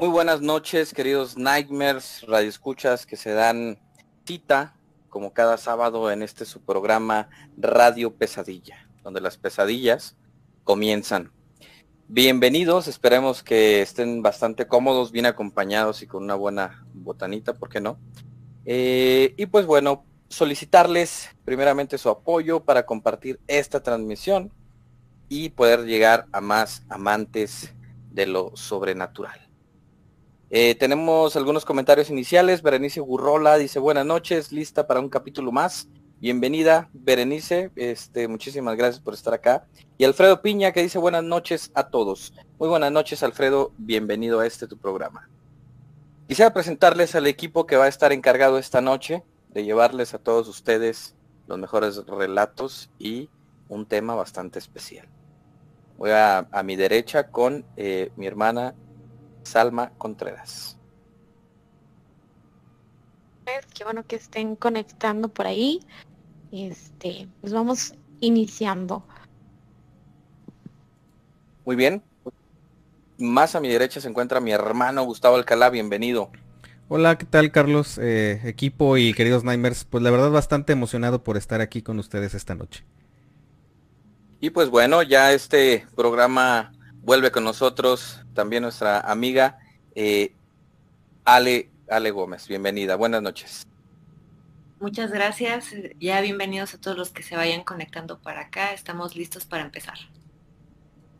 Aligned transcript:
Muy 0.00 0.08
buenas 0.08 0.40
noches, 0.40 0.94
queridos 0.94 1.36
Nightmares, 1.36 2.24
radioescuchas 2.26 3.04
que 3.04 3.18
se 3.18 3.34
dan 3.34 3.78
cita 4.24 4.74
como 5.10 5.34
cada 5.34 5.58
sábado 5.58 6.10
en 6.10 6.22
este 6.22 6.46
su 6.46 6.62
programa 6.62 7.28
Radio 7.58 8.14
Pesadilla, 8.14 8.88
donde 9.02 9.20
las 9.20 9.36
pesadillas 9.36 10.16
comienzan. 10.64 11.32
Bienvenidos, 12.08 12.88
esperemos 12.88 13.42
que 13.42 13.82
estén 13.82 14.22
bastante 14.22 14.66
cómodos, 14.66 15.12
bien 15.12 15.26
acompañados 15.26 16.00
y 16.00 16.06
con 16.06 16.24
una 16.24 16.34
buena 16.34 16.86
botanita, 16.94 17.52
¿por 17.52 17.68
qué 17.68 17.82
no? 17.82 17.98
Eh, 18.64 19.34
y 19.36 19.44
pues 19.44 19.66
bueno, 19.66 20.06
solicitarles 20.30 21.28
primeramente 21.44 21.98
su 21.98 22.08
apoyo 22.08 22.64
para 22.64 22.86
compartir 22.86 23.38
esta 23.48 23.82
transmisión 23.82 24.50
y 25.28 25.50
poder 25.50 25.84
llegar 25.84 26.24
a 26.32 26.40
más 26.40 26.84
amantes 26.88 27.74
de 28.10 28.24
lo 28.24 28.56
sobrenatural. 28.56 29.49
Eh, 30.52 30.74
tenemos 30.74 31.36
algunos 31.36 31.64
comentarios 31.64 32.10
iniciales. 32.10 32.60
Berenice 32.60 32.98
Gurrola 32.98 33.56
dice 33.56 33.78
buenas 33.78 34.04
noches, 34.04 34.50
lista 34.50 34.88
para 34.88 34.98
un 34.98 35.08
capítulo 35.08 35.52
más. 35.52 35.88
Bienvenida, 36.18 36.90
Berenice. 36.92 37.70
Este, 37.76 38.26
muchísimas 38.26 38.76
gracias 38.76 39.00
por 39.00 39.14
estar 39.14 39.32
acá. 39.32 39.68
Y 39.96 40.02
Alfredo 40.02 40.42
Piña 40.42 40.72
que 40.72 40.82
dice 40.82 40.98
buenas 40.98 41.22
noches 41.22 41.70
a 41.74 41.88
todos. 41.88 42.34
Muy 42.58 42.68
buenas 42.68 42.90
noches, 42.90 43.22
Alfredo. 43.22 43.72
Bienvenido 43.78 44.40
a 44.40 44.46
este 44.46 44.66
tu 44.66 44.76
programa. 44.76 45.30
Quisiera 46.26 46.52
presentarles 46.52 47.14
al 47.14 47.28
equipo 47.28 47.64
que 47.64 47.76
va 47.76 47.84
a 47.84 47.88
estar 47.88 48.12
encargado 48.12 48.58
esta 48.58 48.80
noche 48.80 49.22
de 49.50 49.62
llevarles 49.62 50.14
a 50.14 50.18
todos 50.18 50.48
ustedes 50.48 51.14
los 51.46 51.58
mejores 51.58 52.04
relatos 52.06 52.90
y 52.98 53.30
un 53.68 53.86
tema 53.86 54.16
bastante 54.16 54.58
especial. 54.58 55.06
Voy 55.96 56.10
a, 56.10 56.48
mi 56.64 56.74
derecha 56.74 57.28
con 57.28 57.64
eh, 57.76 58.10
mi 58.16 58.26
hermana 58.26 58.74
Salma 59.42 59.90
Contreras. 59.98 60.76
Qué 63.74 63.84
bueno 63.84 64.04
que 64.06 64.16
estén 64.16 64.56
conectando 64.56 65.28
por 65.28 65.46
ahí. 65.46 65.80
Este, 66.52 67.28
pues 67.40 67.52
vamos 67.52 67.94
iniciando. 68.20 69.04
Muy 71.64 71.76
bien. 71.76 72.02
Más 73.18 73.54
a 73.54 73.60
mi 73.60 73.68
derecha 73.68 74.00
se 74.00 74.08
encuentra 74.08 74.40
mi 74.40 74.50
hermano 74.50 75.04
Gustavo 75.04 75.36
Alcalá, 75.36 75.70
bienvenido. 75.70 76.30
Hola, 76.88 77.16
¿qué 77.18 77.26
tal 77.26 77.52
Carlos, 77.52 77.98
eh, 77.98 78.40
equipo 78.44 78.96
y 78.96 79.14
queridos 79.14 79.44
Nightmares? 79.44 79.84
Pues 79.84 80.02
la 80.02 80.10
verdad 80.10 80.30
bastante 80.30 80.72
emocionado 80.72 81.22
por 81.22 81.36
estar 81.36 81.60
aquí 81.60 81.82
con 81.82 81.98
ustedes 81.98 82.34
esta 82.34 82.54
noche. 82.54 82.84
Y 84.40 84.50
pues 84.50 84.70
bueno, 84.70 85.02
ya 85.02 85.32
este 85.32 85.86
programa 85.94 86.72
vuelve 87.02 87.30
con 87.30 87.44
nosotros 87.44 88.24
también 88.40 88.62
nuestra 88.62 89.00
amiga 89.00 89.58
eh, 89.94 90.32
Ale, 91.26 91.68
Ale 91.90 92.10
Gómez. 92.10 92.48
Bienvenida, 92.48 92.96
buenas 92.96 93.20
noches. 93.20 93.66
Muchas 94.80 95.10
gracias. 95.10 95.74
Ya 96.00 96.22
bienvenidos 96.22 96.72
a 96.72 96.80
todos 96.80 96.96
los 96.96 97.10
que 97.10 97.22
se 97.22 97.36
vayan 97.36 97.64
conectando 97.64 98.18
para 98.18 98.40
acá. 98.40 98.72
Estamos 98.72 99.14
listos 99.14 99.44
para 99.44 99.62
empezar. 99.62 99.98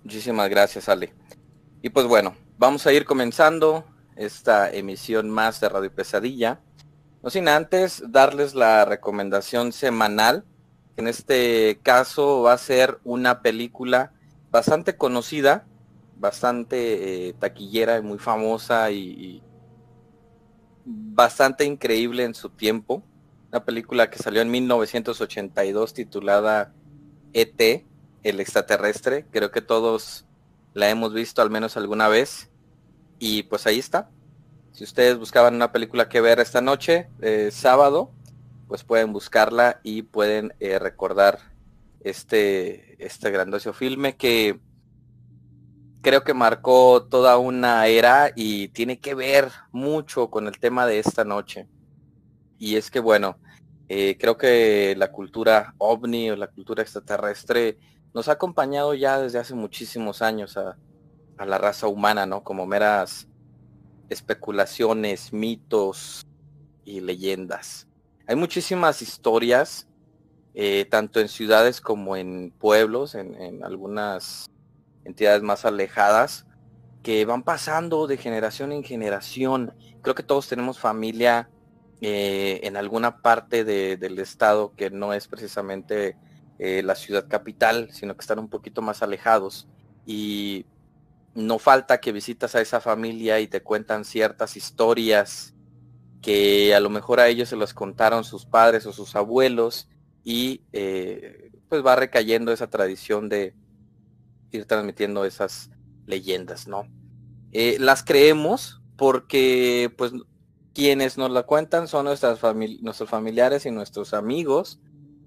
Muchísimas 0.02 0.48
gracias, 0.48 0.88
Ale. 0.88 1.12
Y 1.82 1.90
pues 1.90 2.06
bueno, 2.06 2.34
vamos 2.56 2.86
a 2.86 2.92
ir 2.94 3.04
comenzando 3.04 3.84
esta 4.16 4.72
emisión 4.72 5.28
más 5.28 5.60
de 5.60 5.68
Radio 5.68 5.94
Pesadilla. 5.94 6.58
No 7.22 7.28
sin 7.28 7.48
antes 7.48 8.02
darles 8.08 8.54
la 8.54 8.86
recomendación 8.86 9.72
semanal, 9.72 10.46
que 10.94 11.02
en 11.02 11.08
este 11.08 11.80
caso 11.82 12.40
va 12.40 12.54
a 12.54 12.58
ser 12.58 12.98
una 13.04 13.42
película 13.42 14.14
bastante 14.50 14.96
conocida, 14.96 15.66
bastante 16.20 17.28
eh, 17.28 17.32
taquillera 17.32 17.96
y 17.96 18.02
muy 18.02 18.18
famosa 18.18 18.90
y, 18.90 19.42
bastante 20.84 21.64
increíble 21.64 22.24
en 22.24 22.34
su 22.34 22.50
tiempo. 22.50 23.02
Una 23.50 23.64
película 23.64 24.10
que 24.10 24.18
salió 24.18 24.42
en 24.42 24.50
1982 24.50 25.94
titulada 25.94 26.72
ET, 27.32 27.84
el 28.22 28.40
extraterrestre. 28.40 29.26
Creo 29.30 29.50
que 29.50 29.60
todos 29.60 30.26
la 30.74 30.88
hemos 30.88 31.12
visto 31.12 31.42
al 31.42 31.50
menos 31.50 31.76
alguna 31.76 32.08
vez. 32.08 32.50
Y 33.18 33.44
pues 33.44 33.66
ahí 33.66 33.78
está. 33.78 34.10
Si 34.72 34.84
ustedes 34.84 35.18
buscaban 35.18 35.54
una 35.54 35.72
película 35.72 36.08
que 36.08 36.20
ver 36.20 36.40
esta 36.40 36.60
noche, 36.60 37.08
eh, 37.20 37.50
sábado, 37.52 38.10
pues 38.68 38.84
pueden 38.84 39.12
buscarla 39.12 39.80
y 39.82 40.02
pueden 40.02 40.54
eh, 40.60 40.78
recordar 40.78 41.38
este, 42.02 43.04
este 43.04 43.30
grandioso 43.30 43.72
filme 43.72 44.16
que 44.16 44.60
creo 46.02 46.24
que 46.24 46.34
marcó 46.34 47.06
toda 47.08 47.38
una 47.38 47.86
era 47.86 48.32
y 48.34 48.68
tiene 48.68 48.98
que 48.98 49.14
ver 49.14 49.50
mucho 49.72 50.30
con 50.30 50.46
el 50.46 50.58
tema 50.58 50.86
de 50.86 50.98
esta 50.98 51.24
noche. 51.24 51.68
Y 52.58 52.76
es 52.76 52.90
que, 52.90 53.00
bueno, 53.00 53.38
eh, 53.88 54.16
creo 54.18 54.36
que 54.36 54.94
la 54.96 55.12
cultura 55.12 55.74
ovni 55.78 56.30
o 56.30 56.36
la 56.36 56.48
cultura 56.48 56.82
extraterrestre 56.82 57.78
nos 58.14 58.28
ha 58.28 58.32
acompañado 58.32 58.94
ya 58.94 59.18
desde 59.18 59.38
hace 59.38 59.54
muchísimos 59.54 60.22
años 60.22 60.56
a, 60.56 60.76
la 61.44 61.56
raza 61.56 61.86
humana, 61.86 62.26
¿no? 62.26 62.44
Como 62.44 62.66
meras 62.66 63.26
especulaciones, 64.10 65.32
mitos 65.32 66.20
y 66.84 67.00
leyendas. 67.00 67.88
Hay 68.26 68.36
muchísimas 68.36 69.00
historias, 69.00 69.88
eh, 70.52 70.86
tanto 70.90 71.18
en 71.18 71.28
ciudades 71.28 71.80
como 71.80 72.14
en 72.14 72.52
pueblos, 72.58 73.14
en 73.14 73.64
algunas 73.64 74.49
entidades 75.04 75.42
más 75.42 75.64
alejadas 75.64 76.46
que 77.02 77.24
van 77.24 77.42
pasando 77.42 78.06
de 78.06 78.16
generación 78.16 78.72
en 78.72 78.84
generación. 78.84 79.74
Creo 80.02 80.14
que 80.14 80.22
todos 80.22 80.48
tenemos 80.48 80.78
familia 80.78 81.48
eh, 82.00 82.60
en 82.62 82.76
alguna 82.76 83.22
parte 83.22 83.64
del 83.64 84.18
estado 84.18 84.74
que 84.76 84.90
no 84.90 85.12
es 85.12 85.28
precisamente 85.28 86.16
eh, 86.58 86.82
la 86.82 86.94
ciudad 86.94 87.26
capital, 87.28 87.88
sino 87.92 88.14
que 88.14 88.20
están 88.20 88.38
un 88.38 88.48
poquito 88.48 88.82
más 88.82 89.02
alejados. 89.02 89.66
Y 90.06 90.66
no 91.34 91.58
falta 91.58 92.00
que 92.00 92.12
visitas 92.12 92.54
a 92.54 92.60
esa 92.60 92.80
familia 92.80 93.40
y 93.40 93.46
te 93.46 93.62
cuentan 93.62 94.04
ciertas 94.04 94.56
historias 94.56 95.54
que 96.20 96.74
a 96.74 96.80
lo 96.80 96.90
mejor 96.90 97.20
a 97.20 97.28
ellos 97.28 97.48
se 97.48 97.56
las 97.56 97.72
contaron 97.72 98.24
sus 98.24 98.44
padres 98.44 98.84
o 98.84 98.92
sus 98.92 99.16
abuelos 99.16 99.88
y 100.22 100.62
eh, 100.72 101.50
pues 101.68 101.84
va 101.84 101.96
recayendo 101.96 102.52
esa 102.52 102.68
tradición 102.68 103.28
de, 103.30 103.54
ir 104.52 104.64
transmitiendo 104.66 105.24
esas 105.24 105.70
leyendas, 106.06 106.66
¿no? 106.66 106.88
Eh, 107.52 107.76
las 107.80 108.02
creemos 108.02 108.80
porque, 108.96 109.92
pues, 109.96 110.12
quienes 110.74 111.18
nos 111.18 111.30
la 111.30 111.42
cuentan 111.42 111.88
son 111.88 112.04
nuestras 112.06 112.40
nuestros 112.80 113.10
familiares 113.10 113.66
y 113.66 113.70
nuestros 113.70 114.14
amigos, 114.14 114.80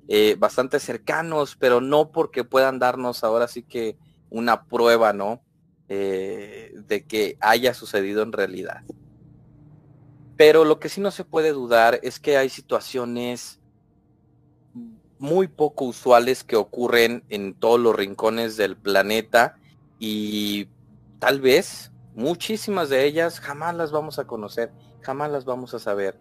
eh, 0.07 0.35
bastante 0.37 0.79
cercanos, 0.79 1.55
pero 1.57 1.81
no 1.81 2.11
porque 2.11 2.43
puedan 2.43 2.79
darnos 2.79 3.23
ahora 3.23 3.47
sí 3.47 3.63
que 3.63 3.97
una 4.29 4.65
prueba, 4.65 5.13
¿no? 5.13 5.41
Eh, 5.89 6.73
de 6.87 7.05
que 7.05 7.37
haya 7.39 7.73
sucedido 7.73 8.23
en 8.23 8.31
realidad. 8.31 8.83
Pero 10.37 10.65
lo 10.65 10.79
que 10.79 10.89
sí 10.89 11.01
no 11.01 11.11
se 11.11 11.25
puede 11.25 11.51
dudar 11.51 11.99
es 12.03 12.19
que 12.19 12.37
hay 12.37 12.49
situaciones 12.49 13.59
muy 15.23 15.47
poco 15.47 15.85
usuales 15.85 16.43
que 16.43 16.57
ocurren 16.57 17.23
en 17.29 17.53
todos 17.53 17.79
los 17.79 17.95
rincones 17.95 18.57
del 18.57 18.75
planeta 18.75 19.55
y 19.97 20.67
tal 21.19 21.39
vez 21.39 21.93
muchísimas 22.13 22.89
de 22.89 23.05
ellas 23.05 23.39
jamás 23.39 23.73
las 23.73 23.93
vamos 23.93 24.19
a 24.19 24.27
conocer, 24.27 24.73
jamás 24.99 25.31
las 25.31 25.45
vamos 25.45 25.73
a 25.73 25.79
saber, 25.79 26.19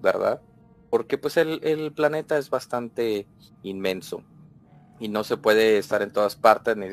¿verdad? 0.00 0.40
Porque 0.88 1.18
pues 1.18 1.36
el, 1.36 1.92
planeta 1.94 2.38
es 2.38 2.48
bastante 2.48 3.26
inmenso 3.62 4.22
y 4.98 5.08
no 5.08 5.22
se 5.22 5.36
puede 5.36 5.76
estar 5.76 6.00
en 6.00 6.10
todas 6.10 6.34
partes 6.34 6.78
ni, 6.78 6.86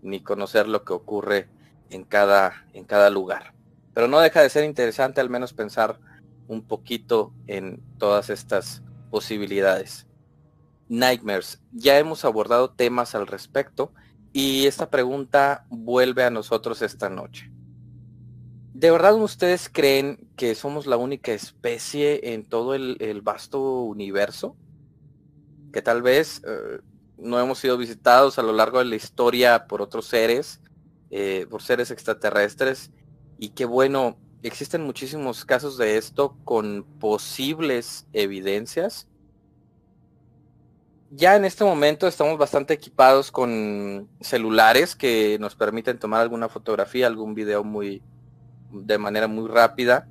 ni 0.00 0.22
conocer 0.22 0.66
lo 0.66 0.82
que 0.82 0.94
ocurre 0.94 1.50
en 1.90 2.04
cada, 2.04 2.64
en 2.72 2.84
cada 2.84 3.10
lugar. 3.10 3.52
Pero 3.92 4.08
no 4.08 4.18
deja 4.18 4.40
de 4.40 4.48
ser 4.48 4.64
interesante 4.64 5.20
al 5.20 5.28
menos 5.28 5.52
pensar 5.52 6.00
un 6.48 6.62
poquito 6.62 7.34
en 7.48 7.82
todas 7.98 8.30
estas 8.30 8.82
posibilidades. 9.10 10.06
Nightmares. 10.90 11.62
Ya 11.70 11.98
hemos 12.00 12.24
abordado 12.24 12.70
temas 12.70 13.14
al 13.14 13.28
respecto 13.28 13.92
y 14.32 14.66
esta 14.66 14.90
pregunta 14.90 15.64
vuelve 15.70 16.24
a 16.24 16.30
nosotros 16.30 16.82
esta 16.82 17.08
noche. 17.08 17.50
¿De 18.74 18.90
verdad 18.90 19.14
ustedes 19.14 19.68
creen 19.72 20.28
que 20.36 20.56
somos 20.56 20.86
la 20.86 20.96
única 20.96 21.32
especie 21.32 22.32
en 22.32 22.44
todo 22.44 22.74
el, 22.74 23.20
vasto 23.22 23.82
universo? 23.82 24.56
Que 25.72 25.80
tal 25.80 26.02
vez 26.02 26.42
eh, 26.44 26.80
no 27.18 27.38
hemos 27.38 27.60
sido 27.60 27.78
visitados 27.78 28.40
a 28.40 28.42
lo 28.42 28.52
largo 28.52 28.80
de 28.80 28.86
la 28.86 28.96
historia 28.96 29.68
por 29.68 29.82
otros 29.82 30.06
seres, 30.06 30.60
eh, 31.10 31.46
por 31.48 31.62
seres 31.62 31.92
extraterrestres, 31.92 32.90
y 33.38 33.50
que 33.50 33.64
bueno, 33.64 34.18
existen 34.42 34.82
muchísimos 34.82 35.44
casos 35.44 35.76
de 35.78 35.98
esto 35.98 36.36
con 36.44 36.84
posibles 36.98 38.08
evidencias 38.12 39.06
ya 41.10 41.34
en 41.34 41.44
este 41.44 41.64
momento 41.64 42.06
estamos 42.06 42.38
bastante 42.38 42.72
equipados 42.72 43.32
con 43.32 44.08
celulares 44.20 44.94
que 44.94 45.38
nos 45.40 45.56
permiten 45.56 45.98
tomar 45.98 46.20
alguna 46.20 46.48
fotografía, 46.48 47.08
algún 47.08 47.34
video 47.34 47.64
muy, 47.64 48.02
de 48.70 48.96
manera 48.96 49.26
muy 49.26 49.48
rápida, 49.48 50.08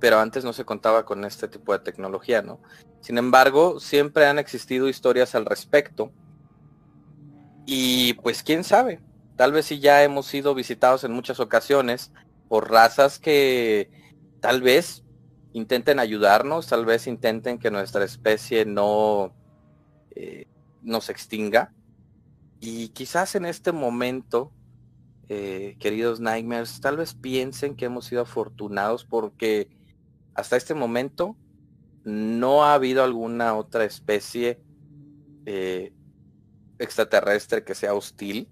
pero 0.00 0.18
antes 0.18 0.44
no 0.44 0.54
se 0.54 0.64
contaba 0.64 1.04
con 1.04 1.24
este 1.24 1.46
tipo 1.46 1.72
de 1.74 1.80
tecnología, 1.80 2.40
¿no? 2.40 2.58
Sin 3.00 3.18
embargo, 3.18 3.80
siempre 3.80 4.26
han 4.26 4.38
existido 4.38 4.88
historias 4.88 5.34
al 5.34 5.44
respecto. 5.44 6.10
Y 7.66 8.14
pues 8.14 8.42
quién 8.42 8.64
sabe, 8.64 9.02
tal 9.36 9.52
vez 9.52 9.66
si 9.66 9.78
ya 9.78 10.02
hemos 10.02 10.26
sido 10.26 10.54
visitados 10.54 11.04
en 11.04 11.12
muchas 11.12 11.38
ocasiones 11.38 12.12
por 12.48 12.70
razas 12.70 13.18
que 13.18 13.90
tal 14.40 14.62
vez 14.62 15.04
intenten 15.52 15.98
ayudarnos, 15.98 16.66
tal 16.66 16.86
vez 16.86 17.06
intenten 17.06 17.58
que 17.58 17.70
nuestra 17.70 18.04
especie 18.04 18.64
no 18.64 19.34
eh, 20.20 20.48
nos 20.82 21.10
extinga. 21.10 21.72
Y 22.58 22.88
quizás 22.88 23.36
en 23.36 23.44
este 23.44 23.70
momento, 23.70 24.50
eh, 25.28 25.76
queridos 25.78 26.18
Nightmares, 26.18 26.80
tal 26.80 26.96
vez 26.96 27.14
piensen 27.14 27.76
que 27.76 27.84
hemos 27.84 28.06
sido 28.06 28.22
afortunados 28.22 29.04
porque 29.04 29.70
hasta 30.34 30.56
este 30.56 30.74
momento 30.74 31.36
no 32.02 32.64
ha 32.64 32.74
habido 32.74 33.04
alguna 33.04 33.54
otra 33.54 33.84
especie 33.84 34.60
eh, 35.46 35.92
extraterrestre 36.80 37.62
que 37.62 37.76
sea 37.76 37.94
hostil 37.94 38.48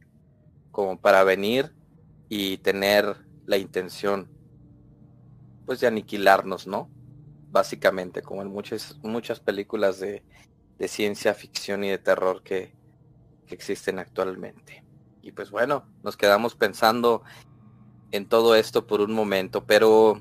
como 0.70 1.00
para 1.00 1.24
venir 1.24 1.74
y 2.28 2.58
tener 2.58 3.16
la 3.44 3.56
intención 3.56 4.30
pues 5.64 5.80
de 5.80 5.88
aniquilarnos, 5.88 6.68
¿no? 6.68 6.88
Básicamente, 7.50 8.22
como 8.22 8.42
en 8.42 8.48
muchas, 8.48 8.96
muchas 9.02 9.40
películas 9.40 9.98
de, 9.98 10.22
ciencia 10.88 11.34
ficción 11.34 11.84
y 11.84 11.90
de 11.90 11.98
terror 11.98 12.42
que, 12.42 12.74
que 13.46 13.54
existen 13.54 13.98
actualmente. 13.98 14.84
Y 15.22 15.32
pues 15.32 15.50
bueno, 15.50 15.86
nos 16.02 16.16
quedamos 16.16 16.54
pensando 16.54 17.22
en 18.12 18.28
todo 18.28 18.54
esto 18.54 18.86
por 18.86 19.00
un 19.00 19.12
momento, 19.12 19.64
pero 19.64 20.20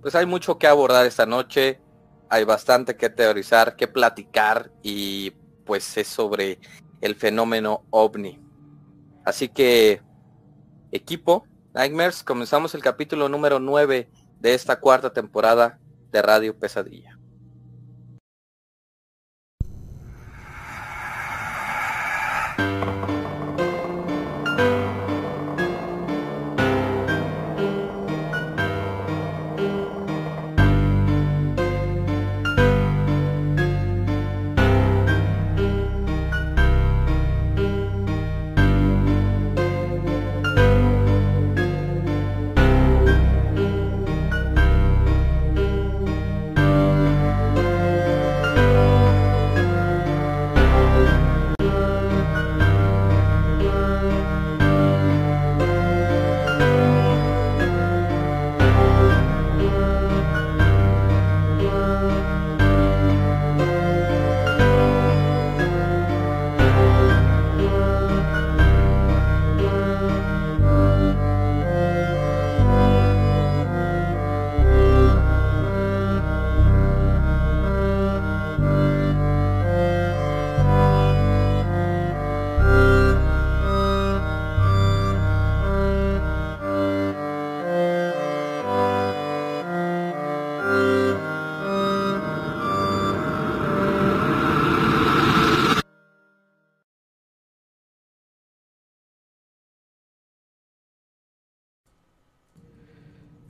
pues 0.00 0.14
hay 0.14 0.26
mucho 0.26 0.58
que 0.58 0.66
abordar 0.66 1.06
esta 1.06 1.26
noche, 1.26 1.80
hay 2.28 2.44
bastante 2.44 2.96
que 2.96 3.10
teorizar, 3.10 3.76
que 3.76 3.88
platicar 3.88 4.70
y 4.82 5.32
pues 5.64 5.96
es 5.96 6.06
sobre 6.06 6.60
el 7.00 7.14
fenómeno 7.14 7.84
ovni. 7.90 8.40
Así 9.24 9.48
que, 9.48 10.02
equipo, 10.92 11.46
Nightmares, 11.74 12.22
comenzamos 12.22 12.74
el 12.74 12.82
capítulo 12.82 13.28
número 13.28 13.58
9 13.58 14.08
de 14.40 14.54
esta 14.54 14.80
cuarta 14.80 15.12
temporada 15.12 15.78
de 16.12 16.22
Radio 16.22 16.56
Pesadilla. 16.58 17.15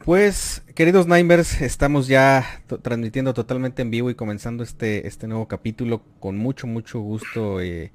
Pues, 0.07 0.63
queridos 0.77 1.09
Nimers, 1.09 1.61
estamos 1.63 2.07
ya 2.07 2.63
transmitiendo 2.83 3.35
totalmente 3.35 3.83
en 3.83 3.91
vivo 3.91 4.09
y 4.09 4.15
comenzando 4.15 4.63
este, 4.63 5.09
este 5.09 5.27
nuevo 5.27 5.49
capítulo 5.49 6.01
con 6.21 6.37
mucho, 6.37 6.69
mucho 6.69 7.01
gusto 7.01 7.61
eh, 7.61 7.91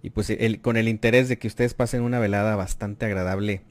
y 0.00 0.10
pues 0.10 0.32
con 0.62 0.76
el 0.76 0.86
interés 0.86 1.28
de 1.28 1.38
que 1.40 1.48
ustedes 1.48 1.74
pasen 1.74 2.02
una 2.02 2.20
velada 2.20 2.54
bastante 2.54 3.04
agradable, 3.04 3.62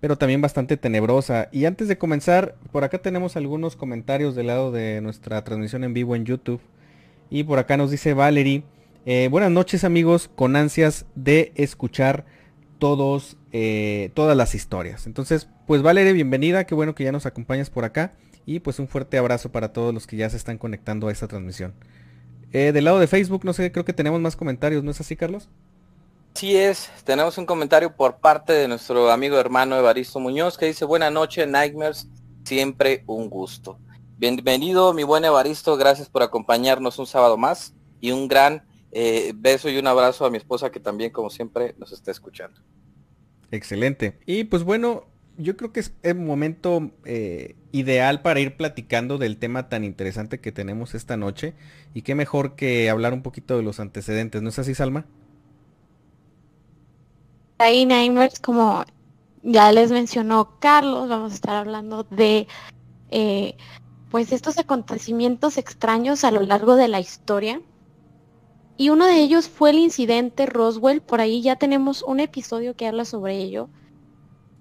pero 0.00 0.18
también 0.18 0.40
bastante 0.40 0.76
tenebrosa. 0.76 1.48
Y 1.52 1.66
antes 1.66 1.86
de 1.86 1.98
comenzar, 1.98 2.56
por 2.72 2.82
acá 2.82 2.98
tenemos 2.98 3.36
algunos 3.36 3.76
comentarios 3.76 4.34
del 4.34 4.48
lado 4.48 4.72
de 4.72 5.00
nuestra 5.00 5.44
transmisión 5.44 5.84
en 5.84 5.94
vivo 5.94 6.16
en 6.16 6.24
YouTube. 6.24 6.60
Y 7.30 7.44
por 7.44 7.60
acá 7.60 7.76
nos 7.76 7.92
dice 7.92 8.12
Valerie, 8.12 8.64
eh, 9.04 9.28
buenas 9.30 9.52
noches 9.52 9.84
amigos, 9.84 10.28
con 10.34 10.56
ansias 10.56 11.06
de 11.14 11.52
escuchar 11.54 12.24
todos, 12.78 13.36
eh, 13.52 14.10
todas 14.14 14.36
las 14.36 14.54
historias. 14.54 15.06
Entonces, 15.06 15.48
pues 15.66 15.82
Valeria, 15.82 16.12
bienvenida, 16.12 16.64
qué 16.64 16.74
bueno 16.74 16.94
que 16.94 17.04
ya 17.04 17.12
nos 17.12 17.26
acompañas 17.26 17.70
por 17.70 17.84
acá. 17.84 18.12
Y 18.44 18.60
pues 18.60 18.78
un 18.78 18.86
fuerte 18.86 19.18
abrazo 19.18 19.50
para 19.50 19.72
todos 19.72 19.92
los 19.92 20.06
que 20.06 20.16
ya 20.16 20.30
se 20.30 20.36
están 20.36 20.56
conectando 20.56 21.08
a 21.08 21.12
esta 21.12 21.26
transmisión. 21.26 21.74
Eh, 22.52 22.72
del 22.72 22.84
lado 22.84 23.00
de 23.00 23.08
Facebook, 23.08 23.44
no 23.44 23.52
sé, 23.52 23.72
creo 23.72 23.84
que 23.84 23.92
tenemos 23.92 24.20
más 24.20 24.36
comentarios, 24.36 24.84
¿no 24.84 24.92
es 24.92 25.00
así, 25.00 25.16
Carlos? 25.16 25.48
Sí 26.34 26.56
es, 26.56 26.90
tenemos 27.04 27.38
un 27.38 27.46
comentario 27.46 27.96
por 27.96 28.18
parte 28.18 28.52
de 28.52 28.68
nuestro 28.68 29.10
amigo 29.10 29.38
hermano 29.38 29.76
Evaristo 29.76 30.20
Muñoz 30.20 30.58
que 30.58 30.66
dice, 30.66 30.84
buena 30.84 31.10
noche, 31.10 31.46
Nightmares, 31.46 32.08
siempre 32.44 33.02
un 33.06 33.30
gusto. 33.30 33.78
Bienvenido, 34.18 34.92
mi 34.92 35.02
buen 35.02 35.24
Evaristo, 35.24 35.76
gracias 35.76 36.08
por 36.08 36.22
acompañarnos 36.22 36.98
un 36.98 37.06
sábado 37.06 37.36
más 37.36 37.74
y 38.00 38.12
un 38.12 38.28
gran 38.28 38.62
eh, 38.98 39.34
beso 39.36 39.68
y 39.68 39.76
un 39.76 39.86
abrazo 39.86 40.24
a 40.24 40.30
mi 40.30 40.38
esposa 40.38 40.70
que 40.70 40.80
también, 40.80 41.10
como 41.10 41.28
siempre, 41.28 41.74
nos 41.76 41.92
está 41.92 42.10
escuchando. 42.10 42.62
Excelente. 43.50 44.18
Y 44.24 44.44
pues 44.44 44.64
bueno, 44.64 45.04
yo 45.36 45.54
creo 45.58 45.70
que 45.70 45.80
es 45.80 45.92
el 46.02 46.14
momento 46.14 46.92
eh, 47.04 47.56
ideal 47.72 48.22
para 48.22 48.40
ir 48.40 48.56
platicando 48.56 49.18
del 49.18 49.36
tema 49.36 49.68
tan 49.68 49.84
interesante 49.84 50.40
que 50.40 50.50
tenemos 50.50 50.94
esta 50.94 51.18
noche. 51.18 51.52
Y 51.92 52.00
qué 52.00 52.14
mejor 52.14 52.56
que 52.56 52.88
hablar 52.88 53.12
un 53.12 53.22
poquito 53.22 53.58
de 53.58 53.62
los 53.62 53.80
antecedentes, 53.80 54.40
¿no 54.40 54.48
es 54.48 54.58
así, 54.58 54.74
Salma? 54.74 55.04
Ahí, 57.58 57.84
Nightmares, 57.84 58.40
como 58.40 58.82
ya 59.42 59.72
les 59.72 59.90
mencionó 59.90 60.58
Carlos, 60.58 61.06
vamos 61.10 61.32
a 61.32 61.34
estar 61.34 61.56
hablando 61.56 62.04
de 62.04 62.48
eh, 63.10 63.58
pues 64.10 64.32
estos 64.32 64.56
acontecimientos 64.56 65.58
extraños 65.58 66.24
a 66.24 66.30
lo 66.30 66.40
largo 66.40 66.76
de 66.76 66.88
la 66.88 66.98
historia 66.98 67.60
y 68.76 68.90
uno 68.90 69.06
de 69.06 69.20
ellos 69.20 69.48
fue 69.48 69.70
el 69.70 69.78
incidente 69.78 70.44
Roswell, 70.46 71.00
por 71.00 71.20
ahí 71.20 71.42
ya 71.42 71.56
tenemos 71.56 72.02
un 72.02 72.20
episodio 72.20 72.76
que 72.76 72.86
habla 72.86 73.04
sobre 73.04 73.38
ello, 73.38 73.68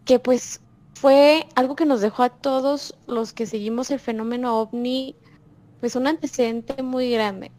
que 0.05 0.17
pues 0.19 0.61
fue 0.93 1.45
algo 1.55 1.75
que 1.75 1.85
nos 1.85 2.01
dejó 2.01 2.23
a 2.23 2.29
todos 2.29 2.95
los 3.07 3.33
que 3.33 3.45
seguimos 3.45 3.91
el 3.91 3.99
fenómeno 3.99 4.57
ovni, 4.59 5.15
pues 5.81 5.97
un 5.97 6.07
antecedente 6.07 6.81
muy 6.81 7.11
grande, 7.11 7.51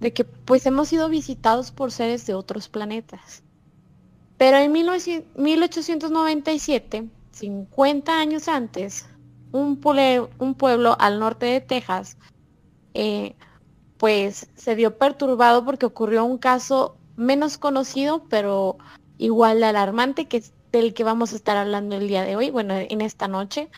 de 0.00 0.12
que 0.12 0.24
pues 0.24 0.66
hemos 0.66 0.88
sido 0.88 1.08
visitados 1.08 1.70
por 1.70 1.90
seres 1.90 2.26
de 2.26 2.34
otros 2.34 2.68
planetas. 2.68 3.42
Pero 4.36 4.58
en 4.58 4.72
1897, 4.72 7.08
50 7.32 8.20
años 8.20 8.48
antes, 8.48 9.06
un, 9.52 9.80
un 10.38 10.54
pueblo 10.54 10.96
al 11.00 11.18
norte 11.18 11.46
de 11.46 11.60
Texas, 11.60 12.16
eh, 12.94 13.34
pues 13.98 14.48
se 14.54 14.74
vio 14.74 14.96
perturbado 14.96 15.64
porque 15.64 15.86
ocurrió 15.86 16.24
un 16.24 16.38
caso 16.38 16.96
menos 17.16 17.58
conocido, 17.58 18.24
pero 18.30 18.78
igual 19.18 19.60
de 19.60 19.66
alarmante, 19.66 20.26
que 20.26 20.38
es 20.38 20.52
del 20.72 20.94
que 20.94 21.04
vamos 21.04 21.32
a 21.32 21.36
estar 21.36 21.56
hablando 21.56 21.96
el 21.96 22.08
día 22.08 22.22
de 22.22 22.36
hoy, 22.36 22.50
bueno, 22.50 22.74
en 22.76 23.00
esta 23.00 23.26
noche, 23.26 23.68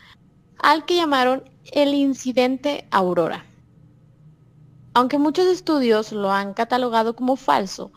al 0.59 0.85
que 0.85 0.95
llamaron 0.95 1.43
el 1.71 1.93
incidente 1.93 2.87
Aurora. 2.91 3.45
Aunque 4.93 5.17
muchos 5.17 5.47
estudios 5.47 6.11
lo 6.11 6.31
han 6.31 6.53
catalogado 6.53 7.15
como 7.15 7.35
falso, 7.35 7.91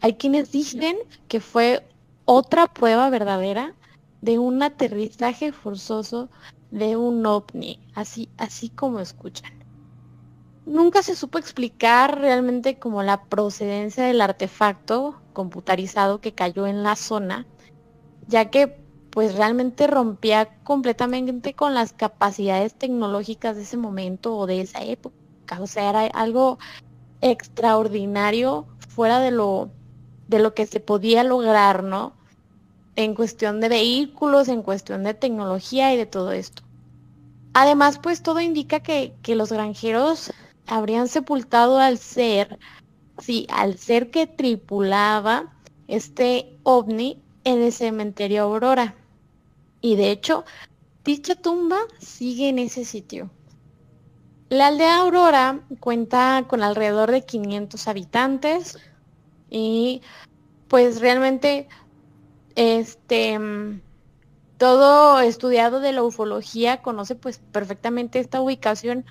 hay 0.00 0.14
quienes 0.14 0.52
dicen 0.52 0.96
que 1.28 1.40
fue 1.40 1.86
otra 2.26 2.66
prueba 2.66 3.08
verdadera 3.08 3.74
de 4.20 4.38
un 4.38 4.62
aterrizaje 4.62 5.52
forzoso 5.52 6.28
de 6.70 6.96
un 6.96 7.24
ovni, 7.24 7.78
así, 7.94 8.28
así 8.36 8.68
como 8.68 9.00
escuchan. 9.00 9.63
Nunca 10.66 11.02
se 11.02 11.14
supo 11.14 11.38
explicar 11.38 12.18
realmente 12.18 12.78
como 12.78 13.02
la 13.02 13.24
procedencia 13.24 14.04
del 14.04 14.22
artefacto 14.22 15.20
computarizado 15.34 16.20
que 16.20 16.32
cayó 16.32 16.66
en 16.66 16.82
la 16.82 16.96
zona, 16.96 17.46
ya 18.28 18.50
que 18.50 18.82
pues 19.10 19.34
realmente 19.34 19.86
rompía 19.86 20.56
completamente 20.64 21.54
con 21.54 21.74
las 21.74 21.92
capacidades 21.92 22.74
tecnológicas 22.74 23.56
de 23.56 23.62
ese 23.62 23.76
momento 23.76 24.36
o 24.36 24.46
de 24.46 24.62
esa 24.62 24.82
época. 24.82 25.14
O 25.60 25.66
sea, 25.66 25.90
era 25.90 26.06
algo 26.06 26.58
extraordinario 27.20 28.66
fuera 28.88 29.20
de 29.20 29.30
lo, 29.30 29.70
de 30.28 30.38
lo 30.38 30.54
que 30.54 30.66
se 30.66 30.80
podía 30.80 31.24
lograr, 31.24 31.84
¿no? 31.84 32.14
En 32.96 33.14
cuestión 33.14 33.60
de 33.60 33.68
vehículos, 33.68 34.48
en 34.48 34.62
cuestión 34.62 35.04
de 35.04 35.14
tecnología 35.14 35.92
y 35.92 35.96
de 35.96 36.06
todo 36.06 36.32
esto. 36.32 36.62
Además, 37.52 38.00
pues 38.02 38.22
todo 38.22 38.40
indica 38.40 38.80
que, 38.80 39.14
que 39.22 39.36
los 39.36 39.52
granjeros 39.52 40.32
habrían 40.66 41.08
sepultado 41.08 41.78
al 41.78 41.98
ser, 41.98 42.58
sí, 43.18 43.46
al 43.50 43.78
ser 43.78 44.10
que 44.10 44.26
tripulaba 44.26 45.52
este 45.88 46.58
ovni 46.62 47.22
en 47.44 47.62
el 47.62 47.72
cementerio 47.72 48.42
Aurora. 48.42 48.94
Y 49.80 49.96
de 49.96 50.10
hecho, 50.10 50.44
dicha 51.04 51.34
tumba 51.34 51.78
sigue 51.98 52.48
en 52.48 52.58
ese 52.58 52.84
sitio. 52.84 53.30
La 54.48 54.68
aldea 54.68 55.00
Aurora 55.00 55.60
cuenta 55.80 56.44
con 56.48 56.62
alrededor 56.62 57.10
de 57.10 57.22
500 57.22 57.88
habitantes 57.88 58.78
y 59.50 60.02
pues 60.68 61.00
realmente 61.00 61.68
este 62.54 63.38
todo 64.58 65.20
estudiado 65.20 65.80
de 65.80 65.92
la 65.92 66.02
ufología 66.02 66.82
conoce 66.82 67.14
pues 67.16 67.38
perfectamente 67.52 68.20
esta 68.20 68.40
ubicación 68.40 69.04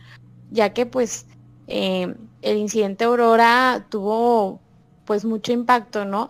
ya 0.51 0.73
que 0.73 0.85
pues 0.85 1.25
eh, 1.67 2.15
el 2.41 2.57
incidente 2.57 3.05
Aurora 3.05 3.87
tuvo 3.89 4.59
pues 5.05 5.25
mucho 5.25 5.51
impacto, 5.51 6.05
¿no? 6.05 6.29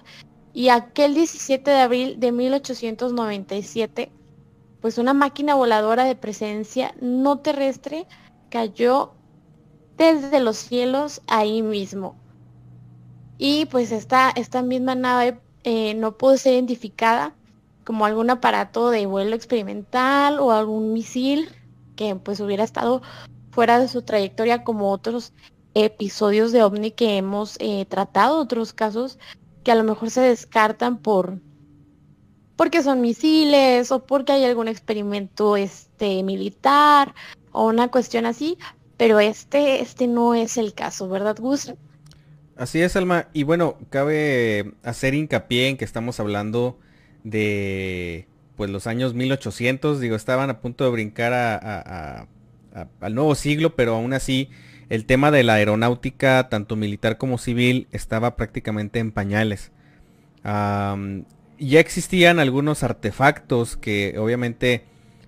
Y 0.53 0.69
aquel 0.69 1.13
17 1.13 1.69
de 1.69 1.79
abril 1.79 2.19
de 2.19 2.31
1897 2.31 4.11
pues 4.83 4.97
una 4.97 5.13
máquina 5.13 5.55
voladora 5.55 6.03
de 6.03 6.17
presencia 6.17 6.93
no 6.99 7.39
terrestre 7.39 8.05
cayó 8.49 9.13
desde 9.95 10.41
los 10.41 10.57
cielos 10.57 11.21
ahí 11.27 11.61
mismo. 11.61 12.17
Y 13.37 13.65
pues 13.67 13.93
esta, 13.93 14.29
esta 14.35 14.61
misma 14.61 14.93
nave 14.93 15.39
eh, 15.63 15.93
no 15.93 16.17
pudo 16.17 16.35
ser 16.35 16.55
identificada 16.55 17.33
como 17.85 18.05
algún 18.05 18.29
aparato 18.29 18.89
de 18.89 19.05
vuelo 19.05 19.37
experimental 19.37 20.37
o 20.41 20.51
algún 20.51 20.91
misil 20.91 21.47
que 21.95 22.17
pues 22.17 22.41
hubiera 22.41 22.65
estado 22.65 23.01
fuera 23.53 23.79
de 23.79 23.87
su 23.87 24.01
trayectoria 24.01 24.63
como 24.63 24.91
otros 24.91 25.33
episodios 25.73 26.51
de 26.51 26.63
ovni 26.63 26.91
que 26.91 27.17
hemos 27.17 27.57
eh, 27.59 27.85
tratado, 27.87 28.39
otros 28.39 28.73
casos 28.73 29.19
que 29.63 29.71
a 29.71 29.75
lo 29.75 29.83
mejor 29.83 30.09
se 30.09 30.21
descartan 30.21 30.97
por 30.97 31.39
porque 32.55 32.83
son 32.83 33.01
misiles 33.01 33.91
o 33.91 34.05
porque 34.05 34.33
hay 34.33 34.45
algún 34.45 34.67
experimento 34.67 35.57
este 35.57 36.21
militar 36.23 37.15
o 37.51 37.67
una 37.67 37.89
cuestión 37.89 38.25
así, 38.25 38.57
pero 38.97 39.19
este 39.19 39.81
este 39.81 40.07
no 40.07 40.35
es 40.35 40.57
el 40.57 40.73
caso, 40.73 41.09
¿verdad, 41.09 41.37
Gus? 41.39 41.73
Así 42.55 42.81
es, 42.81 42.95
Alma. 42.95 43.29
Y 43.33 43.43
bueno, 43.43 43.77
cabe 43.89 44.73
hacer 44.83 45.15
hincapié 45.15 45.69
en 45.69 45.77
que 45.77 45.85
estamos 45.85 46.19
hablando 46.19 46.77
de 47.23 48.27
pues 48.55 48.69
los 48.69 48.85
años 48.85 49.13
1800, 49.15 49.99
digo, 49.99 50.15
estaban 50.15 50.49
a 50.49 50.61
punto 50.61 50.83
de 50.83 50.91
brincar 50.91 51.33
a, 51.33 52.27
al 52.99 53.15
nuevo 53.15 53.35
siglo, 53.35 53.75
pero 53.75 53.95
aún 53.95 54.13
así 54.13 54.49
el 54.89 55.05
tema 55.05 55.31
de 55.31 55.43
la 55.43 55.55
aeronáutica, 55.55 56.49
tanto 56.49 56.75
militar 56.75 57.17
como 57.17 57.37
civil, 57.37 57.87
estaba 57.91 58.35
prácticamente 58.35 58.99
en 58.99 59.11
pañales 59.11 59.71
ya 60.43 61.79
existían 61.79 62.39
algunos 62.39 62.83
artefactos 62.83 63.77
que 63.77 64.15
obviamente 64.17 64.83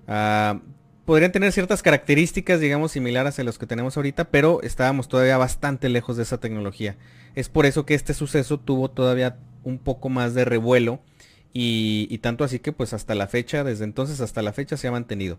ah, 0.08 0.60
podrían 1.06 1.32
tener 1.32 1.52
ciertas 1.52 1.82
características, 1.82 2.60
digamos, 2.60 2.92
similares 2.92 3.40
a 3.40 3.44
los 3.44 3.58
que 3.58 3.68
tenemos 3.68 3.96
ahorita, 3.96 4.26
pero 4.26 4.62
estábamos 4.62 5.08
todavía 5.08 5.38
bastante 5.38 5.90
lejos 5.90 6.18
de 6.18 6.24
esa 6.24 6.40
tecnología. 6.40 6.98
Es 7.36 7.50
por 7.50 7.66
eso 7.66 7.86
que 7.86 7.94
este 7.94 8.14
suceso 8.14 8.60
tuvo 8.60 8.90
todavía 8.90 9.38
un 9.64 9.78
poco 9.78 10.10
más 10.10 10.34
de 10.34 10.46
revuelo 10.46 11.00
y, 11.54 12.18
tanto 12.18 12.44
así 12.44 12.60
que 12.60 12.74
pues 12.74 12.94
hasta 12.94 13.16
la 13.16 13.28
fecha, 13.28 13.64
desde 13.64 13.86
entonces 13.86 14.20
hasta 14.20 14.42
la 14.42 14.52
fecha 14.52 14.78
se 14.78 14.88
ha 14.88 14.92
mantenido. 14.92 15.38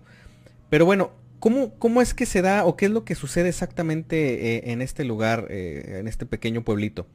Pero 0.70 0.86
bueno, 0.86 1.12
¿cómo, 1.46 1.78
cómo 1.78 2.02
es 2.02 2.12
que 2.12 2.26
se 2.26 2.42
da 2.42 2.64
o 2.64 2.76
qué 2.76 2.86
es 2.86 2.90
lo 2.90 3.04
que 3.04 3.14
sucede 3.14 3.50
exactamente 3.50 4.56
eh, 4.56 4.72
en 4.72 4.82
este 4.82 5.04
lugar, 5.04 5.46
eh, 5.48 5.98
en 6.00 6.08
este 6.08 6.26
pequeño 6.26 6.64
pueblito? 6.64 7.06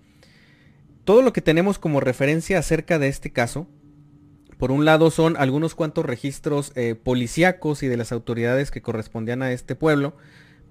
todo 1.03 1.21
lo 1.21 1.33
que 1.33 1.41
tenemos 1.41 1.79
como 1.79 1.99
referencia 1.99 2.57
acerca 2.57 2.97
de 2.97 3.09
este 3.09 3.33
caso, 3.33 3.67
por 4.57 4.71
un 4.71 4.85
lado 4.85 5.11
son 5.11 5.35
algunos 5.35 5.75
cuantos 5.75 6.05
registros 6.05 6.71
eh, 6.75 6.95
policíacos 6.95 7.83
y 7.83 7.87
de 7.87 7.97
las 7.97 8.13
autoridades 8.13 8.71
que 8.71 8.81
correspondían 8.81 9.41
a 9.41 9.51
este 9.51 9.75
pueblo, 9.75 10.15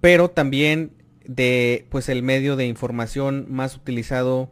pero 0.00 0.30
también 0.30 0.92
de 1.26 1.86
pues 1.90 2.08
el 2.08 2.22
medio 2.22 2.56
de 2.56 2.66
información 2.66 3.44
más 3.50 3.76
utilizado 3.76 4.50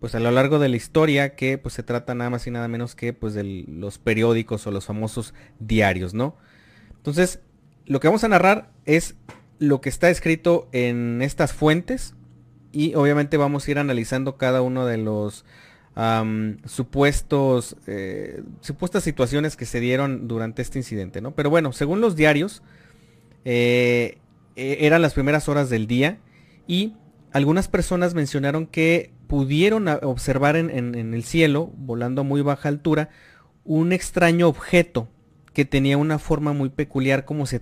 pues 0.00 0.16
a 0.16 0.18
lo 0.18 0.32
largo 0.32 0.58
de 0.58 0.68
la 0.68 0.76
historia 0.76 1.36
que 1.36 1.56
pues 1.56 1.74
se 1.74 1.84
trata 1.84 2.16
nada 2.16 2.30
más 2.30 2.48
y 2.48 2.50
nada 2.50 2.66
menos 2.66 2.96
que 2.96 3.12
pues 3.12 3.32
de 3.32 3.44
los 3.44 3.98
periódicos 3.98 4.66
o 4.66 4.72
los 4.72 4.86
famosos 4.86 5.32
diarios, 5.60 6.12
¿no? 6.12 6.36
Entonces, 6.96 7.38
lo 7.90 7.98
que 7.98 8.06
vamos 8.06 8.22
a 8.22 8.28
narrar 8.28 8.70
es 8.84 9.16
lo 9.58 9.80
que 9.80 9.88
está 9.88 10.10
escrito 10.10 10.68
en 10.70 11.22
estas 11.22 11.52
fuentes, 11.52 12.14
y 12.70 12.94
obviamente 12.94 13.36
vamos 13.36 13.66
a 13.66 13.70
ir 13.72 13.80
analizando 13.80 14.36
cada 14.36 14.62
uno 14.62 14.86
de 14.86 14.96
los 14.96 15.44
supuestos, 16.66 17.76
eh, 17.88 18.44
supuestas 18.60 19.02
situaciones 19.02 19.56
que 19.56 19.66
se 19.66 19.80
dieron 19.80 20.28
durante 20.28 20.62
este 20.62 20.78
incidente, 20.78 21.20
¿no? 21.20 21.34
Pero 21.34 21.50
bueno, 21.50 21.72
según 21.72 22.00
los 22.00 22.14
diarios, 22.14 22.62
eh, 23.44 24.18
e, 24.54 24.86
eran 24.86 25.02
las 25.02 25.14
primeras 25.14 25.48
horas 25.48 25.68
del 25.68 25.88
día 25.88 26.20
y 26.68 26.94
algunas 27.32 27.66
personas 27.66 28.14
mencionaron 28.14 28.68
que 28.68 29.12
pudieron 29.26 29.88
observar 29.88 30.54
en, 30.54 30.70
en, 30.70 31.12
el 31.12 31.24
cielo, 31.24 31.72
volando 31.76 32.20
a 32.20 32.24
muy 32.24 32.40
baja 32.40 32.68
altura, 32.68 33.10
un 33.64 33.92
extraño 33.92 34.46
objeto 34.46 35.08
que 35.52 35.64
tenía 35.64 35.98
una 35.98 36.18
forma 36.18 36.52
muy 36.52 36.68
peculiar 36.68 37.24
como, 37.24 37.46
si 37.46 37.58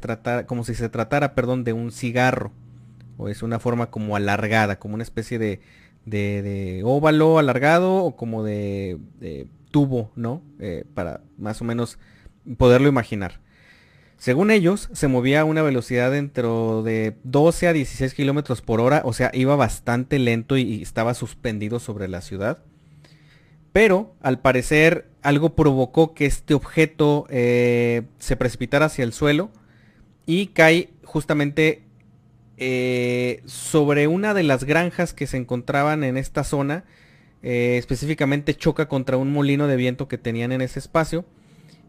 se 0.75 0.89
tratara, 0.89 1.35
perdón, 1.35 1.65
de 1.65 1.73
un 1.73 1.93
cigarro 1.93 2.53
o 3.17 3.29
es 3.29 3.43
una 3.43 3.59
forma 3.59 3.91
como 3.91 4.17
alargada, 4.17 4.79
como 4.79 4.95
una 4.95 5.03
especie 5.03 5.39
de, 5.39 5.61
de, 6.07 6.83
óvalo 6.85 7.39
alargado 7.39 7.97
o 7.97 8.17
como 8.17 8.45
de, 8.45 8.99
tubo, 9.71 10.11
¿no? 10.17 10.43
Eh, 10.61 10.85
para 10.95 11.21
más 11.37 11.61
o 11.61 11.65
menos 11.65 11.99
poderlo 12.57 12.89
imaginar. 12.89 13.41
Según 14.19 14.51
ellos, 14.51 14.89
se 14.93 15.07
movía 15.07 15.43
a 15.43 15.45
una 15.45 15.63
velocidad 15.63 16.11
dentro 16.11 16.83
de 16.83 17.17
12 17.23 17.69
a 17.69 17.73
16 17.73 18.15
kilómetros 18.15 18.63
por 18.63 18.81
hora, 18.81 19.03
o 19.05 19.13
sea, 19.13 19.31
iba 19.33 19.55
bastante 19.55 20.19
lento 20.19 20.57
y, 20.57 20.83
estaba 20.83 21.15
suspendido 21.15 21.79
sobre 21.79 22.09
la 22.09 22.21
ciudad. 22.21 22.59
Pero, 23.73 24.15
al 24.21 24.41
parecer, 24.41 25.09
algo 25.23 25.55
provocó 25.55 26.15
que 26.15 26.27
este 26.27 26.55
objeto 26.55 27.27
eh, 27.29 28.03
se 28.19 28.37
precipitara 28.37 28.87
hacia 28.87 29.05
el 29.05 29.13
suelo 29.13 29.51
y 30.27 30.49
cae 30.49 30.91
justamente 31.05 31.83
eh, 32.57 33.43
sobre 33.47 34.07
una 34.07 34.35
de 34.35 34.43
las 34.43 34.65
granjas 34.65 35.13
que 35.13 35.27
se 35.27 35.37
encontraban 35.37 36.05
en 36.05 36.17
esta 36.17 36.45
zona. 36.45 36.85
Eh, 37.43 37.77
específicamente 37.79 38.55
choca 38.55 38.89
contra 38.89 39.17
un 39.17 39.33
molino 39.33 39.69
de 39.69 39.77
viento 39.77 40.09
que 40.09 40.19
tenían 40.19 40.51
en 40.51 40.61
ese 40.61 40.79
espacio 40.81 41.25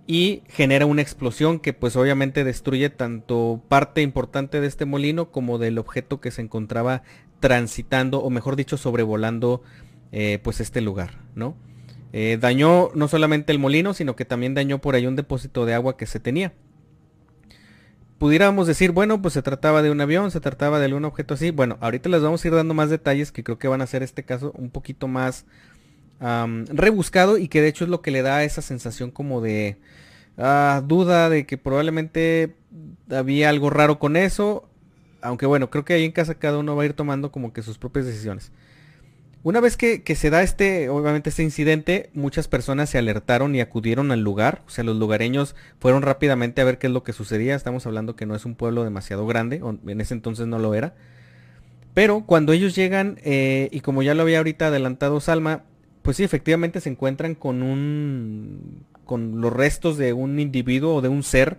y 0.05 0.43
genera 0.47 0.85
una 0.85 1.01
explosión 1.01 1.59
que 1.59 1.73
pues 1.73 1.95
obviamente 1.95 2.43
destruye 2.43 2.89
tanto 2.89 3.63
parte 3.67 4.01
importante 4.01 4.61
de 4.61 4.67
este 4.67 4.85
molino 4.85 5.31
como 5.31 5.57
del 5.57 5.77
objeto 5.79 6.19
que 6.19 6.31
se 6.31 6.41
encontraba 6.41 7.03
transitando 7.39 8.19
o 8.19 8.29
mejor 8.29 8.55
dicho 8.55 8.77
sobrevolando 8.77 9.63
pues 10.43 10.59
este 10.59 10.81
lugar, 10.81 11.19
¿no? 11.35 11.55
Dañó 12.11 12.89
no 12.95 13.07
solamente 13.07 13.51
el 13.51 13.59
molino 13.59 13.93
sino 13.93 14.15
que 14.15 14.25
también 14.25 14.55
dañó 14.55 14.79
por 14.79 14.95
ahí 14.95 15.05
un 15.05 15.15
depósito 15.15 15.65
de 15.65 15.75
agua 15.75 15.95
que 15.95 16.05
se 16.05 16.19
tenía 16.19 16.53
pudiéramos 18.19 18.67
decir, 18.67 18.91
bueno, 18.91 19.21
pues 19.21 19.33
se 19.33 19.41
trataba 19.41 19.81
de 19.81 19.89
un 19.89 20.01
avión, 20.01 20.29
se 20.29 20.41
trataba 20.41 20.77
de 20.77 20.85
algún 20.85 21.05
objeto 21.05 21.33
así. 21.33 21.49
Bueno, 21.51 21.77
ahorita 21.79 22.09
les 22.09 22.21
vamos 22.21 22.43
a 22.43 22.47
ir 22.47 22.53
dando 22.53 22.73
más 22.73 22.89
detalles 22.89 23.31
que 23.31 23.43
creo 23.43 23.57
que 23.57 23.67
van 23.67 23.81
a 23.81 23.85
hacer 23.85 24.03
este 24.03 24.23
caso 24.23 24.51
un 24.55 24.69
poquito 24.69 25.07
más 25.07 25.45
rebuscado 26.19 27.37
y 27.37 27.47
que 27.47 27.61
de 27.61 27.69
hecho 27.69 27.85
es 27.85 27.89
lo 27.89 28.01
que 28.01 28.11
le 28.11 28.21
da 28.21 28.43
esa 28.43 28.61
sensación 28.61 29.09
como 29.09 29.39
de 29.39 29.77
ah, 30.37 30.83
duda 30.85 31.29
de 31.29 31.45
que 31.45 31.57
probablemente 31.57 32.55
había 33.09 33.49
algo 33.49 33.69
raro 33.69 33.99
con 33.99 34.17
eso. 34.17 34.69
Aunque 35.21 35.45
bueno, 35.45 35.69
creo 35.69 35.85
que 35.85 35.93
ahí 35.93 36.03
en 36.03 36.11
casa 36.11 36.35
cada 36.35 36.57
uno 36.57 36.75
va 36.75 36.83
a 36.83 36.85
ir 36.85 36.93
tomando 36.93 37.31
como 37.31 37.53
que 37.53 37.61
sus 37.61 37.77
propias 37.77 38.05
decisiones. 38.05 38.51
Una 39.41 39.61
vez 39.61 39.77
que, 39.77 40.03
se 40.15 40.29
da 40.29 40.43
este, 40.43 40.89
obviamente 40.89 41.29
este 41.29 41.43
incidente, 41.43 42.09
muchas 42.13 42.49
personas 42.49 42.89
se 42.89 42.97
alertaron 42.97 43.55
y 43.55 43.61
acudieron 43.61 44.11
al 44.11 44.19
lugar. 44.21 44.63
O 44.67 44.69
sea, 44.69 44.83
los 44.83 44.97
lugareños 44.97 45.55
fueron 45.79 46.01
rápidamente 46.01 46.61
a 46.61 46.65
ver 46.65 46.77
qué 46.77 46.87
es 46.87 46.93
lo 46.93 47.03
que 47.03 47.13
sucedía. 47.13 47.55
Estamos 47.55 47.85
hablando 47.85 48.17
que 48.17 48.25
no 48.25 48.35
es 48.35 48.45
un 48.45 48.55
pueblo 48.55 48.83
demasiado 48.83 49.25
grande, 49.25 49.61
en 49.87 50.01
ese 50.01 50.13
entonces 50.13 50.45
no 50.47 50.59
lo 50.59 50.73
era. 50.73 50.93
Pero 51.93 52.25
cuando 52.25 52.51
ellos 52.51 52.75
llegan, 52.75 53.17
eh, 53.23 53.69
y 53.71 53.79
como 53.79 54.03
ya 54.03 54.13
lo 54.13 54.23
había 54.23 54.39
ahorita 54.39 54.67
adelantado 54.67 55.21
Salma, 55.21 55.63
pues 56.01 56.17
sí, 56.17 56.23
efectivamente 56.23 56.81
se 56.81 56.89
encuentran 56.89 57.33
con 57.33 57.63
un. 57.63 58.85
con 59.05 59.39
los 59.39 59.53
restos 59.53 59.97
de 59.97 60.11
un 60.11 60.39
individuo 60.39 60.95
o 60.95 61.01
de 61.01 61.09
un 61.09 61.23
ser 61.23 61.57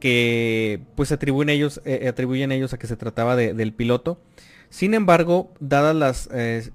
que 0.00 0.80
pues 0.94 1.12
atribuyen 1.12 1.48
ellos, 1.48 1.80
eh, 1.86 2.08
atribuyen 2.08 2.52
ellos 2.52 2.74
a 2.74 2.78
que 2.78 2.86
se 2.86 2.96
trataba 2.96 3.36
del 3.36 3.72
piloto. 3.72 4.20
Sin 4.68 4.94
embargo, 4.94 5.54
dadas 5.60 5.96
las 5.96 6.28
eh, 6.32 6.70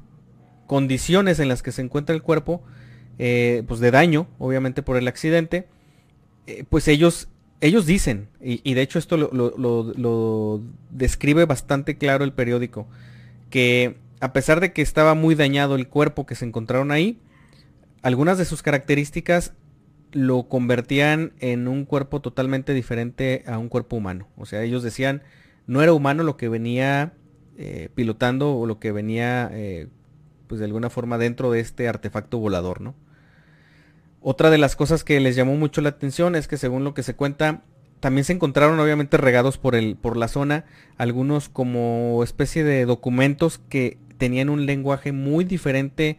condiciones 0.72 1.40
en 1.40 1.50
las 1.50 1.64
que 1.64 1.74
se 1.74 1.82
encuentra 1.82 2.16
el 2.16 2.22
cuerpo, 2.22 2.64
eh, 3.20 3.64
pues 3.68 3.82
de 3.82 3.92
daño, 3.92 4.30
obviamente 4.40 4.82
por 4.82 4.96
el 4.96 5.10
accidente, 5.10 5.68
eh, 6.48 6.64
pues 6.70 6.88
ellos, 6.88 7.28
ellos 7.60 7.86
dicen, 7.86 8.30
y, 8.40 8.74
de 8.74 8.82
hecho 8.82 8.98
esto 8.98 9.18
lo, 9.18 10.62
describe 10.90 11.44
bastante 11.44 11.98
claro 11.98 12.24
el 12.24 12.32
periódico, 12.32 12.88
que 13.50 13.98
a 14.22 14.32
pesar 14.32 14.62
de 14.62 14.72
que 14.72 14.82
estaba 14.82 15.14
muy 15.14 15.36
dañado 15.36 15.76
el 15.76 15.90
cuerpo 15.90 16.26
que 16.26 16.36
se 16.36 16.46
encontraron 16.46 16.92
ahí, 16.92 17.20
algunas 18.02 18.38
de 18.38 18.46
sus 18.46 18.64
características 18.64 19.52
lo 20.14 20.44
convertían 20.48 21.34
en 21.42 21.68
un 21.68 21.84
cuerpo 21.84 22.22
totalmente 22.22 22.74
diferente 22.74 23.44
a 23.46 23.58
un 23.58 23.68
cuerpo 23.68 23.98
humano. 23.98 24.30
O 24.38 24.46
sea, 24.46 24.64
ellos 24.64 24.84
decían, 24.84 25.22
no 25.68 25.84
era 25.84 25.92
humano 25.92 26.24
lo 26.24 26.38
que 26.38 26.48
venía 26.48 27.12
eh, 27.58 27.90
pilotando 27.94 28.56
o 28.56 28.66
lo 28.66 28.80
que 28.80 28.94
venía 28.94 29.52
pues 30.52 30.60
de 30.60 30.66
alguna 30.66 30.90
forma 30.90 31.18
dentro 31.18 31.50
de 31.50 31.62
este 31.62 31.88
artefacto 31.88 32.38
volador, 32.38 32.82
¿no? 32.82 32.94
Otra 34.20 34.50
de 34.50 34.58
las 34.58 34.76
cosas 34.76 35.06
que 35.06 35.18
les 35.22 35.38
llamó 35.38 35.56
mucho 35.56 35.80
la 35.80 35.88
atención 35.88 36.36
es 36.36 36.50
que 36.50 36.58
según 36.58 36.84
lo 36.84 36.94
que 36.94 37.04
se 37.04 37.16
cuenta, 37.16 37.62
también 38.02 38.26
se 38.26 38.34
encontraron 38.34 38.78
obviamente 38.78 39.16
regados 39.16 39.58
por, 39.58 39.76
el, 39.76 39.96
por 39.96 40.18
la 40.18 40.28
zona 40.28 40.66
algunos 40.98 41.48
como 41.48 42.22
especie 42.22 42.66
de 42.66 42.84
documentos 42.84 43.62
que 43.70 43.98
tenían 44.18 44.50
un 44.50 44.66
lenguaje 44.66 45.14
muy 45.14 45.46
diferente 45.46 46.18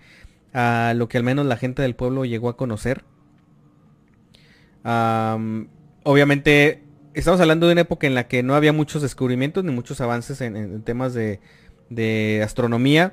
a 0.55 0.95
lo 0.97 1.11
que 1.11 1.19
al 1.19 1.25
menos 1.25 1.45
la 1.45 1.59
gente 1.59 1.83
del 1.83 1.95
pueblo 1.95 2.25
llegó 2.25 2.49
a 2.49 2.57
conocer. 2.57 3.05
obviamente 6.05 6.85
estamos 7.12 7.39
hablando 7.39 7.67
de 7.67 7.73
una 7.73 7.83
época 7.83 8.07
en 8.07 8.15
la 8.15 8.29
que 8.29 8.43
no 8.43 8.55
había 8.55 8.73
muchos 8.73 9.03
descubrimientos 9.03 9.62
ni 9.62 9.73
muchos 9.73 10.01
avances 10.01 10.41
en, 10.41 10.81
temas 10.85 11.12
de, 11.12 11.41
de 11.91 12.41
astronomía 12.43 13.12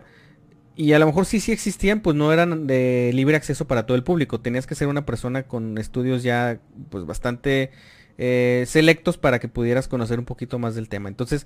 y 0.80 0.94
a 0.94 1.00
lo 1.00 1.08
mejor 1.08 1.26
sí, 1.26 1.42
sí 1.42 1.52
existían, 1.52 2.00
pues 2.00 2.16
no 2.16 2.32
eran 2.32 2.66
de 2.66 3.12
libre 3.14 3.36
acceso 3.36 3.68
para 3.68 3.86
todo 3.86 3.98
el 3.98 4.04
público. 4.06 4.40
Tenías 4.40 4.66
que 4.66 4.76
ser 4.76 4.88
una 4.88 5.06
persona 5.06 5.44
con 5.44 5.78
estudios 5.78 6.24
ya 6.24 6.62
pues 6.90 7.06
bastante 7.06 7.72
eh, 8.18 8.64
selectos 8.66 9.18
para 9.18 9.40
que 9.40 9.50
pudieras 9.50 9.90
conocer 9.90 10.20
un 10.20 10.24
poquito 10.24 10.58
más 10.58 10.76
del 10.76 10.88
tema. 10.88 11.10
Entonces, 11.10 11.46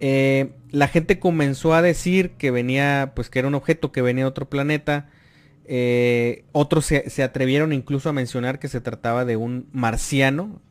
eh, 0.00 0.54
la 0.70 0.88
gente 0.88 1.18
comenzó 1.18 1.74
a 1.74 1.82
decir 1.82 2.30
que 2.38 2.50
venía, 2.50 3.12
pues 3.14 3.28
que 3.28 3.40
era 3.40 3.48
un 3.48 3.56
objeto 3.56 3.92
que 3.92 4.00
venía 4.00 4.24
de 4.24 4.30
otro 4.30 4.48
planeta. 4.48 5.10
Eh, 5.66 6.46
otros 6.52 6.86
se, 6.86 7.22
atrevieron 7.22 7.74
incluso 7.74 8.08
a 8.08 8.14
mencionar 8.14 8.58
que 8.58 8.68
se 8.68 8.80
trataba 8.80 9.26
de 9.26 9.36
un 9.36 9.68
marciano, 9.72 10.62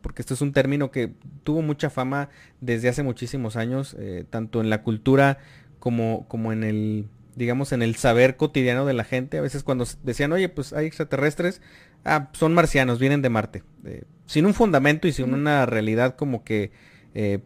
porque 0.00 0.22
esto 0.22 0.32
es 0.32 0.40
un 0.40 0.54
término 0.54 0.90
que 0.90 1.12
tuvo 1.44 1.60
mucha 1.60 1.90
fama 1.90 2.30
desde 2.62 2.88
hace 2.88 3.02
muchísimos 3.02 3.56
años, 3.56 3.98
tanto 4.30 4.62
en 4.62 4.70
la 4.70 4.82
cultura 4.82 5.36
como, 5.78 6.26
como 6.26 6.52
en 6.52 6.64
el 6.64 7.06
digamos, 7.40 7.72
en 7.72 7.80
el 7.80 7.96
saber 7.96 8.36
cotidiano 8.36 8.84
de 8.84 8.92
la 8.92 9.02
gente. 9.02 9.38
A 9.38 9.40
veces 9.40 9.62
cuando 9.64 9.86
decían, 10.02 10.30
oye, 10.30 10.50
pues 10.50 10.74
hay 10.74 10.86
extraterrestres, 10.86 11.62
ah, 12.04 12.28
son 12.34 12.52
marcianos, 12.52 12.98
vienen 12.98 13.22
de 13.22 13.30
Marte. 13.30 13.62
Eh, 13.86 14.02
sin 14.26 14.44
un 14.44 14.52
fundamento 14.52 15.08
y 15.08 15.12
sin 15.12 15.32
una 15.32 15.64
realidad 15.64 16.16
como 16.16 16.44
que, 16.44 16.70
eh, 17.14 17.38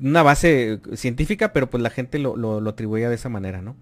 una 0.00 0.22
base 0.22 0.78
científica, 0.94 1.52
pero 1.52 1.68
pues 1.68 1.82
la 1.82 1.90
gente 1.90 2.20
lo, 2.20 2.36
lo, 2.36 2.70
atribuía 2.70 3.08
de 3.08 3.16
esa 3.16 3.28
manera, 3.28 3.62
¿no? 3.62 3.74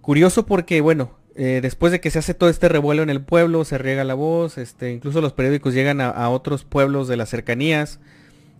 Curioso 0.00 0.46
porque, 0.46 0.80
bueno, 0.80 1.18
eh, 1.34 1.58
después 1.60 1.90
de 1.90 2.00
que 2.00 2.10
se 2.10 2.20
hace 2.20 2.34
todo 2.34 2.48
este 2.48 2.68
revuelo 2.68 3.02
en 3.02 3.10
el 3.10 3.20
pueblo, 3.20 3.64
se 3.64 3.78
riega 3.78 4.04
la 4.04 4.14
voz, 4.14 4.58
este, 4.58 4.92
incluso 4.92 5.20
los 5.20 5.32
periódicos 5.32 5.74
llegan 5.74 6.00
a, 6.00 6.08
a 6.08 6.30
otros 6.30 6.64
pueblos 6.64 7.08
de 7.08 7.16
las 7.16 7.30
cercanías. 7.30 7.98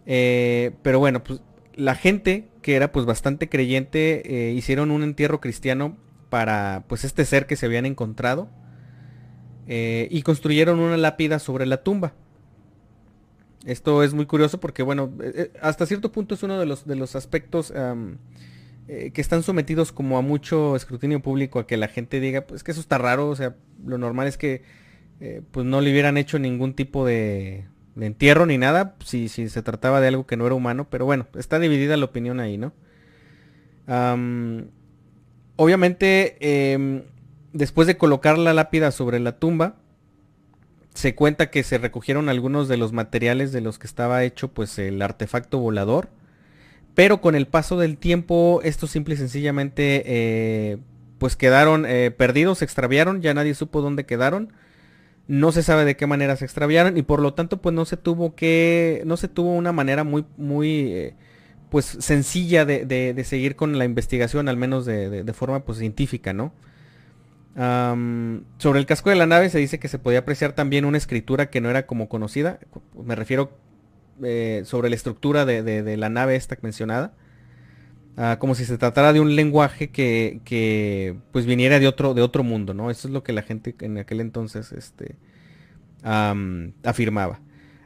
pero 0.05 0.99
bueno, 0.99 1.23
pues 1.23 1.41
la 1.77 1.95
gente 1.95 2.49
que 2.65 2.77
era 2.77 2.93
pues 2.93 3.05
bastante 3.05 3.51
creyente, 3.51 4.23
eh, 4.25 4.53
hicieron 4.53 4.91
un 4.91 5.03
entierro 5.03 5.39
cristiano 5.39 5.99
para 6.31 6.85
pues 6.89 7.05
este 7.05 7.27
ser 7.27 7.47
que 7.47 7.57
se 7.57 7.67
habían 7.67 7.85
encontrado 7.85 8.49
eh, 9.67 10.09
y 10.11 10.23
construyeron 10.23 10.79
una 10.79 10.97
lápida 10.97 11.39
sobre 11.41 11.67
la 11.67 11.83
tumba. 11.83 12.15
Esto 13.67 14.03
es 14.03 14.15
muy 14.15 14.25
curioso 14.25 14.61
porque 14.61 14.83
bueno, 14.83 15.13
eh, 15.23 15.53
hasta 15.61 15.85
cierto 15.85 16.11
punto 16.11 16.37
es 16.37 16.43
uno 16.43 16.59
de 16.59 16.65
los, 16.65 16.87
de 16.87 16.97
los 16.97 17.17
aspectos 17.17 17.71
que 17.71 19.21
están 19.21 19.43
sometidos 19.43 19.93
como 19.93 20.17
a 20.17 20.23
mucho 20.23 20.75
escrutinio 20.75 21.21
público, 21.21 21.59
a 21.59 21.67
que 21.67 21.77
la 21.77 21.89
gente 21.89 22.19
diga, 22.19 22.47
pues 22.47 22.65
que 22.65 22.71
eso 22.71 22.81
está 22.81 22.97
raro, 22.97 23.29
o 23.29 23.37
sea, 23.37 23.57
lo 23.85 23.99
normal 23.99 24.27
es 24.27 24.39
que 24.39 24.63
pues 25.51 25.67
no 25.67 25.83
le 25.83 25.91
hubieran 25.91 26.17
hecho 26.17 26.39
ningún 26.39 26.73
tipo 26.73 27.05
de, 27.05 27.67
de 27.95 28.07
entierro 28.07 28.47
ni 28.47 28.59
nada, 28.59 28.97
si, 29.05 29.29
si 29.29 29.49
se 29.49 29.63
trataba 29.63 30.01
de 30.01 30.09
algo 30.09 30.27
que 30.27 30.37
no 30.37 30.47
era 30.47 30.55
humano, 30.55 30.89
pero 30.91 31.05
bueno, 31.05 31.27
está 31.37 31.59
dividida 31.59 31.97
la 31.97 32.05
opinión 32.05 32.41
ahí, 32.41 32.59
¿no? 32.59 32.73
obviamente, 35.57 36.73
em, 36.73 37.03
después 37.53 37.87
de 37.87 37.99
colocar 37.99 38.39
la 38.39 38.55
lápida 38.55 38.91
sobre 38.91 39.21
la 39.21 39.39
tumba, 39.39 39.77
se 40.95 41.15
cuenta 41.15 41.51
que 41.51 41.63
se 41.65 41.77
recogieron 41.77 42.31
algunos 42.31 42.67
de 42.69 42.79
los 42.79 42.93
materiales 42.93 43.53
de 43.53 43.61
los 43.61 43.79
que 43.79 43.87
estaba 43.87 44.25
hecho 44.25 44.49
pues 44.49 44.79
el 44.79 45.03
artefacto 45.03 45.59
volador, 45.59 46.09
pero 46.95 47.21
con 47.21 47.35
el 47.35 47.47
paso 47.47 47.77
del 47.77 47.99
tiempo 47.99 48.61
estos 48.65 48.91
simple 48.91 49.15
y 49.15 49.19
sencillamente 49.19 50.03
eh, 50.07 50.79
pues 51.19 51.37
quedaron 51.37 51.85
eh, 51.85 52.11
perdidos, 52.11 52.59
se 52.59 52.65
extraviaron, 52.65 53.21
ya 53.21 53.35
nadie 53.35 53.55
supo 53.55 53.83
dónde 53.83 54.07
quedaron 54.07 54.53
no 55.27 55.53
se 55.53 55.63
sabe 55.63 55.85
de 55.85 55.97
qué 55.97 56.07
manera 56.07 56.37
se 56.37 56.45
extraviaron 56.45 56.97
y 56.97 57.03
por 57.03 57.21
lo 57.21 57.35
tanto 57.35 57.61
pues 57.61 57.75
no 57.75 57.85
se 57.85 57.97
tuvo 57.97 58.35
que, 58.35 59.03
no 59.07 59.17
se 59.17 59.29
tuvo 59.29 59.55
una 59.55 59.73
manera 59.73 60.05
muy, 60.05 60.25
muy 60.37 60.93
eh, 60.93 61.15
pues 61.71 61.87
sencilla 61.87 62.65
de, 62.65 62.85
de, 62.85 63.25
seguir 63.25 63.57
con 63.57 63.79
la 63.79 63.85
investigación, 63.85 64.49
al 64.49 64.57
menos 64.57 64.87
de, 64.87 65.25
forma 65.35 65.65
pues 65.65 65.79
científica, 65.79 66.33
¿no? 66.33 66.53
sobre 68.59 68.81
el 68.81 68.87
casco 68.87 69.11
de 69.11 69.17
la 69.17 69.27
nave 69.27 69.49
se 69.49 69.59
dice 69.59 69.79
que 69.79 69.87
se 69.87 70.01
podía 70.01 70.19
apreciar 70.19 70.55
también 70.55 70.85
una 70.85 70.99
escritura 70.99 71.51
que 71.51 71.61
no 71.61 71.71
era 71.71 71.87
como 71.87 72.09
conocida, 72.09 72.59
me 73.01 73.15
refiero 73.15 73.53
eh, 74.23 74.63
sobre 74.65 74.89
la 74.89 74.95
estructura 74.95 75.45
de, 75.45 75.97
la 75.97 76.09
nave 76.09 76.37
esta 76.37 76.57
mencionada. 76.63 77.15
Ah, 78.17 78.37
como 78.39 78.55
si 78.55 78.65
se 78.65 78.79
tratara 78.79 79.13
de 79.13 79.19
un 79.19 79.35
lenguaje 79.35 79.91
que, 79.91 80.41
que, 80.45 81.17
pues 81.33 81.47
viniera 81.47 81.81
de 81.81 81.89
otro, 81.89 82.15
de 82.15 82.23
otro 82.23 82.45
mundo, 82.45 82.73
¿no? 82.73 82.91
Eso 82.91 83.09
es 83.09 83.15
lo 83.15 83.25
que 83.25 83.33
la 83.33 83.43
gente 83.43 83.75
en 83.81 83.99
aquel 83.99 84.21
entonces 84.21 84.71
este, 84.71 85.17
afirmaba. 86.03 87.41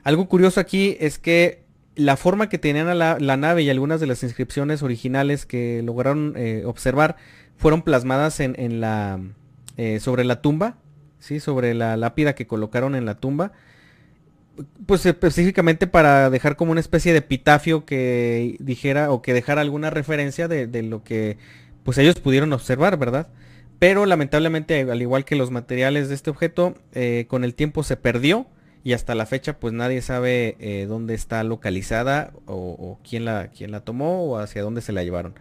Algo 0.05 0.29
curioso 0.29 0.61
aquí 0.61 0.97
es 1.01 1.19
que 1.19 1.65
la 1.95 2.17
forma 2.17 2.51
que 2.51 2.59
tenían 2.59 2.99
la, 2.99 3.37
nave 3.37 3.63
y 3.63 3.71
algunas 3.71 4.01
de 4.01 4.07
las 4.07 4.23
inscripciones 4.23 4.83
originales 4.83 5.47
que 5.47 5.83
lograron 5.83 6.35
eh, 6.37 6.63
observar 6.67 7.17
fueron 7.57 7.83
plasmadas 7.83 8.41
en, 8.41 8.81
la, 8.81 9.21
eh, 9.79 9.99
sobre 9.99 10.25
la 10.25 10.43
tumba, 10.43 10.77
¿sí? 11.19 11.41
sobre 11.41 11.73
la 11.73 11.97
lápida 11.97 12.35
que 12.35 12.47
colocaron 12.47 12.95
en 12.95 13.07
la 13.07 13.15
tumba 13.15 13.53
pues 14.87 15.05
específicamente 15.07 15.87
para 15.87 16.31
dejar 16.31 16.57
como 16.57 16.73
una 16.73 16.81
especie 16.81 17.13
de 17.13 17.19
epitafio 17.19 17.85
que 17.85 18.57
dijera 18.61 19.11
o 19.11 19.23
que 19.23 19.35
dejara 19.35 19.61
alguna 19.61 19.91
referencia 19.91 20.49
de, 20.49 20.83
lo 20.83 21.03
que 21.03 21.39
pues 21.85 21.99
ellos 21.99 22.17
pudieron 22.17 22.53
observar, 22.53 22.97
¿verdad? 22.99 23.29
Pero 23.79 24.07
lamentablemente, 24.07 24.81
al 24.81 25.03
igual 25.03 25.25
que 25.25 25.37
los 25.37 25.51
materiales 25.51 26.09
de 26.09 26.15
este 26.15 26.31
objeto, 26.31 26.75
eh, 26.93 27.27
con 27.29 27.45
el 27.45 27.55
tiempo 27.55 27.83
se 27.83 27.97
perdió 27.97 28.47
y 28.85 28.93
hasta 28.93 29.15
la 29.15 29.27
fecha 29.27 29.59
pues 29.59 29.73
nadie 29.73 30.03
sabe 30.03 30.57
eh, 30.59 30.87
dónde 30.89 31.15
está 31.15 31.45
localizada 31.45 32.33
o, 32.47 32.55
o, 32.55 32.99
quién, 33.09 33.25
la, 33.25 33.49
quién 33.49 33.71
la 33.71 33.81
tomó 33.81 34.25
o 34.25 34.39
hacia 34.39 34.63
dónde 34.63 34.81
se 34.81 34.93
la 34.93 35.05
llevaron. 35.05 35.35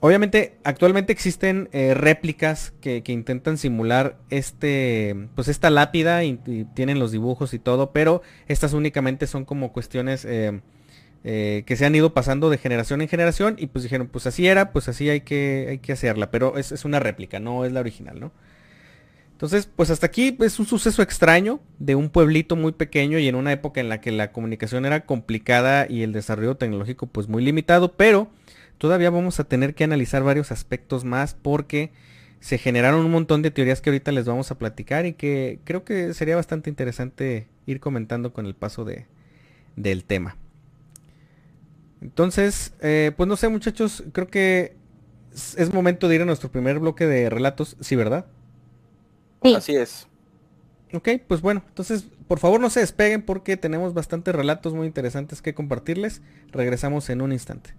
Obviamente, 0.00 0.56
actualmente 0.62 1.12
existen 1.12 1.68
eh, 1.72 1.92
réplicas 1.92 2.72
que, 2.80 3.02
intentan 3.08 3.58
simular 3.58 4.16
este, 4.30 5.28
pues 5.34 5.48
esta 5.48 5.70
lápida 5.70 6.22
y, 6.22 6.38
tienen 6.74 7.00
los 7.00 7.10
dibujos 7.10 7.52
y 7.52 7.58
todo, 7.58 7.90
pero 7.92 8.22
estas 8.46 8.74
únicamente 8.74 9.26
son 9.26 9.44
como 9.44 9.72
cuestiones 9.72 10.24
eh, 10.24 10.60
eh, 11.24 11.64
que 11.66 11.74
se 11.74 11.84
han 11.84 11.96
ido 11.96 12.14
pasando 12.14 12.48
de 12.48 12.58
generación 12.58 13.02
en 13.02 13.08
generación 13.08 13.56
y 13.58 13.66
pues 13.66 13.82
dijeron, 13.82 14.06
pues 14.06 14.26
así 14.28 14.46
era, 14.46 14.70
pues 14.72 14.88
así 14.88 15.10
hay 15.10 15.22
que, 15.22 15.66
hay 15.70 15.78
que 15.78 15.92
hacerla, 15.92 16.30
pero 16.30 16.58
es, 16.58 16.70
es 16.70 16.84
una 16.84 17.00
réplica, 17.00 17.40
no 17.40 17.64
es 17.64 17.72
la 17.72 17.80
original, 17.80 18.20
¿no? 18.20 18.30
Entonces, 19.32 19.68
pues 19.74 19.90
hasta 19.90 20.06
aquí 20.06 20.36
es 20.40 20.58
un 20.58 20.66
suceso 20.66 21.00
extraño 21.02 21.60
de 21.78 21.94
un 21.94 22.10
pueblito 22.10 22.56
muy 22.56 22.72
pequeño 22.72 23.18
y 23.18 23.28
en 23.28 23.36
una 23.36 23.52
época 23.52 23.80
en 23.80 23.88
la 23.88 24.00
que 24.00 24.10
la 24.10 24.32
comunicación 24.32 24.84
era 24.84 25.06
complicada 25.06 25.86
y 25.88 26.02
el 26.02 26.12
desarrollo 26.12 26.56
tecnológico 26.56 27.06
pues 27.06 27.28
muy 27.28 27.44
limitado, 27.44 27.92
pero 27.92 28.30
todavía 28.78 29.10
vamos 29.10 29.40
a 29.40 29.44
tener 29.44 29.74
que 29.74 29.84
analizar 29.84 30.22
varios 30.22 30.50
aspectos 30.52 31.04
más 31.04 31.34
porque 31.34 31.92
se 32.40 32.58
generaron 32.58 33.04
un 33.04 33.10
montón 33.10 33.42
de 33.42 33.50
teorías 33.50 33.80
que 33.80 33.90
ahorita 33.90 34.12
les 34.12 34.26
vamos 34.26 34.50
a 34.50 34.58
platicar 34.58 35.06
y 35.06 35.12
que 35.12 35.60
creo 35.64 35.84
que 35.84 36.14
sería 36.14 36.36
bastante 36.36 36.70
interesante 36.70 37.48
ir 37.66 37.80
comentando 37.80 38.32
con 38.32 38.46
el 38.46 38.54
paso 38.54 38.84
de, 38.84 39.06
del 39.76 40.04
tema. 40.04 40.36
Entonces, 42.00 42.72
eh, 42.80 43.12
pues 43.16 43.28
no 43.28 43.36
sé 43.36 43.48
muchachos, 43.48 44.04
creo 44.12 44.28
que 44.28 44.76
es 45.32 45.72
momento 45.72 46.08
de 46.08 46.14
ir 46.14 46.22
a 46.22 46.24
nuestro 46.24 46.50
primer 46.50 46.78
bloque 46.78 47.06
de 47.06 47.28
relatos, 47.28 47.76
¿sí 47.80 47.96
verdad? 47.96 48.26
Sí. 49.42 49.54
Así 49.54 49.76
es. 49.76 50.06
Ok, 50.92 51.08
pues 51.26 51.42
bueno, 51.42 51.62
entonces 51.68 52.06
por 52.28 52.38
favor 52.38 52.60
no 52.60 52.70
se 52.70 52.80
despeguen 52.80 53.22
porque 53.22 53.56
tenemos 53.56 53.94
bastantes 53.94 54.34
relatos 54.34 54.74
muy 54.74 54.86
interesantes 54.86 55.42
que 55.42 55.54
compartirles. 55.54 56.22
Regresamos 56.52 57.10
en 57.10 57.20
un 57.20 57.32
instante. 57.32 57.74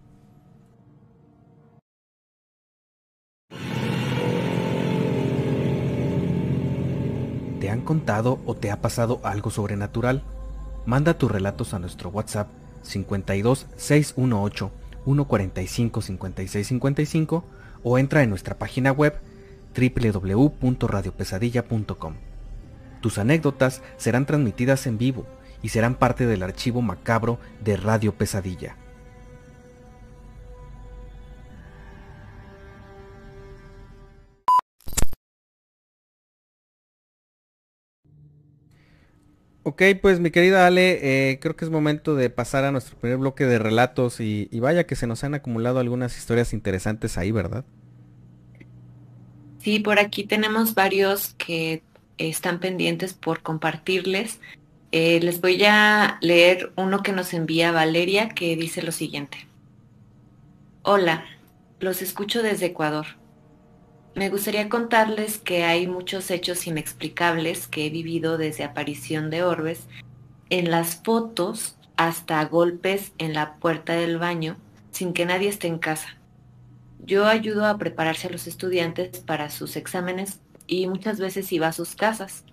¿Te 7.69 7.73
han 7.73 7.81
contado 7.81 8.39
o 8.47 8.55
te 8.55 8.71
ha 8.71 8.81
pasado 8.81 9.19
algo 9.21 9.51
sobrenatural? 9.51 10.23
Manda 10.87 11.19
tus 11.19 11.29
relatos 11.29 11.75
a 11.75 11.79
nuestro 11.79 12.09
WhatsApp 12.09 12.47
52 12.81 13.67
618 13.75 14.71
145 15.05 16.01
56 16.01 16.67
55 16.67 17.45
o 17.83 17.99
entra 17.99 18.23
en 18.23 18.31
nuestra 18.31 18.57
página 18.57 18.91
web 18.91 19.19
www.radiopesadilla.com. 19.77 22.13
Tus 23.01 23.19
anécdotas 23.19 23.83
serán 23.97 24.25
transmitidas 24.25 24.87
en 24.87 24.97
vivo 24.97 25.27
y 25.61 25.69
serán 25.69 25.93
parte 25.93 26.25
del 26.25 26.41
archivo 26.41 26.81
macabro 26.81 27.37
de 27.63 27.77
Radio 27.77 28.15
Pesadilla. 28.15 28.77
Ok, 39.69 39.83
pues 40.01 40.19
mi 40.19 40.31
querida 40.31 40.65
Ale, 40.65 41.29
eh, 41.29 41.39
creo 41.39 41.55
que 41.55 41.63
es 41.63 41.69
momento 41.69 42.15
de 42.15 42.31
pasar 42.31 42.63
a 42.63 42.71
nuestro 42.71 42.97
primer 42.97 43.19
bloque 43.19 43.45
de 43.45 43.59
relatos 43.59 44.19
y, 44.19 44.49
vaya 44.59 44.87
que 44.87 44.95
se 44.95 45.05
nos 45.05 45.23
han 45.23 45.35
acumulado 45.35 45.77
algunas 45.77 46.17
historias 46.17 46.53
interesantes 46.53 47.19
ahí, 47.19 47.31
¿verdad? 47.31 47.63
Sí, 49.59 49.77
por 49.77 49.99
aquí 49.99 50.23
tenemos 50.23 50.73
varios 50.73 51.35
que 51.37 51.83
están 52.17 52.59
pendientes 52.59 53.13
por 53.13 53.43
compartirles. 53.43 54.39
Eh, 54.91 55.19
les 55.21 55.39
voy 55.39 55.63
a 55.65 56.17
leer 56.19 56.71
uno 56.75 57.03
que 57.03 57.11
nos 57.11 57.35
envía 57.35 57.71
Valeria 57.71 58.29
que 58.29 58.55
dice 58.55 58.81
lo 58.81 58.91
siguiente. 58.91 59.37
Hola, 60.81 61.25
los 61.79 62.01
escucho 62.01 62.41
desde 62.41 62.65
Ecuador. 62.65 63.05
Me 64.15 64.29
gustaría 64.29 64.69
contarles 64.69 65.37
que 65.37 65.63
hay 65.63 65.87
muchos 65.87 66.31
hechos 66.31 66.65
inexplicables 66.67 67.67
que 67.67 67.85
he 67.85 67.89
vivido 67.89 68.37
desde 68.37 68.63
aparición 68.63 69.29
de 69.29 69.43
orbes 69.43 69.87
en 70.49 70.71
las 70.71 70.95
fotos 71.03 71.75
hasta 71.95 72.43
golpes 72.45 73.13
en 73.17 73.33
la 73.33 73.55
puerta 73.55 73.93
del 73.93 74.17
baño 74.17 74.57
sin 74.91 75.13
que 75.13 75.25
nadie 75.25 75.49
esté 75.49 75.67
en 75.67 75.79
casa. 75.79 76.17
Yo 77.05 77.27
ayudo 77.27 77.65
a 77.65 77.77
prepararse 77.77 78.27
a 78.27 78.31
los 78.31 78.47
estudiantes 78.47 79.19
para 79.19 79.49
sus 79.49 79.75
exámenes 79.75 80.39
y 80.67 80.87
muchas 80.87 81.19
veces 81.19 81.51
iba 81.51 81.67
a 81.67 81.73
sus 81.73 81.95
casas. 81.95 82.43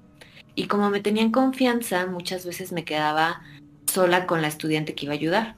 Y 0.54 0.68
como 0.68 0.88
me 0.90 1.00
tenían 1.00 1.32
confianza, 1.32 2.06
muchas 2.06 2.46
veces 2.46 2.72
me 2.72 2.84
quedaba 2.84 3.42
sola 3.86 4.26
con 4.26 4.40
la 4.42 4.48
estudiante 4.48 4.94
que 4.94 5.06
iba 5.06 5.12
a 5.12 5.16
ayudar. 5.16 5.56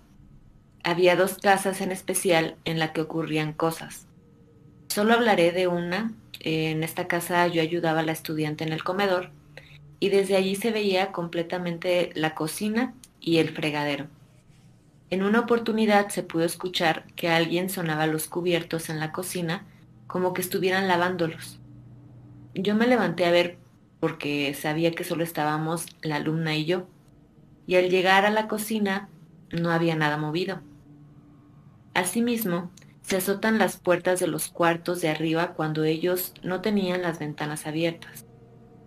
Había 0.82 1.16
dos 1.16 1.34
casas 1.38 1.80
en 1.80 1.92
especial 1.92 2.56
en 2.64 2.78
la 2.78 2.92
que 2.92 3.02
ocurrían 3.02 3.52
cosas. 3.52 4.07
Solo 4.88 5.14
hablaré 5.14 5.52
de 5.52 5.68
una. 5.68 6.12
En 6.40 6.82
esta 6.82 7.08
casa 7.08 7.46
yo 7.46 7.60
ayudaba 7.62 8.00
a 8.00 8.04
la 8.04 8.12
estudiante 8.12 8.64
en 8.64 8.72
el 8.72 8.84
comedor 8.84 9.30
y 10.00 10.08
desde 10.08 10.36
allí 10.36 10.54
se 10.54 10.70
veía 10.70 11.12
completamente 11.12 12.10
la 12.14 12.34
cocina 12.34 12.94
y 13.20 13.38
el 13.38 13.50
fregadero. 13.50 14.06
En 15.10 15.22
una 15.22 15.40
oportunidad 15.40 16.08
se 16.08 16.22
pudo 16.22 16.44
escuchar 16.44 17.04
que 17.16 17.28
alguien 17.28 17.70
sonaba 17.70 18.06
los 18.06 18.28
cubiertos 18.28 18.88
en 18.88 19.00
la 19.00 19.12
cocina 19.12 19.66
como 20.06 20.32
que 20.32 20.40
estuvieran 20.42 20.88
lavándolos. 20.88 21.58
Yo 22.54 22.74
me 22.74 22.86
levanté 22.86 23.24
a 23.24 23.30
ver 23.30 23.58
porque 24.00 24.54
sabía 24.54 24.92
que 24.92 25.04
solo 25.04 25.24
estábamos 25.24 25.86
la 26.02 26.16
alumna 26.16 26.56
y 26.56 26.64
yo, 26.64 26.86
y 27.66 27.76
al 27.76 27.90
llegar 27.90 28.24
a 28.24 28.30
la 28.30 28.48
cocina 28.48 29.08
no 29.50 29.70
había 29.70 29.96
nada 29.96 30.16
movido. 30.16 30.60
Asimismo, 31.94 32.70
se 33.08 33.16
azotan 33.16 33.56
las 33.56 33.78
puertas 33.78 34.20
de 34.20 34.26
los 34.26 34.48
cuartos 34.48 35.00
de 35.00 35.08
arriba 35.08 35.54
cuando 35.54 35.84
ellos 35.84 36.34
no 36.42 36.60
tenían 36.60 37.00
las 37.00 37.18
ventanas 37.18 37.66
abiertas. 37.66 38.26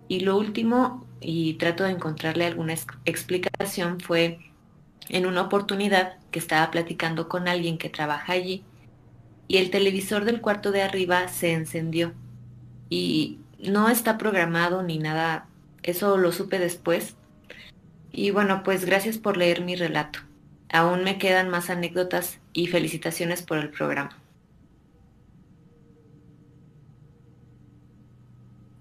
Y 0.06 0.20
lo 0.20 0.38
último, 0.38 1.04
y 1.20 1.54
trato 1.54 1.82
de 1.82 1.90
encontrarle 1.90 2.46
alguna 2.46 2.76
explicación, 3.04 3.98
fue 3.98 4.38
en 5.08 5.26
una 5.26 5.42
oportunidad 5.42 6.18
que 6.30 6.38
estaba 6.38 6.70
platicando 6.70 7.28
con 7.28 7.48
alguien 7.48 7.78
que 7.78 7.88
trabaja 7.88 8.34
allí 8.34 8.62
y 9.48 9.56
el 9.56 9.70
televisor 9.70 10.24
del 10.24 10.40
cuarto 10.40 10.70
de 10.70 10.82
arriba 10.82 11.26
se 11.26 11.52
encendió. 11.52 12.12
Y 12.88 13.40
no 13.58 13.88
está 13.88 14.18
programado 14.18 14.84
ni 14.84 14.98
nada, 14.98 15.48
eso 15.82 16.16
lo 16.16 16.30
supe 16.30 16.60
después. 16.60 17.16
Y 18.12 18.30
bueno, 18.30 18.62
pues 18.62 18.84
gracias 18.84 19.18
por 19.18 19.36
leer 19.36 19.62
mi 19.62 19.74
relato. 19.74 20.20
Aún 20.68 21.02
me 21.02 21.18
quedan 21.18 21.48
más 21.48 21.70
anécdotas 21.70 22.38
y 22.52 22.66
felicitaciones 22.66 23.42
por 23.42 23.58
el 23.58 23.70
programa. 23.70 24.16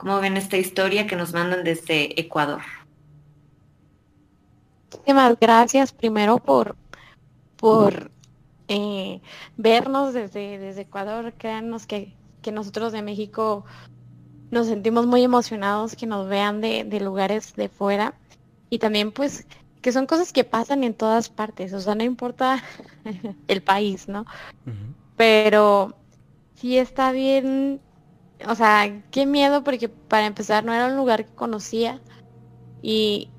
¿Cómo 0.02 0.20
ven 0.20 0.36
esta 0.36 0.58
historia 0.58 1.06
que 1.06 1.16
nos 1.16 1.32
mandan 1.32 1.64
desde 1.64 2.20
Ecuador? 2.20 2.62
Muchísimas 4.92 5.40
gracias 5.40 5.94
primero 5.94 6.38
por, 6.38 6.76
por 7.56 8.10
eh, 8.68 9.22
vernos 9.58 10.14
desde, 10.14 10.58
desde 10.58 10.82
Ecuador. 10.82 11.34
Créanos 11.38 11.86
que, 11.86 12.16
que, 12.42 12.52
nosotros 12.52 12.92
de 12.92 13.04
México 13.04 13.64
nos 14.50 14.68
sentimos 14.68 15.06
muy 15.06 15.24
emocionados 15.24 15.96
que 15.96 16.08
nos 16.08 16.28
vean 16.28 16.62
de, 16.62 16.84
de 16.84 17.00
lugares 17.00 17.54
de 17.56 17.70
fuera. 17.70 18.16
Y 18.72 18.80
también 18.80 19.12
pues 19.12 19.46
que 19.82 19.92
son 19.92 20.06
cosas 20.06 20.32
que 20.32 20.44
pasan 20.44 20.84
en 20.84 20.94
todas 20.94 21.30
partes, 21.30 21.74
o 21.74 21.80
sea, 21.80 21.96
no 21.96 22.04
importa 22.04 22.64
el 23.48 23.62
país, 23.62 24.08
¿no? 24.08 24.26
Pero 25.16 25.96
sí 26.56 26.78
está 26.78 27.12
bien, 27.12 27.82
o 28.48 28.56
sea, 28.56 29.04
qué 29.12 29.26
miedo 29.26 29.64
porque 29.64 29.90
para 29.90 30.26
empezar 30.26 30.64
no 30.64 30.74
era 30.74 30.88
un 30.88 30.96
lugar 30.96 31.26
que 31.26 31.34
conocía 31.34 32.00
y, 32.82 33.30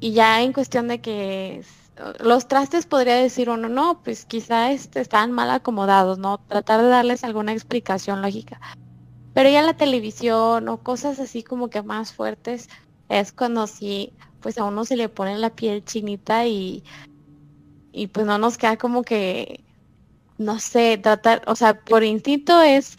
y 0.00 0.12
ya 0.12 0.42
en 0.42 0.52
cuestión 0.52 0.88
de 0.88 1.00
que 1.00 1.62
los 2.20 2.48
trastes 2.48 2.86
podría 2.86 3.16
decir 3.16 3.50
uno, 3.50 3.68
no, 3.68 4.02
pues 4.02 4.24
quizá 4.24 4.72
este, 4.72 5.00
estaban 5.00 5.32
mal 5.32 5.50
acomodados, 5.50 6.18
¿no? 6.18 6.38
Tratar 6.38 6.82
de 6.82 6.88
darles 6.88 7.24
alguna 7.24 7.52
explicación 7.52 8.22
lógica. 8.22 8.60
Pero 9.34 9.48
ya 9.48 9.62
la 9.62 9.76
televisión 9.76 10.68
o 10.68 10.78
cosas 10.78 11.18
así 11.18 11.42
como 11.42 11.68
que 11.68 11.82
más 11.82 12.12
fuertes 12.12 12.68
es 13.08 13.32
cuando 13.32 13.66
sí 13.66 14.12
pues 14.42 14.58
a 14.58 14.64
uno 14.64 14.84
se 14.84 14.96
le 14.96 15.08
pone 15.08 15.38
la 15.38 15.50
piel 15.50 15.84
chinita 15.84 16.46
y, 16.46 16.84
y 17.92 18.08
pues 18.08 18.26
no 18.26 18.36
nos 18.36 18.58
queda 18.58 18.76
como 18.76 19.02
que, 19.02 19.64
no 20.36 20.60
sé, 20.60 20.98
tratar, 20.98 21.42
o 21.46 21.56
sea, 21.56 21.80
por 21.80 22.04
instinto 22.04 22.60
es, 22.60 22.96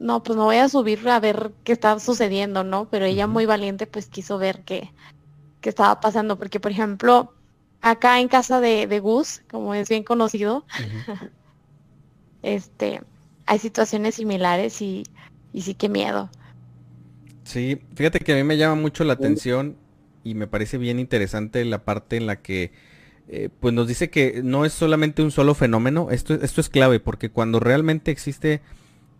no, 0.00 0.22
pues 0.22 0.36
no 0.36 0.44
voy 0.44 0.56
a 0.56 0.68
subir 0.68 1.06
a 1.08 1.20
ver 1.20 1.52
qué 1.64 1.72
está 1.72 1.98
sucediendo, 2.00 2.64
¿no? 2.64 2.88
Pero 2.88 3.04
ella 3.04 3.26
muy 3.26 3.44
valiente 3.44 3.86
pues 3.86 4.06
quiso 4.06 4.38
ver 4.38 4.62
qué, 4.64 4.90
qué 5.60 5.68
estaba 5.68 6.00
pasando, 6.00 6.38
porque 6.38 6.60
por 6.60 6.70
ejemplo, 6.70 7.34
acá 7.82 8.20
en 8.20 8.28
casa 8.28 8.60
de, 8.60 8.86
de 8.86 9.00
Gus, 9.00 9.42
como 9.50 9.74
es 9.74 9.88
bien 9.88 10.04
conocido, 10.04 10.64
este, 12.42 13.02
hay 13.46 13.58
situaciones 13.58 14.14
similares 14.14 14.80
y, 14.80 15.04
y 15.52 15.62
sí 15.62 15.74
que 15.74 15.88
miedo. 15.88 16.30
Sí, 17.44 17.80
fíjate 17.94 18.20
que 18.20 18.32
a 18.32 18.36
mí 18.36 18.42
me 18.42 18.56
llama 18.56 18.80
mucho 18.80 19.04
la 19.04 19.12
atención 19.12 19.76
y 20.24 20.34
me 20.34 20.46
parece 20.46 20.78
bien 20.78 20.98
interesante 20.98 21.64
la 21.64 21.84
parte 21.84 22.16
en 22.16 22.26
la 22.26 22.40
que 22.40 22.72
eh, 23.28 23.48
pues 23.60 23.72
nos 23.72 23.88
dice 23.88 24.10
que 24.10 24.42
no 24.42 24.64
es 24.64 24.72
solamente 24.72 25.22
un 25.22 25.30
solo 25.30 25.54
fenómeno, 25.54 26.10
esto, 26.10 26.34
esto 26.34 26.60
es 26.60 26.68
clave 26.68 27.00
porque 27.00 27.30
cuando 27.30 27.58
realmente 27.58 28.10
existe 28.10 28.60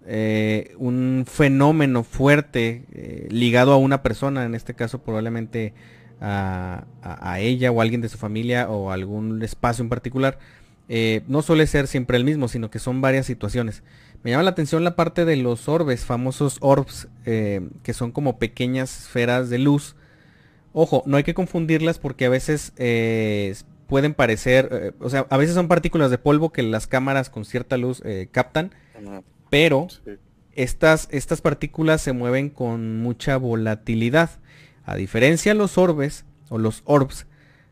eh, 0.07 0.75
un 0.79 1.25
fenómeno 1.27 2.05
fuerte 2.05 2.85
eh, 2.93 3.29
ligado 3.31 3.73
a 3.73 3.79
una 3.79 4.03
persona, 4.03 4.45
en 4.45 4.55
este 4.55 4.75
caso 4.75 5.03
probablemente 5.03 5.73
a, 6.21 6.85
a, 7.03 7.41
ella 7.41 7.71
o 7.71 7.81
a 7.81 7.83
alguien 7.83 8.03
de 8.03 8.11
su 8.11 8.19
familia 8.19 8.69
o 8.69 8.91
algún 8.91 9.43
espacio 9.43 9.83
en 9.83 9.89
particular, 9.89 10.39
no 11.27 11.41
suele 11.41 11.67
ser 11.67 11.87
siempre 11.87 12.19
el 12.19 12.25
mismo, 12.25 12.47
sino 12.49 12.71
que 12.71 12.79
son 12.79 13.01
varias 13.01 13.25
situaciones. 13.25 13.83
Me 14.23 14.31
llama 14.31 14.43
la 14.43 14.51
atención 14.51 14.85
la 14.85 14.97
parte 14.97 15.25
de 15.25 15.37
los 15.37 15.67
orbes, 15.67 16.05
famosos 16.05 16.59
orbs, 16.61 17.09
que 17.25 17.95
son 17.95 18.13
como 18.13 18.39
pequeñas 18.39 19.05
esferas 19.05 19.49
de 19.49 19.59
luz 19.59 19.97
Ojo, 20.77 21.05
no 21.07 21.17
hay 21.17 21.23
que 21.23 21.35
confundirlas 21.35 21.99
porque 21.99 22.25
a 22.25 22.29
veces 22.29 22.73
eh, 22.77 23.55
pueden 23.87 24.13
parecer, 24.13 24.69
eh, 24.73 24.93
o 24.99 25.09
sea, 25.09 25.25
a 25.31 25.37
veces 25.37 25.55
son 25.55 25.69
partículas 25.69 26.11
de 26.11 26.19
polvo 26.19 26.51
que 26.51 26.65
las 26.65 26.89
cámaras 26.89 27.31
con 27.31 27.45
cierta 27.45 27.77
luz 27.77 28.03
eh, 28.05 28.29
captan, 28.33 28.73
pero 29.51 29.87
estas, 30.53 31.07
estas 31.13 31.41
partículas 31.41 32.01
se 32.03 32.13
mueven 32.13 32.51
con 32.51 32.99
mucha 32.99 33.37
volatilidad. 33.37 34.31
A 34.85 34.97
diferencia 34.97 35.53
de 35.53 35.59
los 35.59 35.79
orbes 35.79 36.25
o 36.49 36.59
los 36.59 36.83
orbs, 36.87 37.27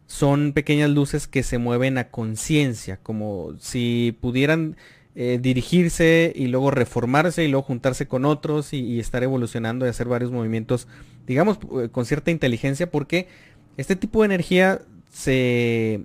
son 0.06 0.52
pequeñas 0.52 0.90
luces 0.90 1.26
que 1.26 1.42
se 1.42 1.58
mueven 1.58 1.98
a 1.98 2.08
conciencia, 2.08 2.98
como 3.02 3.54
si 3.58 4.16
pudieran 4.20 4.76
eh, 5.14 5.38
dirigirse 5.42 6.32
y 6.34 6.46
luego 6.46 6.70
reformarse 6.70 7.44
y 7.44 7.48
luego 7.48 7.66
juntarse 7.66 8.08
con 8.08 8.24
otros 8.24 8.72
y, 8.72 8.98
estar 8.98 9.22
evolucionando 9.22 9.84
y 9.84 9.90
hacer 9.90 10.08
varios 10.08 10.30
movimientos, 10.30 10.88
digamos, 11.26 11.58
eh, 11.82 11.90
con 11.90 12.06
cierta 12.06 12.30
inteligencia, 12.30 12.90
porque 12.90 13.28
este 13.76 13.94
tipo 13.94 14.22
de 14.22 14.26
energía 14.26 14.80
se 15.10 16.00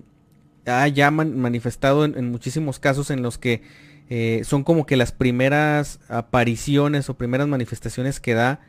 ha 0.66 0.86
ya 0.88 1.10
manifestado 1.10 2.04
en, 2.04 2.30
muchísimos 2.30 2.78
casos 2.78 3.10
en 3.10 3.22
los 3.22 3.38
que 3.38 3.62
eh, 4.10 4.42
son 4.44 4.62
como 4.62 4.84
que 4.84 4.96
las 4.98 5.12
primeras 5.12 6.00
apariciones 6.08 7.08
o 7.08 7.14
primeras 7.14 7.48
manifestaciones 7.48 8.20
que 8.20 8.34
da 8.34 8.60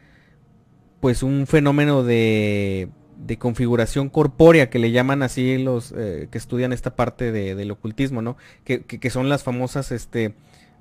pues 1.01 1.21
un 1.21 1.47
fenómeno 1.47 2.03
de, 2.03 2.87
de 3.19 3.37
configuración 3.37 4.09
corpórea 4.09 4.69
que 4.69 4.79
le 4.79 4.91
llaman 4.91 5.23
así 5.23 5.57
los 5.57 5.91
que 5.91 6.29
estudian 6.31 6.73
esta 6.73 6.95
parte 6.95 7.31
del 7.31 7.71
ocultismo, 7.71 8.21
¿no? 8.21 8.37
Que, 8.63 8.81
que, 8.81 9.09
son 9.09 9.29
las 9.29 9.43
famosas 9.43 9.91
este, 9.91 10.33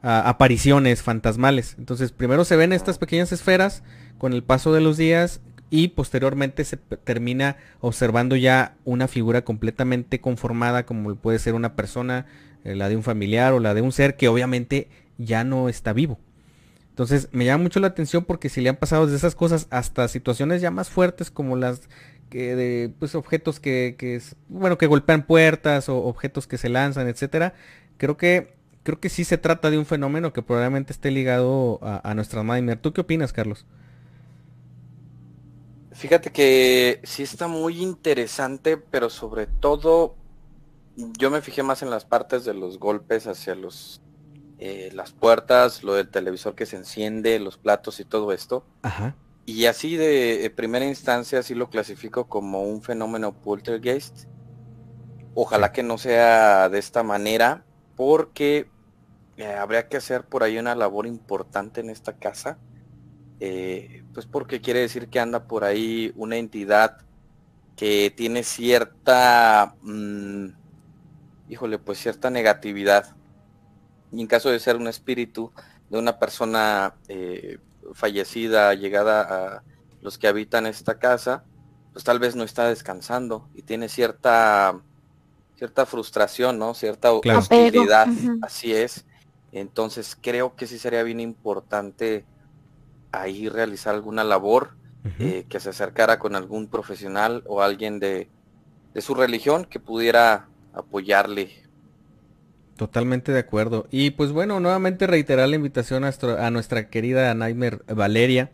apariciones 0.03 1.03
fantasmales. 1.03 1.75
Entonces 1.79 2.13
primero 2.13 2.45
se 2.45 2.57
ven 2.57 2.73
estas 2.73 2.99
pequeñas 2.99 3.33
esferas 3.33 3.83
con 4.19 4.33
el 4.33 4.43
paso 4.43 4.73
de 4.73 4.81
los 4.81 4.97
días 4.97 5.41
y 5.71 5.89
posteriormente 5.89 6.65
se 6.65 6.77
termina 6.77 7.57
observando 7.81 8.37
ya 8.37 8.75
una 8.85 9.09
figura 9.09 9.43
completamente 9.43 10.21
conformada 10.21 10.87
como 10.87 11.15
puede 11.17 11.39
ser 11.39 11.55
una 11.55 11.75
persona, 11.75 12.27
eh, 12.65 12.75
la 12.75 12.89
de 12.89 12.97
un 12.97 13.03
familiar 13.03 13.53
o 13.53 13.61
la 13.61 13.75
de 13.75 13.83
un 13.83 13.93
ser 13.93 14.17
que 14.17 14.29
obviamente 14.29 14.89
ya 15.19 15.45
no 15.45 15.69
está 15.69 15.93
vivo. 15.93 16.19
Entonces 16.91 17.29
me 17.33 17.45
llama 17.45 17.65
mucho 17.65 17.81
la 17.81 17.89
atención 17.89 18.25
porque 18.25 18.49
si 18.49 18.61
le 18.61 18.71
han 18.71 18.77
pasado 18.77 19.07
desde 19.07 19.19
esas 19.19 19.35
cosas 19.35 19.69
hasta 19.71 20.09
situaciones 20.09 20.61
ya 20.61 20.71
más 20.71 20.89
fuertes 20.89 21.31
como 21.31 21.55
las 21.57 21.83
que 22.29 22.55
de 22.57 22.91
pues 22.99 23.15
objetos 23.15 23.61
que, 23.61 23.97
que 23.99 24.21
bueno 24.49 24.79
que 24.79 24.87
golpean 24.87 25.27
puertas 25.27 25.89
o 25.89 26.05
objetos 26.05 26.47
que 26.47 26.59
se 26.59 26.69
lanzan, 26.69 27.09
etcétera, 27.09 27.55
creo 27.97 28.17
que 28.17 28.59
creo 28.83 29.01
que 29.01 29.11
sí 29.11 29.25
se 29.25 29.37
trata 29.37 29.71
de 29.71 29.77
un 29.77 29.85
fenómeno 29.85 30.33
que 30.33 30.41
probablemente 30.41 30.95
esté 30.95 31.11
ligado 31.11 31.79
a, 31.83 32.15
nuestra 32.15 32.43
Nightmare. 32.43 32.79
¿Tú 32.79 32.95
qué 32.95 33.03
opinas, 33.03 33.35
Carlos? 33.35 33.67
Fíjate 35.93 36.31
que 36.31 37.01
sí 37.03 37.23
está 37.23 37.49
muy 37.49 37.83
interesante, 37.83 38.79
pero 38.79 39.11
sobre 39.11 39.47
todo 39.47 40.15
yo 40.97 41.31
me 41.31 41.43
fijé 41.43 41.63
más 41.63 41.83
en 41.83 41.91
las 41.91 42.07
partes 42.07 42.47
de 42.47 42.55
los 42.55 42.79
golpes 42.79 43.27
hacia 43.27 43.55
los 43.55 44.01
eh, 44.59 44.91
las 44.93 45.13
puertas, 45.13 45.85
lo 45.85 45.95
del 45.95 46.09
televisor 46.09 46.55
que 46.55 46.67
se 46.67 46.77
enciende, 46.77 47.39
los 47.39 47.59
platos 47.59 48.01
y 48.01 48.05
todo 48.05 48.33
esto. 48.33 48.65
Ajá. 48.83 49.15
Y 49.49 49.65
así 49.65 49.97
de, 49.97 50.53
primera 50.55 50.85
instancia 50.85 51.43
sí 51.43 51.55
lo 51.55 51.71
clasifico 51.71 52.29
como 52.29 52.65
un 52.65 52.83
fenómeno 52.83 53.33
poltergeist. 53.33 54.27
Ojalá 55.35 55.73
que 55.73 55.83
no 55.83 55.97
sea 55.97 56.69
de 56.69 56.79
esta 56.79 57.03
manera, 57.03 57.65
porque 57.97 58.69
eh, 59.39 59.55
habría 59.55 59.89
que 59.89 59.97
hacer 59.97 60.25
por 60.25 60.43
ahí 60.43 60.59
una 60.59 60.75
labor 60.75 61.07
importante 61.07 61.81
en 61.81 61.89
esta 61.89 62.19
casa. 62.19 62.59
Eh, 63.41 64.05
pues 64.13 64.27
porque 64.27 64.61
quiere 64.61 64.81
decir 64.81 65.09
que 65.09 65.19
anda 65.19 65.49
por 65.49 65.65
ahí 65.65 66.13
una 66.15 66.37
entidad 66.37 66.99
que 67.75 68.13
tiene 68.15 68.43
cierta, 68.43 69.77
mm, 69.81 70.49
híjole, 71.49 71.79
pues 71.79 71.97
cierta 72.01 72.29
negatividad. 72.29 73.17
Y 74.13 74.21
en 74.21 74.27
caso 74.27 74.51
de 74.51 74.61
ser 74.61 74.77
un 74.77 74.89
espíritu 74.89 75.53
de 75.89 75.99
una 75.99 76.19
persona 76.19 76.97
eh, 77.09 77.61
fallecida, 77.95 78.75
llegada 78.75 79.23
a 79.23 79.63
los 80.01 80.19
que 80.19 80.29
habitan 80.29 80.67
esta 80.67 80.99
casa, 80.99 81.45
pues 81.93 82.05
tal 82.05 82.19
vez 82.19 82.37
no 82.37 82.45
está 82.45 82.69
descansando 82.69 83.49
y 83.55 83.63
tiene 83.63 83.89
cierta 83.89 84.81
cierta 85.57 85.87
frustración, 85.87 86.59
¿no? 86.59 86.73
Cierta 86.73 87.13
hostilidad, 87.13 88.07
así 88.43 88.73
es. 88.73 89.05
Entonces 89.51 90.17
creo 90.21 90.55
que 90.55 90.67
sí 90.67 90.79
sería 90.79 91.03
bien 91.03 91.19
importante 91.19 92.25
ahí 93.11 93.49
realizar 93.49 93.95
alguna 93.95 94.23
labor 94.23 94.77
eh, 95.19 95.47
que 95.49 95.59
se 95.59 95.71
acercara 95.71 96.19
con 96.19 96.37
algún 96.37 96.69
profesional 96.69 97.43
o 97.47 97.63
alguien 97.63 97.99
de, 97.99 98.29
su 98.97 99.15
religión 99.15 99.65
que 99.65 99.81
pudiera 99.81 100.49
apoyarle. 100.73 101.68
Totalmente 102.79 103.33
de 103.33 103.41
acuerdo. 103.41 103.89
Y 103.91 104.13
pues 104.13 104.31
bueno, 104.31 104.61
nuevamente 104.61 105.09
reiterar 105.09 105.49
la 105.49 105.57
invitación 105.57 106.05
a, 106.05 106.51
nuestra 106.53 106.89
querida 106.89 107.35
Nightmare 107.35 107.81
Valeria 107.89 108.53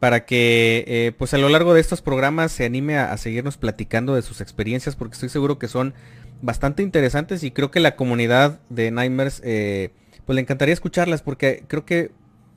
para 0.00 0.26
que 0.26 0.84
eh, 0.86 1.12
pues 1.16 1.32
a 1.32 1.38
lo 1.38 1.48
largo 1.48 1.72
de 1.72 1.80
estos 1.80 2.02
programas 2.02 2.52
se 2.52 2.66
anime 2.66 2.98
a, 2.98 3.16
seguirnos 3.16 3.56
platicando 3.56 4.14
de 4.14 4.20
sus 4.20 4.42
experiencias 4.42 4.96
porque 4.96 5.14
estoy 5.14 5.30
seguro 5.30 5.58
que 5.58 5.68
son 5.68 5.94
bastante 6.42 6.82
interesantes 6.82 7.42
y 7.42 7.52
creo 7.52 7.70
que 7.70 7.80
la 7.80 7.96
comunidad 7.96 8.60
de 8.68 8.90
Nightmares 8.90 9.40
eh, 9.46 9.92
pues 10.26 10.34
le 10.34 10.42
encantaría 10.42 10.74
escucharlas 10.74 11.22
porque 11.22 11.64
creo 11.66 11.86
que 11.86 12.10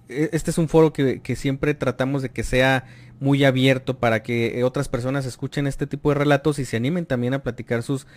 e, 0.09 0.29
este 0.33 0.51
es 0.51 0.57
un 0.57 0.67
foro 0.67 0.91
que, 0.91 1.21
siempre 1.37 1.73
tratamos 1.73 2.21
de 2.21 2.31
que 2.31 2.43
sea 2.43 2.83
muy 3.21 3.45
abierto 3.45 3.97
para 3.97 4.23
que 4.23 4.61
otras 4.65 4.89
personas 4.89 5.25
escuchen 5.25 5.67
este 5.67 5.87
tipo 5.87 6.09
de 6.09 6.15
relatos 6.15 6.59
y 6.59 6.65
se 6.65 6.75
animen 6.75 7.05
también 7.05 7.33
a 7.33 7.43
platicar 7.43 7.81
sus 7.81 8.07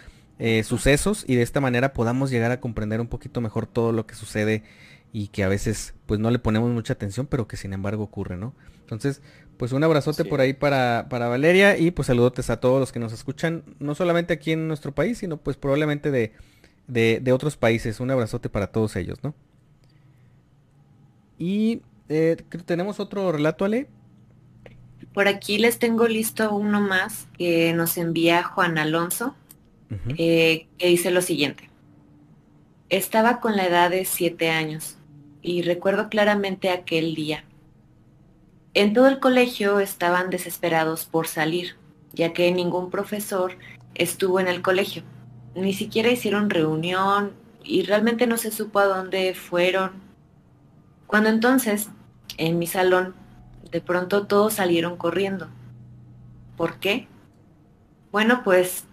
eh, 0.41 0.65
sucesos 0.65 1.25
y 1.29 1.37
de 1.37 1.43
esta 1.43 1.61
manera 1.61 1.93
podamos 1.93 2.31
llegar 2.31 2.51
a 2.51 2.61
comprender 2.61 3.01
un 3.01 3.07
poquito 3.09 3.41
mejor 3.41 3.67
todo 3.67 3.93
lo 3.93 4.07
que 4.07 4.15
sucede 4.15 4.65
y 5.13 5.29
que 5.29 5.45
a 5.45 5.49
veces 5.49 5.95
pues 6.07 6.19
no 6.19 6.31
le 6.31 6.39
ponemos 6.39 6.71
mucha 6.71 6.95
atención 6.95 7.27
pero 7.27 7.47
que 7.47 7.57
sin 7.57 7.73
embargo 7.73 8.03
ocurre, 8.03 8.37
¿no? 8.37 8.55
Entonces, 8.81 9.23
pues 9.57 9.73
un 9.73 9.85
abrazote 9.85 10.25
por 10.25 10.41
ahí 10.41 10.53
para, 10.53 11.07
para 11.11 11.29
Valeria 11.29 11.77
y 11.77 11.91
pues 11.91 12.07
saludotes 12.07 12.51
a 12.51 12.59
todos 12.59 12.81
los 12.81 12.91
que 12.91 12.99
nos 12.99 13.13
escuchan, 13.13 13.63
no 13.79 13.95
solamente 13.95 14.33
aquí 14.33 14.53
en 14.53 14.67
nuestro 14.67 14.93
país, 14.95 15.19
sino 15.19 15.37
pues 15.37 15.57
probablemente 15.57 16.11
de, 16.11 16.33
de, 16.89 17.33
otros 17.33 17.57
países. 17.57 18.01
Un 18.01 18.11
abrazote 18.11 18.49
para 18.49 18.69
todos 18.69 18.97
ellos, 18.97 19.19
¿no? 19.23 19.35
Y 21.39 21.83
eh, 22.09 22.37
tenemos 22.65 23.01
otro 23.01 23.31
relato, 23.31 23.65
Ale. 23.65 23.89
Por 25.13 25.29
aquí 25.29 25.59
les 25.59 25.79
tengo 25.79 26.09
listo 26.09 26.55
uno 26.55 26.81
más 26.81 27.29
que 27.37 27.73
nos 27.75 27.99
envía 27.99 28.43
Juan 28.43 28.79
Alonso, 28.79 29.35
eh, 30.17 30.69
que 30.79 30.87
dice 30.87 31.11
lo 31.11 31.23
siguiente. 31.23 31.71
Estaba 32.89 33.41
con 33.41 33.57
la 33.57 33.67
edad 33.67 33.91
de 33.91 34.05
siete 34.05 34.51
años 34.51 34.97
y 35.43 35.63
recuerdo 35.63 36.09
claramente 36.09 36.71
aquel 36.71 37.15
día. 37.15 37.45
En 38.75 38.93
todo 38.93 39.09
el 39.09 39.21
colegio 39.21 39.81
estaban 39.81 40.31
desesperados 40.31 41.05
por 41.07 41.27
salir, 41.27 41.77
ya 42.13 42.33
que 42.33 42.51
ningún 42.53 42.91
profesor 42.91 43.57
estuvo 43.95 44.41
en 44.41 44.49
el 44.49 44.63
colegio 44.63 45.03
ni 45.55 45.73
siquiera 45.73 46.11
hicieron 46.11 46.51
reunión 46.51 47.33
y 47.65 47.83
realmente 47.83 48.27
no 48.27 48.37
se 48.37 48.51
supo 48.51 48.79
a 48.79 48.87
dónde 48.87 49.35
fueron. 49.35 49.93
Cuando 51.07 51.29
entonces, 51.29 51.91
en 52.37 52.59
mi 52.59 52.67
salón, 52.67 53.15
de 53.71 53.81
pronto 53.81 54.27
todos 54.27 54.55
salieron 54.55 54.97
corriendo. 54.97 55.49
¿Por 56.57 56.79
qué? 56.79 57.09
Bueno, 58.13 58.43
pues 58.45 58.85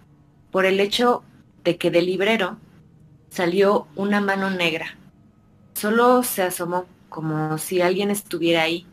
por 0.50 0.66
el 0.66 0.80
hecho 0.80 1.22
de 1.64 1.76
que 1.76 1.90
del 1.90 2.06
librero 2.06 2.58
salió 3.30 3.86
una 3.96 4.20
mano 4.20 4.50
negra. 4.50 4.96
Solo 5.74 6.22
se 6.22 6.42
asomó 6.42 6.86
como 7.08 7.58
si 7.58 7.80
alguien 7.80 8.10
estuviera 8.10 8.62
ahí. 8.62 8.86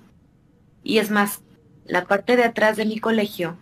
Y 0.84 1.00
es 1.00 1.10
más, 1.10 1.42
la 1.86 2.06
parte 2.06 2.36
de 2.36 2.44
atrás 2.44 2.78
de 2.78 2.86
mi 2.86 3.00
colegio 3.00 3.58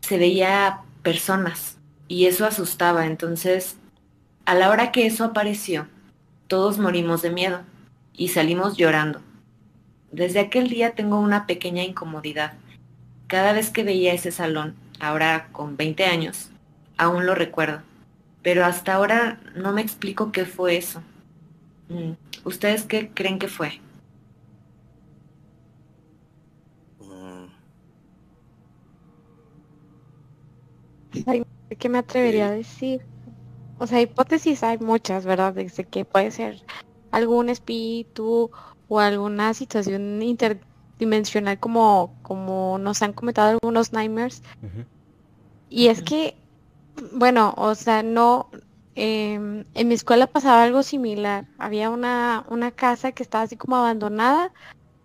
se 0.00 0.18
veía 0.18 0.82
personas, 1.02 1.78
y 2.08 2.26
eso 2.26 2.46
asustaba. 2.46 3.06
Entonces, 3.06 3.76
a 4.44 4.54
la 4.54 4.70
hora 4.70 4.92
que 4.92 5.06
eso 5.06 5.24
apareció, 5.24 5.86
todos 6.46 6.78
morimos 6.78 7.22
de 7.22 7.30
miedo 7.30 7.60
y 8.12 8.28
salimos 8.28 8.76
llorando. 8.76 9.20
Desde 10.12 10.40
aquel 10.40 10.68
día 10.68 10.94
tengo 10.94 11.18
una 11.18 11.46
pequeña 11.46 11.82
incomodidad. 11.82 12.52
Cada 13.26 13.52
vez 13.52 13.70
que 13.70 13.82
veía 13.82 14.12
ese 14.12 14.30
salón, 14.30 14.74
ahora 15.00 15.48
con 15.50 15.76
20 15.76 16.04
años, 16.04 16.50
aún 16.96 17.26
lo 17.26 17.34
recuerdo. 17.34 17.82
Pero 18.42 18.64
hasta 18.64 18.94
ahora 18.94 19.40
no 19.54 19.72
me 19.72 19.80
explico 19.80 20.32
qué 20.32 20.44
fue 20.44 20.76
eso. 20.76 21.02
Mm, 21.88 22.12
¿Ustedes 22.44 22.84
qué 22.84 23.10
creen 23.14 23.38
que 23.38 23.48
fue? 23.48 23.80
¿Qué 31.78 31.88
me 31.88 31.98
atrevería 31.98 32.48
a 32.48 32.50
decir? 32.50 33.02
O 33.78 33.86
sea, 33.86 34.00
hipótesis 34.00 34.62
hay 34.62 34.78
muchas, 34.78 35.24
¿verdad? 35.24 35.54
Desde 35.54 35.84
que 35.84 36.04
puede 36.04 36.30
ser 36.30 36.62
algún 37.10 37.48
espíritu 37.48 38.50
o 38.88 39.00
alguna 39.00 39.54
situación 39.54 40.22
interdimensional 40.22 41.58
como, 41.58 42.14
como 42.22 42.78
nos 42.78 43.02
han 43.02 43.12
comentado 43.12 43.50
algunos 43.50 43.92
nightmares. 43.92 44.42
Y 45.70 45.88
es 45.88 46.02
que 46.02 46.36
Bueno, 47.12 47.54
o 47.56 47.74
sea, 47.74 48.02
no, 48.02 48.50
em, 48.94 49.64
en 49.74 49.88
mi 49.88 49.94
escuela 49.94 50.26
pasaba 50.26 50.62
algo 50.64 50.82
similar. 50.82 51.46
Había 51.58 51.90
una, 51.90 52.44
una 52.48 52.70
casa 52.70 53.12
que 53.12 53.22
estaba 53.22 53.44
así 53.44 53.56
como 53.56 53.76
abandonada, 53.76 54.52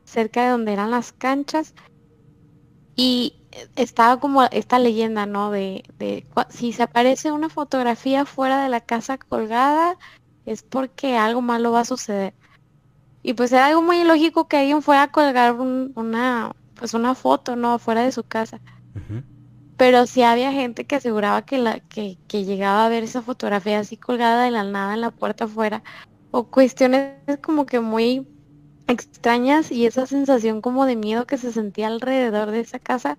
cerca 0.06 0.44
de 0.44 0.52
donde 0.52 0.74
eran 0.74 0.92
las 0.92 1.12
canchas, 1.12 1.74
y 2.96 3.34
estaba 3.76 4.20
como 4.20 4.44
esta 4.44 4.78
leyenda, 4.78 5.26
¿no? 5.26 5.52
De, 5.52 5.84
de 5.98 6.26
si 6.50 6.74
se 6.74 6.84
aparece 6.84 7.32
una 7.32 7.50
fotografía 7.50 8.26
fuera 8.26 8.62
de 8.62 8.70
la 8.70 8.82
casa 8.82 9.18
colgada, 9.18 9.98
es 10.46 10.64
porque 10.64 11.16
algo 11.18 11.42
malo 11.42 11.72
va 11.72 11.82
a 11.82 11.86
suceder. 11.86 12.34
Y 13.24 13.34
pues 13.34 13.52
era 13.52 13.68
algo 13.68 13.82
muy 13.82 14.02
ilógico 14.02 14.48
que 14.48 14.58
alguien 14.58 14.82
fuera 14.82 15.04
a 15.04 15.12
colgar 15.12 15.54
una, 15.54 16.52
pues 16.76 16.94
una 16.94 17.16
foto, 17.16 17.56
¿no? 17.56 17.80
Fuera 17.80 18.04
de 18.04 18.12
su 18.12 18.24
casa. 18.24 18.60
Pero 19.80 20.06
sí 20.06 20.24
había 20.24 20.52
gente 20.52 20.86
que 20.86 20.98
aseguraba 20.98 21.46
que, 21.46 21.58
la, 21.58 21.80
que, 21.80 22.18
que 22.28 22.44
llegaba 22.44 22.86
a 22.86 22.90
ver 22.90 23.04
esa 23.04 23.22
fotografía 23.22 23.80
así 23.80 23.96
colgada 23.96 24.44
de 24.44 24.52
la 24.52 24.66
nada 24.66 24.94
en 24.94 25.00
la 25.00 25.12
puerta 25.12 25.46
afuera. 25.46 25.84
O 26.32 26.48
cuestiones 26.48 27.16
como 27.42 27.66
que 27.66 27.80
muy 27.80 28.28
extrañas 28.88 29.72
y 29.72 29.86
esa 29.86 30.06
sensación 30.06 30.60
como 30.60 30.86
de 30.86 30.98
miedo 30.98 31.26
que 31.26 31.38
se 31.38 31.54
sentía 31.54 31.88
alrededor 31.88 32.52
de 32.52 32.60
esa 32.60 32.80
casa 32.80 33.18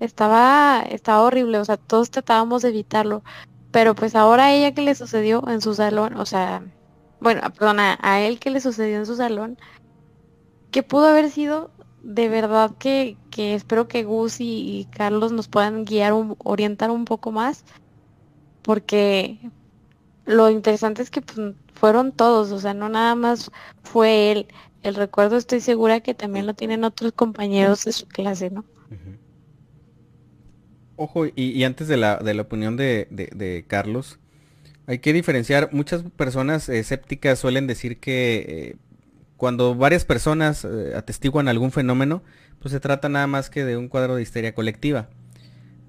estaba, 0.00 0.82
estaba 0.90 1.22
horrible. 1.22 1.58
O 1.58 1.64
sea, 1.64 1.76
todos 1.76 2.10
tratábamos 2.10 2.62
de 2.62 2.70
evitarlo. 2.70 3.22
Pero 3.70 3.94
pues 3.94 4.16
ahora 4.16 4.46
a 4.46 4.52
ella 4.52 4.74
que 4.74 4.82
le 4.82 4.96
sucedió 4.96 5.48
en 5.48 5.60
su 5.60 5.72
salón, 5.74 6.16
o 6.16 6.26
sea, 6.26 6.64
bueno, 7.20 7.42
perdón, 7.56 7.78
a, 7.78 8.20
él 8.22 8.40
que 8.40 8.50
le 8.50 8.60
sucedió 8.60 8.98
en 8.98 9.06
su 9.06 9.14
salón, 9.14 9.56
que 10.72 10.82
pudo 10.82 11.06
haber 11.06 11.30
sido 11.30 11.70
de 12.02 12.28
verdad 12.28 12.72
que, 12.78 13.16
que 13.30 13.54
espero 13.54 13.88
que 13.88 14.04
Gus 14.04 14.36
y, 14.40 14.88
Carlos 14.90 15.32
nos 15.32 15.48
puedan 15.48 15.84
guiar, 15.84 16.12
un, 16.12 16.36
orientar 16.38 16.90
un 16.90 17.04
poco 17.04 17.32
más, 17.32 17.64
porque 18.62 19.38
lo 20.26 20.50
interesante 20.50 21.02
es 21.02 21.10
que 21.10 21.22
pues, 21.22 21.54
fueron 21.74 22.12
todos, 22.12 22.50
o 22.52 22.58
sea, 22.58 22.74
no 22.74 22.88
nada 22.88 23.14
más 23.14 23.50
fue 23.82 24.32
él. 24.32 24.46
El 24.82 24.96
recuerdo 24.96 25.36
estoy 25.36 25.60
segura 25.60 26.00
que 26.00 26.14
también 26.14 26.46
lo 26.46 26.54
tienen 26.54 26.84
otros 26.84 27.12
compañeros 27.12 27.84
de 27.84 27.92
su 27.92 28.06
clase, 28.08 28.50
¿no? 28.50 28.64
Ojo, 30.96 31.26
y, 31.26 31.64
antes 31.64 31.88
de 31.88 31.96
la, 31.96 32.18
de 32.18 32.34
la 32.34 32.42
opinión 32.42 32.76
de, 32.76 33.08
de 33.10 33.64
Carlos, 33.66 34.20
hay 34.86 34.98
que 34.98 35.12
diferenciar, 35.12 35.70
muchas 35.72 36.02
personas 36.02 36.68
escépticas 36.68 37.38
suelen 37.38 37.66
decir 37.66 37.98
que 37.98 38.44
eh, 38.48 38.76
cuando 39.42 39.74
varias 39.74 40.04
personas 40.04 40.64
eh, 40.64 40.92
atestiguan 40.94 41.48
algún 41.48 41.72
fenómeno, 41.72 42.22
pues 42.60 42.70
se 42.70 42.78
trata 42.78 43.08
nada 43.08 43.26
más 43.26 43.50
que 43.50 43.64
de 43.64 43.76
un 43.76 43.88
cuadro 43.88 44.14
de 44.14 44.22
histeria 44.22 44.54
colectiva. 44.54 45.08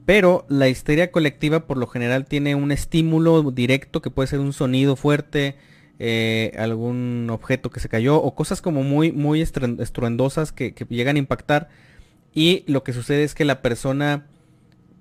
Pero 0.07 0.47
la 0.49 0.69
histeria 0.69 1.11
colectiva 1.11 1.67
por 1.67 1.77
lo 1.77 1.85
general 1.85 2.25
tiene 2.25 2.55
un 2.55 2.71
estímulo 2.71 3.51
directo 3.51 4.01
que 4.01 4.09
puede 4.09 4.25
ser 4.25 4.39
un 4.39 4.53
sonido 4.53 4.95
fuerte, 4.95 5.55
eh, 5.99 6.53
algún 6.57 7.27
objeto 7.29 7.69
que 7.69 7.79
se 7.79 7.89
cayó 7.89 8.15
o 8.19 8.33
cosas 8.33 8.59
como 8.59 8.81
muy, 8.81 9.11
muy 9.11 9.39
estruendosas 9.39 10.51
que, 10.51 10.73
que 10.73 10.85
llegan 10.85 11.17
a 11.17 11.19
impactar. 11.19 11.69
Y 12.33 12.63
lo 12.65 12.83
que 12.83 12.91
sucede 12.91 13.23
es 13.23 13.35
que 13.35 13.45
la 13.45 13.61
persona 13.61 14.25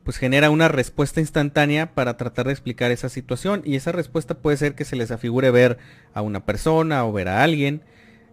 pues 0.05 0.19
genera 0.19 0.51
una 0.51 0.69
respuesta 0.69 1.21
instantánea 1.21 1.95
para 1.95 2.19
tratar 2.19 2.49
de 2.49 2.53
explicar 2.53 2.91
esa 2.91 3.09
situación 3.09 3.63
y 3.65 3.77
esa 3.77 3.93
respuesta 3.93 4.35
puede 4.35 4.59
ser 4.59 4.75
que 4.75 4.85
se 4.85 4.97
les 4.97 5.11
afigure 5.11 5.51
ver 5.51 5.79
a 6.13 6.21
una 6.21 6.45
persona 6.45 7.07
o 7.07 7.15
ver 7.15 7.29
a 7.29 7.43
alguien. 7.43 7.81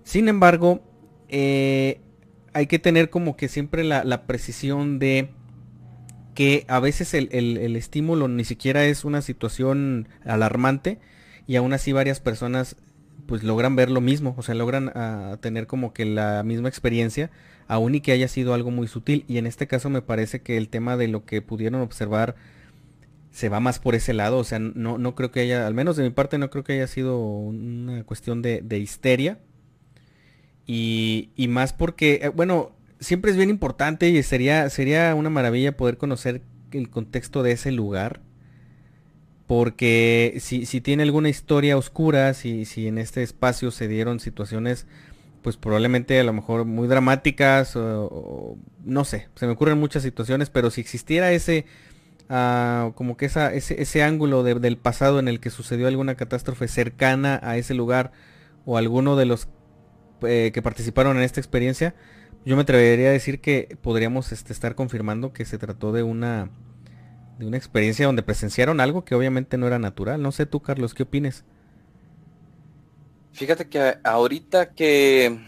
Sin 0.04 0.28
embargo, 0.28 0.82
eh, 1.28 2.02
hay 2.54 2.68
que 2.68 2.80
tener 2.80 3.10
como 3.10 3.38
que 3.38 3.48
siempre 3.48 3.84
la, 3.84 4.26
precisión 4.26 5.00
de 5.00 5.30
que 6.34 6.66
a 6.68 6.80
veces 6.80 7.14
el, 7.14 7.76
estímulo 7.76 8.28
ni 8.28 8.44
siquiera 8.44 8.86
es 8.86 9.06
una 9.06 9.22
situación 9.22 10.08
alarmante 10.26 11.00
y 11.48 11.56
aún 11.56 11.74
así 11.74 11.92
varias 11.92 12.20
personas 12.20 12.76
pues 13.28 13.44
logran 13.44 13.76
ver 13.76 13.92
lo 13.92 14.02
mismo, 14.02 14.34
o 14.38 14.42
sea, 14.42 14.56
logran 14.56 14.92
ah, 14.96 15.38
tener 15.40 15.68
como 15.68 15.94
que 15.94 16.06
la 16.06 16.42
misma 16.44 16.68
experiencia 16.68 17.30
aún 17.70 17.94
y 17.94 18.02
que 18.02 18.12
haya 18.12 18.28
sido 18.28 18.54
algo 18.54 18.72
muy 18.72 18.88
sutil. 18.88 19.24
Y 19.28 19.38
en 19.38 19.46
este 19.46 19.68
caso 19.68 19.90
me 19.90 20.02
parece 20.02 20.42
que 20.42 20.58
el 20.58 20.68
tema 20.68 20.98
de 20.98 21.08
lo 21.08 21.24
que 21.24 21.42
pudieron 21.42 21.82
observar 21.82 22.36
se 23.32 23.48
va 23.48 23.60
más 23.60 23.80
por 23.80 23.96
ese 23.96 24.14
lado. 24.14 24.38
O 24.40 24.44
sea, 24.44 24.60
no, 24.60 24.98
no 24.98 25.16
creo 25.16 25.32
que 25.32 25.42
haya, 25.42 25.68
al 25.68 25.74
menos 25.74 25.96
de 25.96 26.04
mi 26.04 26.10
parte, 26.10 26.38
no 26.38 26.50
creo 26.50 26.64
que 26.64 26.74
haya 26.74 26.88
sido 26.88 27.20
una 27.20 28.04
cuestión 28.04 28.42
de, 28.42 28.80
histeria. 28.80 29.40
Y, 30.72 31.48
más 31.50 31.74
porque, 31.74 32.20
eh, 32.22 32.28
bueno, 32.28 32.74
siempre 33.00 33.32
es 33.32 33.38
bien 33.38 33.50
importante 33.50 34.08
y 34.10 34.22
sería, 34.22 34.70
sería 34.70 35.16
una 35.16 35.32
maravilla 35.32 35.76
poder 35.76 35.98
conocer 35.98 36.44
el 36.72 36.92
contexto 36.92 37.42
de 37.42 37.54
ese 37.54 37.72
lugar. 37.72 38.22
Porque 39.48 40.38
si, 40.40 40.68
si 40.68 40.80
tiene 40.80 41.02
alguna 41.02 41.30
historia 41.30 41.76
oscura, 41.76 42.36
si, 42.36 42.66
si 42.66 42.88
en 42.88 43.00
este 43.00 43.24
espacio 43.24 43.72
se 43.72 43.88
dieron 43.88 44.20
situaciones 44.20 44.86
pues 45.42 45.58
probablemente 45.58 46.20
a 46.20 46.24
lo 46.24 46.34
mejor 46.34 46.66
muy 46.66 46.90
dramáticas 46.90 47.74
no 47.76 49.06
sé, 49.06 49.30
se 49.36 49.46
me 49.48 49.54
ocurren 49.54 49.80
muchas 49.80 50.04
situaciones, 50.04 50.50
pero 50.50 50.70
si 50.70 50.82
existiera 50.82 51.32
ese 51.32 51.66
uh, 52.30 52.92
como 52.92 53.16
que 53.16 53.26
esa, 53.26 53.54
ese, 53.54 53.82
ese 53.82 54.04
ángulo 54.04 54.44
del 54.44 54.78
pasado 54.78 55.18
en 55.18 55.30
el 55.30 55.40
que 55.40 55.50
sucedió 55.50 55.88
alguna 55.88 56.16
catástrofe 56.16 56.68
cercana 56.68 57.40
a 57.42 57.56
ese 57.56 57.74
lugar 57.74 58.12
o 58.66 58.78
alguno 58.78 59.16
de 59.16 59.26
los 59.26 59.48
eh, 60.24 60.52
que 60.54 60.62
participaron 60.62 61.18
en 61.18 61.24
esta 61.24 61.40
experiencia, 61.40 61.96
yo 62.46 62.56
me 62.56 62.64
atrevería 62.64 63.10
a 63.10 63.12
decir 63.12 63.42
que 63.42 63.78
podríamos 63.82 64.32
este, 64.32 64.54
estar 64.54 64.76
confirmando 64.76 65.34
que 65.34 65.46
se 65.46 65.58
trató 65.58 65.92
de 65.92 66.04
una 66.04 66.50
de 67.38 67.46
una 67.46 67.56
experiencia 67.58 68.06
donde 68.06 68.22
presenciaron 68.22 68.82
algo 68.82 69.06
que 69.06 69.16
obviamente 69.16 69.58
no 69.58 69.66
era 69.66 69.80
natural. 69.80 70.22
No 70.22 70.34
sé 70.34 70.46
tú, 70.46 70.60
Carlos, 70.60 70.94
¿qué 70.94 71.04
opines? 71.04 71.46
Fíjate 73.32 73.70
que 73.70 73.98
ahorita 74.04 74.74
que, 74.74 75.40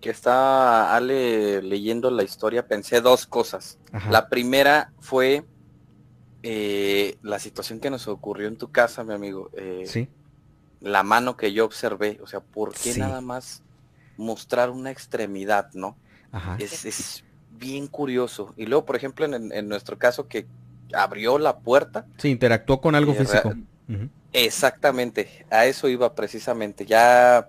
que 0.00 0.08
está 0.08 0.96
Ale 0.96 1.60
leyendo 1.60 2.10
la 2.10 2.22
historia, 2.22 2.66
pensé 2.66 3.02
dos 3.02 3.26
cosas. 3.26 3.78
La 4.08 4.30
primera 4.30 4.92
fue 4.98 5.44
eh, 6.42 7.18
la 7.22 7.38
situación 7.38 7.80
que 7.80 7.90
nos 7.90 8.08
ocurrió 8.08 8.48
en 8.48 8.56
tu 8.56 8.72
casa, 8.72 9.04
mi 9.04 9.12
amigo. 9.12 9.50
Eh, 9.54 9.82
sí. 9.84 10.08
La 10.80 11.02
mano 11.02 11.36
que 11.36 11.52
yo 11.52 11.66
observé. 11.66 12.18
O 12.22 12.26
sea, 12.26 12.40
¿por 12.40 12.72
qué 12.72 12.94
nada 12.94 13.20
más 13.20 13.62
mostrar 14.20 14.70
una 14.70 14.90
extremidad, 14.90 15.72
no? 15.74 15.96
Es, 16.58 17.24
bien 17.50 17.88
curioso. 17.88 18.54
Y 18.56 18.66
luego, 18.66 18.86
por 18.86 18.96
ejemplo, 18.96 19.26
en, 19.26 19.68
nuestro 19.68 19.98
caso 19.98 20.28
que 20.28 20.46
abrió 20.94 21.38
la 21.38 21.58
puerta. 21.58 22.06
Sí, 22.16 22.28
interactuó 22.28 22.80
con 22.80 22.94
algo 22.94 23.14
físico. 23.14 23.54
Exactamente, 24.32 25.44
a 25.50 25.66
eso 25.66 25.88
iba 25.88 26.14
precisamente. 26.14 26.86
Ya 26.86 27.48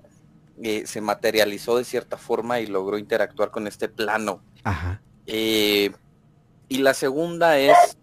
eh, 0.61 0.83
se 0.85 0.99
materializó 0.99 1.77
de 1.77 1.83
cierta 1.83 2.17
forma 2.17 2.59
y 2.59 2.67
logró 2.67 2.97
interactuar 2.97 3.51
con 3.51 3.67
este 3.67 3.87
plano. 3.87 4.41
Ajá. 4.63 5.01
Eh, 5.27 5.91
y 6.67 6.77
la 6.79 6.93
segunda 6.93 7.57
es 7.59 7.97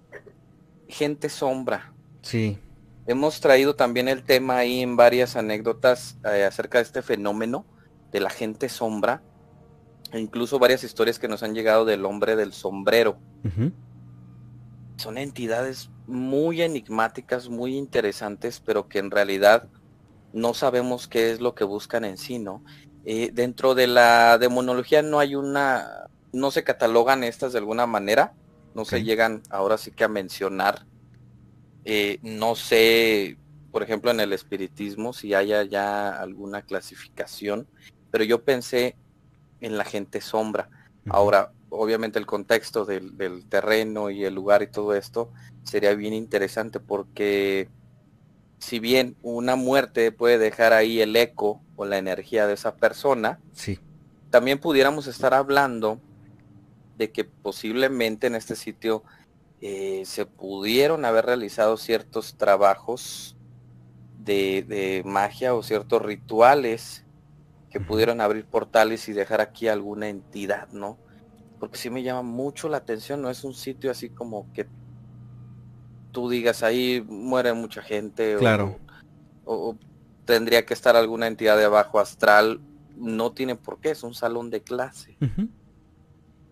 gente 0.88 1.28
sombra. 1.28 1.92
Sí. 2.22 2.58
Hemos 3.06 3.40
traído 3.40 3.74
también 3.74 4.08
el 4.08 4.22
tema 4.22 4.58
ahí 4.58 4.80
en 4.80 4.96
varias 4.96 5.34
anécdotas 5.34 6.16
eh, 6.24 6.44
acerca 6.44 6.78
de 6.78 6.84
este 6.84 7.02
fenómeno 7.02 7.64
de 8.12 8.20
la 8.20 8.30
gente 8.30 8.68
sombra. 8.68 9.22
E 10.12 10.18
incluso 10.18 10.58
varias 10.58 10.84
historias 10.84 11.18
que 11.18 11.28
nos 11.28 11.42
han 11.42 11.54
llegado 11.54 11.84
del 11.84 12.04
hombre 12.04 12.36
del 12.36 12.52
sombrero. 12.52 13.18
Son 14.96 15.18
entidades 15.18 15.90
muy 16.06 16.62
enigmáticas, 16.62 17.48
muy 17.48 17.76
interesantes, 17.76 18.60
pero 18.64 18.88
que 18.88 18.98
en 18.98 19.10
realidad 19.10 19.68
no 20.32 20.54
sabemos 20.54 21.08
qué 21.08 21.30
es 21.30 21.40
lo 21.40 21.54
que 21.54 21.64
buscan 21.64 22.04
en 22.04 22.16
sí, 22.16 22.38
¿no? 22.38 22.64
Eh, 23.04 23.30
dentro 23.32 23.74
de 23.74 23.86
la 23.86 24.38
demonología 24.38 25.02
no 25.02 25.18
hay 25.18 25.34
una, 25.34 26.08
no 26.32 26.50
se 26.50 26.64
catalogan 26.64 27.24
estas 27.24 27.52
de 27.52 27.58
alguna 27.58 27.86
manera, 27.86 28.34
no 28.74 28.84
se 28.84 29.02
llegan 29.02 29.42
ahora 29.50 29.78
sí 29.78 29.90
que 29.92 30.04
a 30.04 30.08
mencionar. 30.08 30.86
Eh, 31.84 32.18
no 32.22 32.54
sé, 32.54 33.38
por 33.70 33.82
ejemplo, 33.82 34.10
en 34.10 34.20
el 34.20 34.32
espiritismo 34.32 35.12
si 35.12 35.34
haya 35.34 35.62
ya 35.62 36.10
alguna 36.20 36.62
clasificación, 36.62 37.66
pero 38.10 38.24
yo 38.24 38.42
pensé 38.42 38.96
en 39.60 39.76
la 39.76 39.84
gente 39.84 40.20
sombra. 40.20 40.68
Ahora, 41.08 41.52
obviamente 41.70 42.18
el 42.18 42.26
contexto 42.26 42.84
del, 42.84 43.44
terreno 43.48 44.10
y 44.10 44.24
el 44.24 44.34
lugar 44.34 44.62
y 44.62 44.68
todo 44.68 44.94
esto 44.94 45.30
sería 45.64 45.94
bien 45.94 46.14
interesante 46.14 46.80
porque 46.80 47.68
si 48.58 48.78
bien 48.78 49.16
una 49.22 49.56
muerte 49.56 50.10
puede 50.12 50.38
dejar 50.38 50.72
ahí 50.72 51.00
el 51.00 51.14
eco 51.14 51.60
o 51.76 51.84
la 51.84 51.98
energía 51.98 52.46
de 52.46 52.54
esa 52.54 52.76
persona, 52.76 53.38
sí. 53.52 53.78
también 54.30 54.58
pudiéramos 54.58 55.06
estar 55.06 55.34
hablando 55.34 56.00
de 56.96 57.10
que 57.10 57.24
posiblemente 57.24 58.26
en 58.26 58.34
este 58.34 58.56
sitio 58.56 59.04
eh, 59.60 60.02
se 60.04 60.26
pudieron 60.26 61.04
haber 61.04 61.26
realizado 61.26 61.76
ciertos 61.76 62.36
trabajos 62.36 63.36
de, 64.18 64.64
de 64.66 65.02
magia 65.04 65.54
o 65.54 65.62
ciertos 65.62 66.02
rituales 66.02 67.04
que 67.70 67.80
pudieron 67.80 68.20
abrir 68.20 68.44
portales 68.44 69.08
y 69.08 69.12
dejar 69.12 69.40
aquí 69.40 69.68
alguna 69.68 70.08
entidad, 70.08 70.68
¿no? 70.72 70.98
porque 71.58 71.78
sí 71.78 71.90
me 71.90 72.02
llama 72.02 72.22
mucho 72.22 72.68
la 72.68 72.78
atención, 72.78 73.20
no 73.22 73.30
es 73.30 73.44
un 73.44 73.54
sitio 73.54 73.90
así 73.90 74.10
como 74.10 74.52
que 74.52 74.66
tú 76.12 76.28
digas 76.28 76.62
ahí 76.62 77.04
muere 77.06 77.52
mucha 77.52 77.82
gente 77.82 78.36
claro. 78.38 78.78
o, 79.44 79.76
tendría 80.24 80.64
que 80.64 80.74
estar 80.74 80.96
alguna 80.96 81.26
entidad 81.26 81.56
de 81.56 81.64
abajo 81.64 82.00
astral, 82.00 82.60
no 82.96 83.32
tiene 83.32 83.56
por 83.56 83.80
qué, 83.80 83.90
es 83.90 84.02
un 84.02 84.14
salón 84.14 84.50
de 84.50 84.62
clase. 84.62 85.16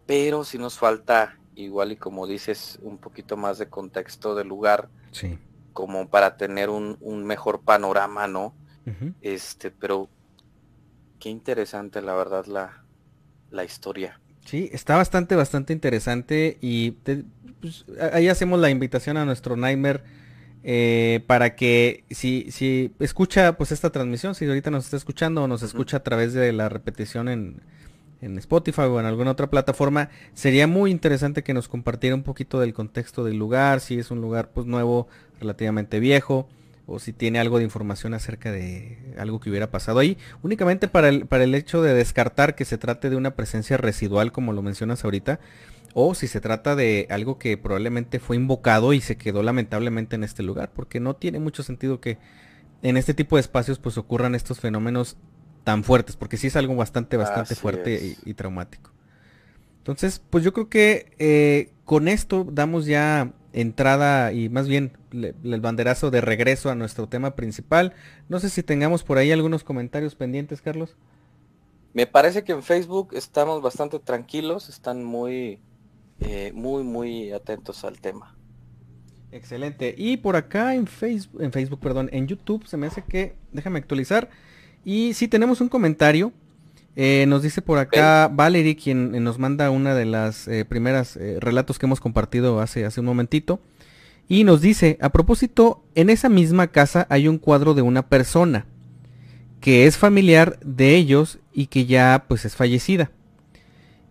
Pero 0.07 0.45
si 0.45 0.57
nos 0.57 0.79
falta, 0.79 1.39
igual 1.55 1.93
y 1.93 1.97
como 1.97 2.27
dices, 2.27 2.79
un 2.83 2.97
poquito 2.97 3.37
más 3.37 3.59
de 3.59 3.69
contexto 3.69 4.35
del 4.35 4.49
lugar, 4.49 4.89
sí. 5.11 5.39
como 5.75 6.09
para 6.09 6.39
tener 6.39 6.71
un, 6.71 6.97
un 7.01 7.25
mejor 7.25 7.61
panorama, 7.61 8.27
¿no? 8.27 8.55
Este, 9.21 9.71
pero 9.73 10.09
qué 11.27 11.31
interesante 11.31 12.01
la 12.03 12.15
verdad 12.15 12.47
la, 12.47 12.85
la 13.51 13.65
historia. 13.65 14.21
Sí, 14.45 14.71
está 14.73 14.95
bastante, 14.97 15.35
bastante 15.35 15.73
interesante 15.73 16.57
y 16.61 16.93
pues, 16.93 17.85
ahí 18.13 18.29
hacemos 18.29 18.61
la 18.61 18.71
invitación 18.71 19.17
a 19.17 19.25
nuestro 19.25 19.57
Nightmare 19.57 20.05
eh, 20.63 21.25
para 21.27 21.57
que 21.57 22.05
si, 22.13 22.53
si 22.53 22.93
escucha 23.01 23.57
pues 23.57 23.73
esta 23.73 23.91
transmisión, 23.91 24.37
si 24.37 24.47
ahorita 24.47 24.71
nos 24.71 24.85
está 24.85 24.97
escuchando 24.97 25.43
o 25.43 25.49
nos 25.49 25.65
escucha 25.65 25.97
a 25.97 26.05
través 26.05 26.33
de 26.33 26.53
la 26.53 26.69
repetición 26.69 27.29
en, 27.29 27.61
en 28.21 28.39
Spotify 28.39 28.83
o 28.83 29.01
en 29.01 29.07
alguna 29.07 29.33
otra 29.33 29.51
plataforma, 29.51 30.11
sería 30.33 30.69
muy 30.69 30.93
interesante 30.93 31.43
que 31.43 31.55
nos 31.55 31.67
compartiera 31.67 32.15
un 32.15 32.23
poquito 32.23 32.61
del 32.61 32.73
contexto 32.73 33.25
del 33.25 33.37
lugar, 33.37 33.81
si 33.81 33.99
es 33.99 34.13
un 34.13 34.21
lugar 34.21 34.51
pues 34.51 34.69
nuevo, 34.69 35.09
relativamente 35.41 35.99
viejo, 35.99 36.49
o 36.87 36.99
si 37.01 37.13
tiene 37.13 37.41
algo 37.41 37.59
de 37.59 37.65
información 37.65 38.15
acerca 38.15 38.53
de 38.53 39.15
algo 39.19 39.41
que 39.41 39.51
hubiera 39.51 39.71
pasado 39.71 39.99
ahí, 39.99 40.17
únicamente 40.43 40.87
para 40.87 41.09
el, 41.09 41.27
para 41.27 41.45
el 41.45 41.55
hecho 41.55 41.83
de 41.83 41.95
descartar 41.95 42.55
que 42.55 42.65
se 42.65 42.79
trate 42.79 43.11
de 43.11 43.17
una 43.17 43.35
presencia 43.35 43.77
residual 43.77 44.31
como 44.31 44.53
lo 44.53 44.63
mencionas 44.63 45.05
ahorita, 45.05 45.41
o 45.95 46.15
si 46.15 46.29
se 46.29 46.41
trata 46.41 46.77
de 46.77 47.07
algo 47.11 47.39
que 47.39 47.57
probablemente 47.57 48.21
fue 48.21 48.37
invocado 48.37 48.93
y 48.93 49.01
se 49.01 49.17
quedó 49.17 49.43
lamentablemente 49.43 50.15
en 50.15 50.25
este 50.25 50.43
lugar, 50.43 50.71
porque 50.73 51.01
no 51.01 51.17
tiene 51.17 51.41
mucho 51.41 51.63
sentido 51.63 52.01
que 52.01 52.19
en 52.83 52.97
este 52.97 53.15
tipo 53.15 53.37
de 53.37 53.41
espacios 53.41 53.79
pues 53.79 53.99
ocurran 53.99 54.35
estos 54.35 54.61
fenómenos 54.61 55.17
tan 55.65 55.83
fuertes, 55.83 56.15
porque 56.15 56.37
sí 56.37 56.47
es 56.47 56.57
algo 56.57 56.77
bastante, 56.77 57.17
bastante 57.17 57.57
fuerte 57.57 58.17
y, 58.25 58.35
traumático. 58.35 58.93
Entonces, 59.79 60.23
pues 60.31 60.45
yo 60.45 60.53
creo 60.53 60.69
que 60.69 61.13
eh, 61.19 61.73
con 61.85 62.07
esto 62.07 62.47
damos 62.49 62.87
ya 62.87 63.33
entrada 63.57 64.33
y 64.33 64.51
más 64.51 64.69
bien 64.69 64.93
el 65.13 65.61
banderazo 65.61 66.11
de 66.11 66.21
regreso 66.21 66.71
a 66.71 66.75
nuestro 66.75 67.09
tema 67.09 67.35
principal. 67.35 67.95
No 68.29 68.39
sé 68.39 68.51
si 68.51 68.63
tengamos 68.63 69.03
por 69.03 69.19
ahí 69.19 69.33
algunos 69.33 69.65
comentarios 69.65 70.15
pendientes, 70.15 70.61
Carlos. 70.61 70.95
Me 71.95 72.07
parece 72.07 72.45
que 72.45 72.53
en 72.53 72.63
Facebook 72.63 73.15
estamos 73.15 73.63
bastante 73.63 73.99
tranquilos, 73.99 74.69
están 74.69 75.03
muy, 75.03 75.59
eh, 76.21 76.53
muy, 76.55 76.85
muy 76.85 77.33
atentos 77.33 77.83
al 77.85 77.99
tema. 77.99 78.37
Excelente. 79.33 79.95
Y 79.97 80.19
por 80.19 80.37
acá 80.37 80.75
en 80.75 80.87
Facebook, 80.87 81.43
en 81.43 81.53
Facebook, 81.53 81.81
perdón, 81.81 82.11
en 82.13 82.27
YouTube 82.27 82.67
se 82.67 82.77
me 82.77 82.87
hace 82.87 83.03
que, 83.03 83.37
déjame 83.53 83.79
actualizar. 83.79 84.29
Y 84.85 85.15
si 85.15 85.29
tenemos 85.29 85.63
un 85.63 85.71
comentario 85.71 86.33
eh, 86.97 87.27
nos 87.29 87.43
dice 87.43 87.61
por 87.61 87.79
acá 87.79 88.31
Valerie, 88.33 88.75
quien 88.75 89.15
eh, 89.15 89.21
nos 89.21 89.39
manda 89.39 89.71
una 89.71 89.95
de 89.95 90.07
las 90.07 90.49
eh, 90.49 90.65
primeras 90.65 91.19
relatos 91.39 91.79
que 91.79 91.85
hemos 91.85 92.01
compartido 92.01 92.61
hace, 92.61 92.87
hace 92.87 93.01
un 93.01 93.07
momentito. 93.07 93.61
Y 94.29 94.45
nos 94.45 94.61
dice, 94.61 94.99
a 95.01 95.11
propósito, 95.11 95.85
en 95.95 96.11
esa 96.11 96.29
misma 96.29 96.69
casa 96.69 97.07
hay 97.11 97.29
un 97.29 97.39
cuadro 97.39 97.75
de 97.75 97.83
una 97.83 98.09
persona 98.09 98.67
que 99.61 99.87
es 99.87 99.99
familiar 99.99 100.59
de 100.65 100.97
ellos 100.97 101.39
y 101.53 101.67
que 101.67 101.87
ya 101.87 102.25
pues 102.27 102.45
es 102.45 102.57
fallecida. 102.57 103.11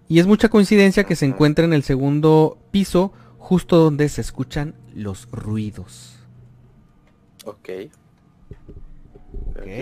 Y 0.07 0.19
es 0.19 0.27
mucha 0.27 0.49
coincidencia 0.49 1.03
que 1.03 1.15
se 1.15 1.25
encuentra 1.25 1.65
en 1.65 1.73
el 1.73 1.83
segundo 1.83 2.59
piso, 2.71 3.11
justo 3.39 3.77
donde 3.77 4.07
se 4.09 4.21
escuchan 4.21 4.75
los 4.93 5.27
ruidos. 5.31 6.19
Ok. 7.43 7.69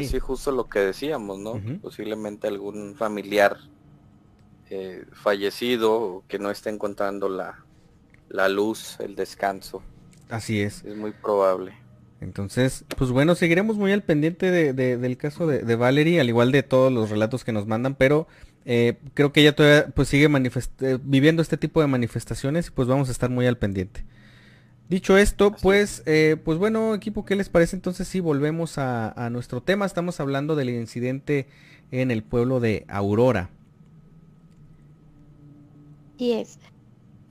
Sí, 0.03 0.19
justo 0.19 0.51
lo 0.51 0.67
que 0.69 0.79
decíamos, 0.79 1.39
¿no? 1.39 1.61
Posiblemente 1.81 2.47
algún 2.47 2.95
familiar 2.95 3.57
eh, 4.69 5.05
fallecido 5.11 6.23
que 6.27 6.39
no 6.39 6.49
esté 6.49 6.69
encontrando 6.69 7.29
la, 7.29 7.63
la 8.29 8.49
luz, 8.49 8.97
el 8.99 9.15
descanso. 9.15 9.83
Así 10.29 10.61
es. 10.61 10.83
Es 10.83 10.95
muy 10.95 11.11
probable. 11.11 11.73
Entonces, 12.21 12.85
pues 12.97 13.11
bueno, 13.11 13.35
seguiremos 13.35 13.75
muy 13.77 13.91
al 13.91 14.01
pendiente 14.01 14.49
de, 14.49 14.73
del 14.73 15.17
caso 15.17 15.45
de, 15.45 15.59
de, 15.59 15.75
Valerie, 15.75 16.21
al 16.21 16.29
igual 16.29 16.51
de 16.51 16.63
todos 16.63 16.91
los 16.91 17.09
relatos 17.09 17.43
que 17.43 17.51
nos 17.51 17.67
mandan, 17.67 17.95
pero 17.95 18.27
eh, 18.65 18.97
creo 19.13 19.33
que 19.33 19.41
ella 19.41 19.55
todavía 19.55 19.87
pues 19.93 20.07
sigue 20.07 20.29
eh, 20.31 20.99
viviendo 21.03 21.41
este 21.41 21.57
tipo 21.57 21.81
de 21.81 21.87
manifestaciones 21.87 22.67
y 22.67 22.71
pues 22.71 22.87
vamos 22.87 23.09
a 23.09 23.11
estar 23.11 23.29
muy 23.29 23.45
al 23.45 23.57
pendiente. 23.57 24.05
Dicho 24.89 25.17
esto, 25.17 25.51
pues, 25.51 26.03
eh, 26.05 26.37
pues 26.43 26.57
bueno, 26.57 26.93
equipo, 26.93 27.25
¿qué 27.25 27.35
les 27.35 27.49
parece? 27.49 27.75
Entonces 27.75 28.07
sí, 28.07 28.19
volvemos 28.19 28.77
a, 28.77 29.29
nuestro 29.31 29.61
tema. 29.61 29.85
Estamos 29.85 30.19
hablando 30.19 30.55
del 30.55 30.69
incidente 30.69 31.47
en 31.91 32.11
el 32.11 32.23
pueblo 32.23 32.59
de 32.59 32.85
Aurora. 32.87 33.49
Y 36.17 36.33
es. 36.33 36.59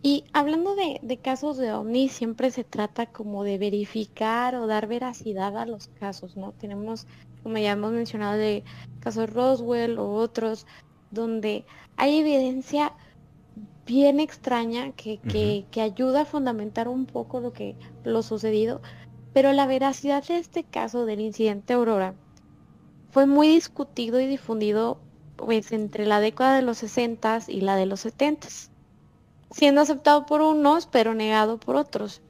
Y 0.02 0.24
hablando 0.32 0.74
de, 0.74 0.98
de, 1.02 1.16
casos 1.18 1.58
de 1.58 1.72
ovni, 1.72 2.08
siempre 2.08 2.50
se 2.50 2.64
trata 2.64 3.06
como 3.06 3.44
de 3.44 3.58
verificar 3.58 4.56
o 4.56 4.66
dar 4.66 4.88
veracidad 4.88 5.56
a 5.56 5.66
los 5.66 5.88
casos, 6.00 6.36
¿no? 6.36 6.52
Tenemos, 6.52 7.06
como 7.44 7.58
ya 7.58 7.72
hemos 7.72 7.92
mencionado, 7.92 8.36
de 8.36 8.64
casos 8.98 9.30
Roswell 9.30 9.98
o 9.98 10.14
otros, 10.14 10.66
donde 11.12 11.64
hay 11.96 12.18
evidencia 12.18 12.94
bien 13.86 14.20
extraña 14.20 14.92
que, 14.92 15.18
que, 15.70 15.80
ayuda 15.80 16.22
a 16.22 16.24
fundamentar 16.24 16.88
un 16.88 17.06
poco 17.06 17.40
lo 17.40 17.52
que 17.52 17.76
lo 18.04 18.22
sucedido, 18.22 18.80
pero 19.32 19.52
la 19.52 19.66
veracidad 19.66 20.24
de 20.24 20.38
este 20.38 20.64
caso 20.64 21.06
del 21.06 21.20
incidente 21.20 21.74
Aurora 21.74 22.14
fue 23.10 23.26
muy 23.26 23.48
discutido 23.48 24.20
y 24.20 24.26
difundido 24.26 25.00
pues 25.36 25.72
entre 25.72 26.06
la 26.06 26.20
década 26.20 26.56
de 26.56 26.62
los 26.62 26.78
60 26.78 27.40
y 27.48 27.62
la 27.62 27.76
de 27.76 27.86
los 27.86 28.00
70 28.00 28.48
siendo 29.52 29.82
aceptado 29.82 30.26
por 30.26 30.40
unos 30.40 30.86
pero 30.86 31.14
negado 31.14 31.58
por 31.58 31.76
otros. 31.76 32.22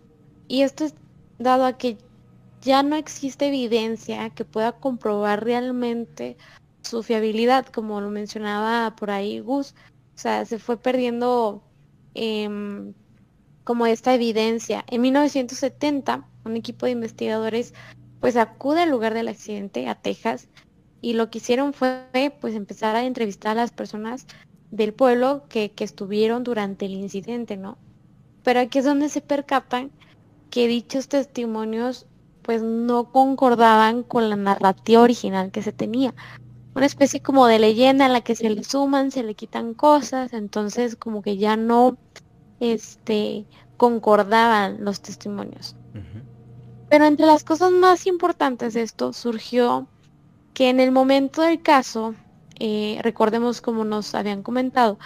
Y 0.48 0.62
esto 0.62 0.84
es 0.84 0.94
dado 1.38 1.64
a 1.64 1.78
que 1.78 1.96
ya 2.60 2.82
no 2.82 2.96
existe 2.96 3.48
evidencia 3.48 4.30
que 4.30 4.44
pueda 4.44 4.72
comprobar 4.72 5.44
realmente 5.44 6.36
su 6.82 7.02
fiabilidad, 7.02 7.66
como 7.66 8.00
lo 8.00 8.10
mencionaba 8.10 8.94
por 8.96 9.10
ahí 9.10 9.40
Gus, 9.40 9.74
o 10.14 10.18
sea, 10.18 10.44
se 10.44 10.58
fue 10.58 10.76
perdiendo 10.76 11.62
em, 12.14 12.92
como 13.64 13.86
esta 13.86 14.14
evidencia. 14.14 14.84
En 14.88 15.00
1970, 15.00 16.26
un 16.44 16.56
equipo 16.56 16.86
de 16.86 16.92
investigadores 16.92 17.74
pues 18.20 18.36
acude 18.36 18.82
al 18.82 18.90
lugar 18.90 19.14
del 19.14 19.28
accidente, 19.28 19.88
a 19.88 19.96
Texas, 19.96 20.48
y 21.00 21.14
lo 21.14 21.30
que 21.30 21.38
hicieron 21.38 21.72
fue 21.72 22.06
pues 22.40 22.54
empezar 22.54 22.94
a 22.94 23.04
entrevistar 23.04 23.52
a 23.52 23.62
las 23.62 23.72
personas 23.72 24.26
del 24.70 24.94
pueblo 24.94 25.44
que, 25.48 25.72
que 25.72 25.84
estuvieron 25.84 26.44
durante 26.44 26.86
el 26.86 26.92
incidente, 26.92 27.56
¿no? 27.56 27.78
Pero 28.44 28.60
aquí 28.60 28.78
es 28.78 28.84
donde 28.84 29.08
se 29.08 29.20
percatan 29.20 29.90
que 30.50 30.68
dichos 30.68 31.08
testimonios 31.08 32.06
pues 32.42 32.62
no 32.62 33.10
concordaban 33.10 34.02
con 34.02 34.28
la 34.28 34.36
narrativa 34.36 35.00
original 35.00 35.50
que 35.50 35.62
se 35.62 35.72
tenía 35.72 36.14
una 36.74 36.86
especie 36.86 37.20
como 37.20 37.46
de 37.46 37.58
leyenda 37.58 38.06
en 38.06 38.12
la 38.12 38.22
que 38.22 38.34
se 38.34 38.48
le 38.48 38.64
suman, 38.64 39.10
se 39.10 39.22
le 39.22 39.34
quitan 39.34 39.74
cosas, 39.74 40.32
entonces 40.32 40.96
como 40.96 41.22
que 41.22 41.36
ya 41.36 41.56
no 41.56 41.98
este 42.60 43.46
concordaban 43.76 44.84
los 44.84 45.00
testimonios. 45.00 45.76
Pero 46.88 47.06
entre 47.06 47.26
las 47.26 47.42
cosas 47.42 47.72
más 47.72 48.06
importantes 48.06 48.74
de 48.74 48.82
esto 48.82 49.12
surgió 49.12 49.88
que 50.54 50.68
en 50.68 50.78
el 50.78 50.92
momento 50.92 51.42
del 51.42 51.62
caso, 51.62 52.14
eh, 52.60 52.98
recordemos 53.02 53.60
como 53.60 53.84
nos 53.84 54.14
habían 54.14 54.42
comentado, 54.42 54.98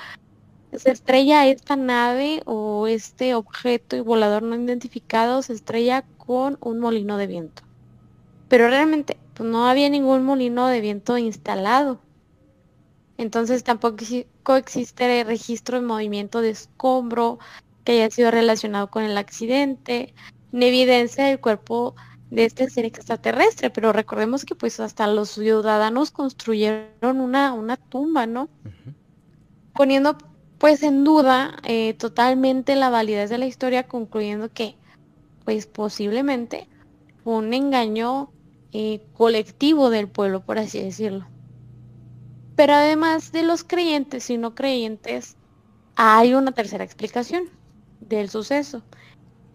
se 0.73 0.91
estrella 0.91 1.47
esta 1.47 1.77
nave 1.77 2.43
o 2.45 2.87
este 2.87 3.35
objeto 3.35 3.97
y 3.97 4.01
volador 4.01 4.43
no 4.43 4.57
identificado 4.57 5.43
se 5.43 5.53
estrella 5.55 6.05
con 6.19 6.59
un 6.61 6.81
molino 6.81 7.17
de 7.17 7.27
viento. 7.27 7.63
Pero 8.49 8.69
realmente 8.69 9.19
pues 9.35 9.49
no 9.49 9.69
había 9.69 9.91
ningún 9.91 10.25
molino 10.25 10.67
de 10.69 10.81
viento 10.81 11.19
instalado. 11.19 12.01
Entonces 13.19 13.65
tampoco 13.65 14.05
existe 14.57 15.25
registro 15.25 15.81
de 15.81 15.87
movimiento 15.87 16.41
de 16.41 16.51
escombro 16.51 17.39
que 17.85 17.93
haya 17.93 18.11
sido 18.11 18.31
relacionado 18.31 18.91
con 18.91 19.05
el 19.05 19.17
accidente, 19.17 20.15
ni 20.53 20.67
evidencia 20.67 21.27
del 21.27 21.41
cuerpo 21.41 21.95
de 22.31 22.45
este 22.45 22.69
ser 22.69 22.85
extraterrestre, 22.85 23.71
pero 23.71 23.93
recordemos 23.93 24.45
que 24.45 24.55
pues 24.55 24.81
hasta 24.81 25.07
los 25.07 25.31
ciudadanos 25.31 26.11
construyeron 26.11 27.21
una, 27.21 27.53
una 27.53 27.77
tumba, 27.77 28.27
¿no? 28.27 28.49
Poniendo 29.73 30.19
pues 30.59 30.83
en 30.83 31.05
duda 31.05 31.57
eh, 31.65 31.95
totalmente 31.95 32.75
la 32.75 32.91
validez 32.91 33.31
de 33.31 33.39
la 33.39 33.47
historia, 33.47 33.87
concluyendo 33.87 34.51
que 34.51 34.77
pues 35.45 35.67
posiblemente 35.67 36.69
fue 37.23 37.35
un 37.35 37.55
engaño 37.55 38.31
eh, 38.79 39.01
colectivo 39.15 39.89
del 39.89 40.07
pueblo, 40.07 40.45
por 40.45 40.59
así 40.59 40.79
decirlo. 40.79 41.27
Pero 42.57 42.75
además 42.75 43.33
de 43.33 43.43
los 43.43 43.65
creyentes 43.65 44.29
y 44.29 44.37
no 44.37 44.55
creyentes, 44.55 45.39
hay 45.95 46.35
una 46.35 46.53
tercera 46.53 46.85
explicación 46.85 47.45
del 48.01 48.29
suceso. 48.29 48.83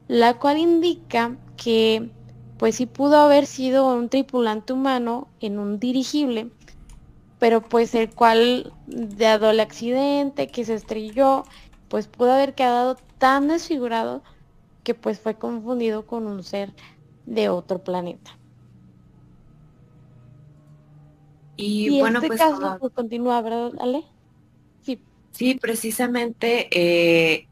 la 0.07 0.39
cual 0.39 0.57
indica 0.57 1.37
que 1.55 2.09
pues 2.57 2.77
sí 2.77 2.87
pudo 2.87 3.17
haber 3.19 3.45
sido 3.45 3.95
un 3.95 4.09
tripulante 4.09 4.73
humano 4.73 5.27
en 5.39 5.59
un 5.59 5.79
dirigible, 5.79 6.49
pero 7.37 7.61
pues 7.61 7.93
el 7.93 8.09
cual 8.09 8.73
dado 8.87 9.51
el 9.51 9.59
accidente 9.59 10.47
que 10.47 10.65
se 10.65 10.73
estrelló, 10.73 11.43
pues 11.89 12.07
pudo 12.07 12.33
haber 12.33 12.55
quedado 12.55 12.97
tan 13.19 13.49
desfigurado 13.49 14.23
que 14.83 14.95
pues 14.95 15.19
fue 15.19 15.35
confundido 15.35 16.07
con 16.07 16.25
un 16.25 16.43
ser 16.43 16.73
de 17.27 17.49
otro 17.49 17.83
planeta. 17.83 18.40
Y, 21.57 21.99
bueno, 21.99 22.19
este 22.19 22.27
pues, 22.27 22.39
caso 22.39 22.77
pues, 22.79 22.93
continúa, 22.93 23.41
¿verdad, 23.41 23.71
Ale? 23.79 24.03
Sí. 24.83 24.99
Sí, 25.31 25.55
precisamente 25.55 26.67
eh, 26.71 27.47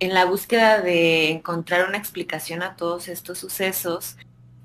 en 0.00 0.14
la 0.14 0.24
búsqueda 0.24 0.80
de 0.80 1.30
encontrar 1.30 1.88
una 1.88 1.98
explicación 1.98 2.62
a 2.62 2.76
todos 2.76 3.08
estos 3.08 3.38
sucesos, 3.38 4.16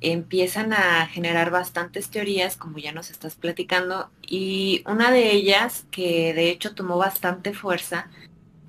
empiezan 0.02 0.74
a 0.74 1.08
generar 1.08 1.50
bastantes 1.50 2.10
teorías, 2.10 2.58
como 2.58 2.78
ya 2.78 2.92
nos 2.92 3.10
estás 3.10 3.36
platicando, 3.36 4.10
y 4.22 4.84
una 4.86 5.12
de 5.12 5.32
ellas, 5.32 5.86
que 5.92 6.34
de 6.34 6.50
hecho 6.50 6.76
tomó 6.76 6.98
bastante 6.98 7.54
fuerza 7.54 8.10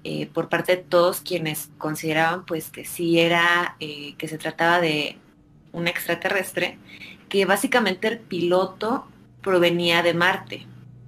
eh, 0.04 0.26
por 0.26 0.48
parte 0.48 0.76
de 0.76 0.82
todos 0.82 1.20
quienes 1.20 1.70
consideraban 1.78 2.44
pues 2.44 2.70
que 2.70 2.84
sí 2.84 3.18
era, 3.18 3.76
eh, 3.80 4.14
que 4.16 4.28
se 4.28 4.38
trataba 4.38 4.80
de 4.80 5.18
un 5.72 5.88
extraterrestre, 5.88 6.78
que 7.28 7.46
básicamente 7.46 8.08
el 8.08 8.20
piloto 8.20 9.06
provenía 9.44 10.02
de 10.02 10.14
Marte. 10.14 10.66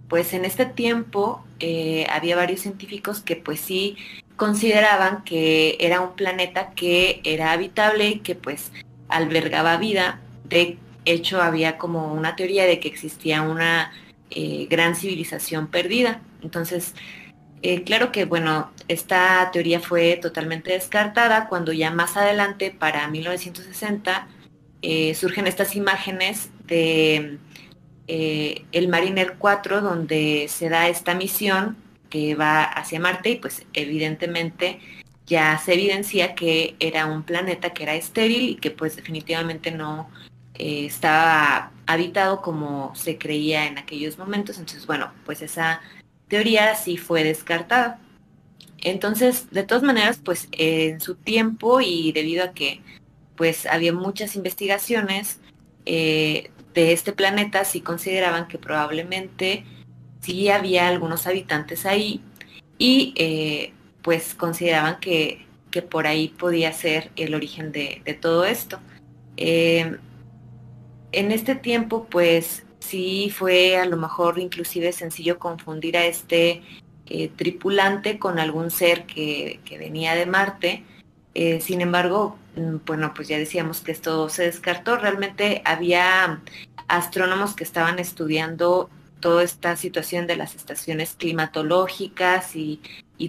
Pues 0.09 0.33
en 0.35 0.45
este 0.45 0.67
tiempo 0.67 1.45
eh, 1.59 2.07
había 2.11 2.37
varios 2.37 2.61
científicos 2.61 3.21
que 3.21 3.35
pues 3.35 3.59
sí 3.59 3.97
consideraban 4.37 5.25
que 5.25 5.77
era 5.81 6.01
un 6.01 6.15
planeta 6.15 6.71
que 6.77 7.21
era 7.25 7.51
habitable 7.51 8.11
y 8.11 8.19
que 8.21 8.37
pues 8.37 8.71
albergaba 9.09 9.77
vida. 9.79 10.21
De 10.45 10.79
hecho 11.05 11.43
había 11.43 11.79
como 11.79 12.13
una 12.13 12.37
teoría 12.37 12.67
de 12.67 12.79
que 12.79 12.89
existía 12.89 13.43
una 13.43 13.91
eh, 14.31 14.69
gran 14.71 14.95
civilización 14.95 15.67
perdida. 15.69 16.21
Entonces, 16.43 16.95
eh, 17.63 17.83
claro 17.83 18.13
que 18.13 18.27
bueno, 18.27 18.71
esta 18.87 19.51
teoría 19.53 19.81
fue 19.81 20.19
totalmente 20.23 20.73
descartada 20.73 21.49
cuando 21.49 21.73
ya 21.73 21.91
más 21.91 22.17
adelante, 22.17 22.71
para 22.71 23.09
1960, 23.09 24.29
surgen 25.15 25.49
estas 25.49 25.75
imágenes 25.75 26.51
de 26.69 27.41
eh, 28.09 28.65
el 28.73 28.89
Mariner 28.89 29.37
4, 29.39 29.81
donde 29.81 30.47
se 30.49 30.69
da 30.69 30.89
esta 30.89 31.15
misión 31.15 31.77
que 32.11 32.35
va 32.35 32.63
hacia 32.63 33.01
Marte 33.01 33.31
y 33.31 33.37
pues 33.37 33.67
evidentemente 33.73 34.81
ya 35.27 35.59
se 35.59 35.75
evidencia 35.75 36.35
que 36.35 36.77
era 36.79 37.07
un 37.07 37.25
planeta 37.25 37.71
que 37.71 37.83
era 37.83 37.95
estéril 37.95 38.51
y 38.51 38.55
que 38.57 38.71
pues 38.71 38.97
definitivamente 38.97 39.73
no 39.73 40.09
eh, 40.55 40.87
estaba 40.87 41.73
habitado 41.87 42.43
como 42.43 42.95
se 42.95 43.19
creía 43.19 43.67
en 43.67 43.79
aquellos 43.79 44.19
momentos. 44.19 44.59
Entonces, 44.59 44.87
bueno, 44.87 45.13
pues 45.25 45.43
esa 45.43 45.81
teoría 46.29 46.75
sí 46.77 46.97
fue 46.97 47.25
descartada. 47.25 47.99
Entonces, 48.79 49.51
de 49.51 49.65
todas 49.65 49.83
maneras, 49.83 50.21
pues 50.25 50.49
en 50.53 51.01
su 51.01 51.17
tiempo 51.17 51.81
y 51.81 52.13
debido 52.13 52.45
a 52.45 52.53
que 52.53 52.83
pues 53.37 53.67
había 53.67 53.93
muchas 53.93 54.37
investigaciones, 54.37 55.41
eh, 55.85 56.51
de 56.77 56.93
este 56.93 57.13
planeta 57.13 57.65
sí 57.65 57.81
consideraban 57.81 58.49
que 58.49 58.59
probablemente 58.59 59.65
sí 60.21 60.51
había 60.51 60.89
algunos 60.89 61.27
habitantes 61.27 61.87
ahí 61.87 62.21
y 62.77 63.15
eh, 63.17 63.73
pues 64.03 64.35
consideraban 64.35 65.01
que, 65.01 65.47
que, 65.71 65.81
por 65.81 66.07
ahí 66.07 66.29
podía 66.29 66.73
ser 66.75 67.11
el 67.17 67.35
origen 67.35 67.73
de, 67.73 68.19
todo 68.21 68.45
esto. 68.45 68.79
Em, 69.39 69.97
en 71.13 71.33
este 71.33 71.55
tiempo 71.55 72.07
pues 72.11 72.67
sí 72.81 73.33
fue 73.35 73.79
a 73.79 73.87
lo 73.87 73.97
mejor 73.97 74.39
inclusive 74.39 74.93
sencillo 74.93 75.39
confundir 75.39 75.97
a 75.97 76.05
este 76.05 76.63
eh, 77.07 77.31
tripulante 77.37 78.19
con 78.19 78.39
algún 78.39 78.71
ser 78.71 79.07
que, 79.07 79.61
que 79.65 79.79
venía 79.79 80.15
de 80.15 80.27
Marte. 80.27 80.85
Eh, 81.33 81.61
sin 81.63 81.81
embargo, 81.81 82.37
bueno, 82.87 83.13
pues 83.15 83.29
ya 83.29 83.39
decíamos 83.39 83.81
que 83.81 83.93
esto 83.93 84.29
se 84.29 84.45
descartó. 84.45 84.97
Realmente 84.97 85.63
había 85.65 86.41
astrónomos 86.89 87.55
que 87.55 87.65
estaban 87.65 87.99
estudiando 87.99 88.89
toda 89.21 89.43
esta 89.43 89.77
situación 89.77 90.27
de 90.27 90.37
las 90.37 90.55
estaciones 90.55 91.15
climatológicas 91.19 92.57
y, 92.57 92.81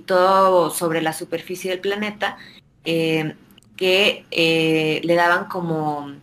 todo 0.06 0.70
sobre 0.70 1.02
la 1.02 1.14
superficie 1.14 1.72
del 1.72 1.80
planeta, 1.80 2.38
eh, 2.86 3.36
que 3.76 4.26
eh, 4.32 5.02
le 5.04 5.16
daban 5.16 5.46
como 5.46 6.14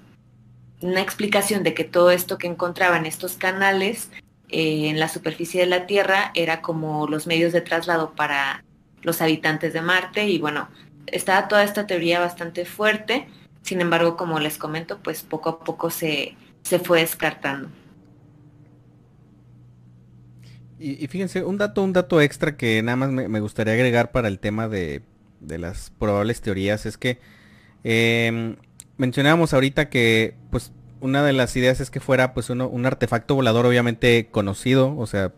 una 0.81 1.01
explicación 1.01 1.63
de 1.63 1.75
que 1.75 1.85
todo 1.85 2.11
esto 2.11 2.37
que 2.39 2.47
encontraban 2.47 3.07
estos 3.07 3.37
canales 3.37 4.11
eh, 4.51 4.89
en 4.89 5.01
la 5.01 5.09
superficie 5.09 5.61
de 5.61 5.67
la 5.67 5.87
Tierra 5.87 6.31
era 6.35 6.61
como 6.61 7.07
los 7.09 7.27
medios 7.27 7.53
de 7.53 7.63
traslado 7.63 8.13
para 8.13 8.65
los 9.03 9.23
habitantes 9.23 9.73
de 9.73 9.81
Marte 9.81 10.29
y 10.29 10.39
bueno, 10.39 10.69
estaba 11.07 11.49
toda 11.49 11.65
esta 11.65 11.87
teoría 11.87 12.21
bastante 12.21 12.65
fuerte, 12.65 13.27
sin 13.63 13.81
embargo, 13.81 14.17
como 14.17 14.39
les 14.41 14.59
comento, 14.59 14.99
pues 15.03 15.23
poco 15.23 15.49
a 15.49 15.61
poco 15.61 15.91
se, 15.91 16.37
se 16.63 16.79
fue 16.79 17.01
descartando. 17.01 17.71
Y, 20.79 21.07
fíjense, 21.07 21.45
un 21.45 21.57
dato, 21.57 21.83
un 21.83 21.95
dato 21.95 22.21
extra 22.21 22.57
que 22.57 22.83
nada 22.83 22.97
más 22.97 23.11
me, 23.11 23.41
gustaría 23.41 23.73
agregar 23.73 24.11
para 24.11 24.29
el 24.29 24.39
tema 24.39 24.69
de, 24.69 25.01
de, 25.41 25.57
las 25.57 25.91
probables 25.99 26.43
teorías 26.43 26.85
es 26.85 26.99
que 26.99 27.21
em, 27.85 28.57
mencionábamos 28.99 29.55
ahorita 29.55 29.89
que 29.89 30.35
pues 30.51 30.73
una 31.01 31.25
de 31.25 31.33
las 31.33 31.57
ideas 31.57 31.81
es 31.81 31.91
que 31.91 32.01
fuera 32.01 32.35
pues 32.35 32.51
un 32.51 32.87
artefacto 32.87 33.35
volador 33.35 33.65
obviamente 33.65 34.29
conocido, 34.31 34.95
o 34.99 35.07
sea, 35.07 35.33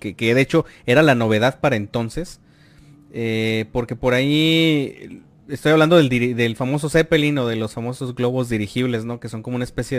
que, 0.00 0.16
que 0.16 0.34
de 0.34 0.40
hecho 0.42 0.66
era 0.84 1.02
la 1.02 1.14
novedad 1.14 1.60
para 1.60 1.76
entonces 1.76 2.39
eh, 3.12 3.66
porque 3.72 3.96
por 3.96 4.14
ahí 4.14 5.22
estoy 5.48 5.72
hablando 5.72 5.96
del, 5.96 6.56
famoso 6.56 6.88
Zeppelin 6.88 7.38
o 7.38 7.46
de 7.46 7.56
los 7.56 7.74
famosos 7.74 8.14
globos 8.14 8.48
dirigibles, 8.48 9.04
¿no? 9.04 9.20
Que 9.20 9.28
son 9.28 9.42
como 9.42 9.56
una 9.56 9.64
especie 9.64 9.98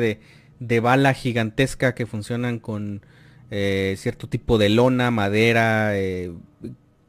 de, 0.59 0.80
bala 0.80 1.14
gigantesca 1.14 1.93
que 1.95 2.05
funcionan 2.05 2.59
con 2.59 3.05
eh, 3.49 3.95
cierto 3.97 4.30
tipo 4.30 4.57
de 4.57 4.70
lona, 4.70 5.12
madera, 5.12 5.97
eh, 5.97 6.32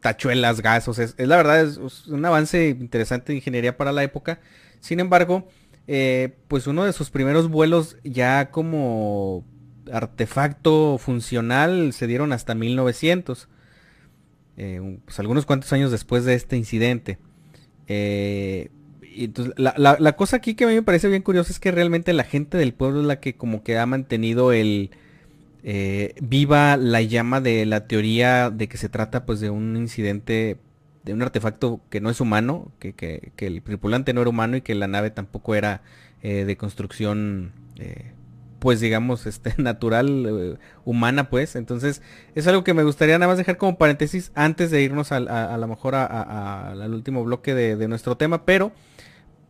tachuelas, 0.00 0.61
gasos. 0.61 0.98
Es, 0.98 1.14
la 1.18 1.36
verdad, 1.36 1.62
es, 1.62 2.07
un 2.09 2.24
avance 2.24 2.68
interesante 2.68 3.32
de 3.32 3.36
ingeniería 3.36 3.76
para 3.76 3.92
la 3.92 4.03
época. 4.03 4.40
Sin 4.80 4.98
embargo, 4.98 5.48
pues 6.48 6.66
uno 6.66 6.84
de 6.84 6.92
sus 6.92 7.11
primeros 7.11 7.48
vuelos 7.48 7.96
ya 8.03 8.50
como 8.50 9.44
artefacto 9.92 10.98
funcional 10.98 11.92
se 11.92 12.07
dieron 12.07 12.32
hasta 12.32 12.55
1900. 12.55 13.48
Eh, 14.57 14.98
pues 15.05 15.18
algunos 15.18 15.46
cuantos 15.46 15.72
años 15.72 15.90
después 15.90 16.24
de 16.24 16.34
este 16.34 16.57
incidente. 16.57 17.18
Eh, 17.88 18.70
entonces, 19.14 19.55
la, 19.57 20.12
cosa 20.16 20.36
aquí 20.36 20.55
que 20.55 20.64
a 20.64 20.68
mí 20.68 20.74
me 20.74 20.82
parece 20.82 21.09
bien 21.09 21.22
curiosa 21.22 21.53
es 21.53 21.59
que 21.59 21.70
realmente 21.70 22.12
la 22.12 22.24
gente 22.24 22.57
del 22.57 22.72
pueblo 22.72 23.00
es 23.00 23.07
la 23.07 23.20
que 23.20 23.34
como 23.34 23.62
que 23.62 23.78
ha 23.78 23.84
mantenido 23.86 24.53
el 24.53 24.90
eh, 25.64 26.14
viva 26.20 26.76
la 26.76 27.03
llama 27.03 27.40
de 27.40 27.66
la 27.66 27.86
teoría 27.86 28.50
de 28.50 28.68
que 28.68 28.78
se 28.78 28.88
trata 28.88 29.26
pues 29.26 29.40
de 29.40 29.50
un 29.50 29.76
incidente, 29.76 30.57
de 31.05 31.12
un 31.12 31.22
artefacto 31.22 31.80
que 31.90 32.00
no 32.00 32.09
es 32.11 32.20
humano, 32.20 32.72
que, 32.78 32.94
que, 32.94 33.32
que 33.36 33.46
el 33.46 33.62
tripulante 33.62 34.14
no 34.14 34.22
era 34.22 34.30
humano 34.30 34.57
y 34.57 34.62
que 34.62 34.74
la 34.74 34.88
nave 34.88 35.11
tampoco 35.11 35.55
era 35.55 35.82
de 36.22 36.57
construcción 36.57 37.50
pues 38.62 38.78
digamos, 38.78 39.26
este, 39.26 39.54
natural, 39.60 40.24
eh, 40.24 40.56
humana, 40.84 41.28
pues. 41.28 41.56
Entonces, 41.56 42.00
es 42.36 42.46
algo 42.46 42.62
que 42.62 42.74
me 42.74 42.84
gustaría 42.84 43.18
nada 43.18 43.28
más 43.28 43.36
dejar 43.36 43.56
como 43.56 43.76
paréntesis 43.76 44.30
antes 44.36 44.70
de 44.70 44.80
irnos 44.82 45.10
a, 45.10 45.18
lo 45.18 45.66
mejor 45.66 45.96
al 45.96 46.94
último 46.94 47.24
bloque 47.24 47.56
de, 47.56 47.88
nuestro 47.88 48.16
tema, 48.16 48.44
pero 48.44 48.70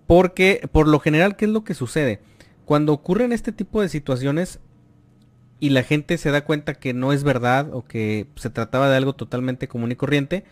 porque 0.06 0.66
por 0.72 0.88
lo 0.88 0.98
general, 0.98 1.36
¿qué 1.36 1.44
es 1.44 1.50
lo 1.50 1.62
que 1.62 1.74
sucede? 1.74 2.20
Cuando 2.64 2.94
ocurren 2.94 3.32
este 3.32 3.52
tipo 3.52 3.82
de 3.82 3.90
situaciones 3.90 4.60
y 5.60 5.70
la 5.70 5.82
gente 5.82 6.16
se 6.16 6.30
da 6.30 6.46
cuenta 6.46 6.72
que 6.72 6.94
no 6.94 7.12
es 7.12 7.22
verdad 7.22 7.68
o 7.74 7.84
que 7.84 8.28
se 8.36 8.48
trataba 8.48 8.88
de 8.88 8.96
algo 8.96 9.12
totalmente 9.12 9.68
común 9.68 9.92
y 9.92 9.96
corriente, 9.96 10.44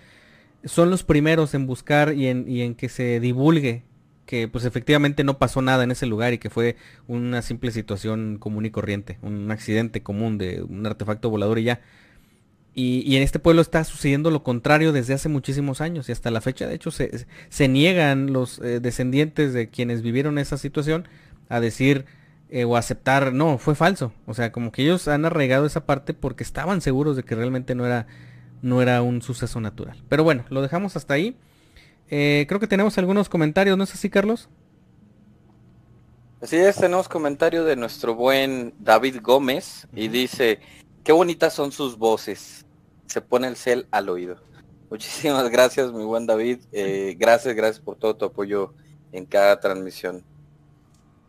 son 0.65 0.91
los 0.91 1.03
primeros 1.03 1.55
en 1.55 1.67
buscar 1.67 2.13
y 2.13 2.27
en, 2.27 2.45
y 2.47 2.61
en 2.61 2.75
que 2.75 2.91
se 2.91 3.21
divulgue 3.21 3.85
que 4.31 4.47
pues 4.47 4.65
efectivamente 4.65 5.25
no 5.25 5.39
pasó 5.39 5.61
nada 5.61 5.83
en 5.83 5.91
ese 5.91 6.07
lugar 6.07 6.33
y 6.33 6.39
que 6.39 6.51
fue 6.51 6.77
una 7.09 7.43
simple 7.43 7.73
situación 7.73 8.37
común 8.39 8.65
y 8.65 8.71
corriente, 8.71 9.19
un 9.23 9.51
accidente 9.51 10.05
común 10.05 10.39
de 10.39 10.63
un 10.63 10.87
artefacto 10.87 11.31
volador 11.31 11.59
y 11.59 11.65
ya. 11.65 11.81
Y, 12.73 13.17
en 13.17 13.25
este 13.25 13.41
pueblo 13.41 13.61
está 13.61 13.83
sucediendo 13.83 14.31
lo 14.31 14.45
contrario 14.45 14.93
desde 14.93 15.15
hace 15.15 15.29
muchísimos 15.29 15.81
años 15.81 16.09
y 16.09 16.13
hasta 16.13 16.31
la 16.31 16.41
fecha 16.41 16.69
de 16.69 16.77
hecho 16.77 16.93
se, 16.93 17.69
niegan 17.69 18.33
los 18.33 18.61
eh, 18.61 18.79
descendientes 18.79 19.53
de 19.53 19.69
quienes 19.69 20.01
vivieron 20.01 20.39
esa 20.39 20.57
situación 20.57 21.09
a 21.49 21.59
decir 21.59 22.05
eh, 22.51 22.63
o 22.63 22.77
aceptar, 22.77 23.33
no, 23.33 23.59
fue 23.59 23.75
falso. 23.75 24.13
O 24.27 24.35
sea, 24.35 24.53
como 24.53 24.71
que 24.71 24.83
ellos 24.83 25.09
han 25.09 25.25
arraigado 25.25 25.67
esa 25.67 25.87
parte 25.87 26.15
porque 26.15 26.45
estaban 26.45 26.81
seguros 26.81 27.17
de 27.17 27.25
que 27.25 27.35
realmente 27.35 27.75
no 27.75 27.85
era, 27.85 28.07
no 28.63 28.81
era 28.81 29.03
un 29.03 29.23
suceso 29.23 29.61
natural. 29.61 30.01
Pero 30.09 30.23
bueno, 30.23 30.45
lo 30.51 30.63
dejamos 30.63 30.95
hasta 30.95 31.15
ahí. 31.15 31.37
Eh, 32.11 32.45
creo 32.49 32.61
que 32.61 32.67
tenemos 32.67 32.99
algunos 32.99 33.29
comentarios, 33.29 33.79
¿no 33.79 33.85
es 33.85 33.95
así, 33.95 34.11
Carlos? 34.11 34.49
Así 36.43 36.57
es, 36.57 36.77
tenemos 36.77 37.09
comentario 37.09 37.65
de 37.65 37.77
nuestro 37.77 38.15
buen 38.15 38.75
David 38.79 39.21
Gómez 39.23 39.87
y 39.95 40.09
dice, 40.09 40.59
qué 41.05 41.13
bonitas 41.13 41.53
son 41.53 41.71
sus 41.71 41.97
voces. 41.97 42.67
Se 43.07 43.21
pone 43.21 43.47
el 43.47 43.57
cel 43.57 43.87
al 43.91 44.09
oído. 44.09 44.37
Muchísimas 44.91 45.49
gracias, 45.51 45.93
mi 45.93 46.05
buen 46.05 46.27
David. 46.27 46.61
Eh, 46.73 47.15
gracias, 47.19 47.55
gracias 47.55 47.81
por 47.85 47.97
todo 47.97 48.17
tu 48.17 48.25
apoyo 48.25 48.75
en 49.13 49.27
cada 49.27 49.61
transmisión. 49.61 50.25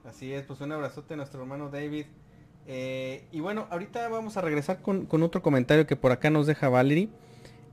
Así 0.05 0.33
es, 0.33 0.43
pues 0.43 0.61
un 0.61 0.71
abrazote 0.71 1.13
a 1.13 1.17
nuestro 1.17 1.41
hermano 1.41 1.69
David. 1.69 2.05
Eh, 2.67 3.25
y 3.31 3.39
bueno, 3.39 3.67
ahorita 3.69 4.07
vamos 4.09 4.37
a 4.37 4.41
regresar 4.41 4.81
con, 4.81 5.07
otro 5.23 5.41
comentario 5.41 5.85
que 5.87 5.95
por 5.95 6.11
acá 6.11 6.29
nos 6.29 6.47
deja 6.47 6.69
Valerie. 6.69 7.09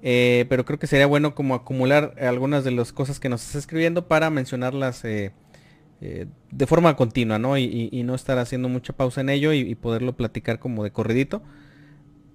Eh, 0.03 0.47
pero 0.49 0.65
creo 0.65 0.79
que 0.79 0.87
sería 0.87 1.07
bueno 1.07 1.35
como 1.35 1.55
acumular 1.55 2.15
algunas 2.21 2.65
de 2.65 2.71
las 2.71 2.93
cosas 2.93 3.19
que 3.19 3.29
nos 3.29 3.45
está 3.45 3.59
escribiendo 3.59 4.07
para 4.07 4.31
mencionarlas 4.31 5.05
eh, 5.05 5.33
de 6.01 6.67
forma 6.67 6.95
continua, 6.95 7.39
¿no? 7.39 7.59
Y, 7.59 8.03
no 8.05 8.15
estar 8.15 8.39
haciendo 8.39 8.69
mucha 8.69 8.93
pausa 8.93 9.21
en 9.21 9.31
ello 9.31 9.53
y, 9.53 9.75
poderlo 9.75 10.17
platicar 10.17 10.59
como 10.59 10.85
de 10.85 10.93
corridito. 10.93 11.43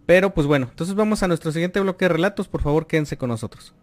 Pero 0.06 0.34
pues 0.34 0.48
bueno, 0.48 0.68
entonces 0.70 0.96
vamos 0.96 1.24
a 1.24 1.28
nuestro 1.30 1.52
siguiente 1.52 1.80
bloque 1.80 2.06
de 2.06 2.10
relatos. 2.10 2.48
Por 2.50 2.62
favor, 2.62 2.88
quédense 2.88 3.18
con 3.18 3.30
nosotros. 3.30 3.74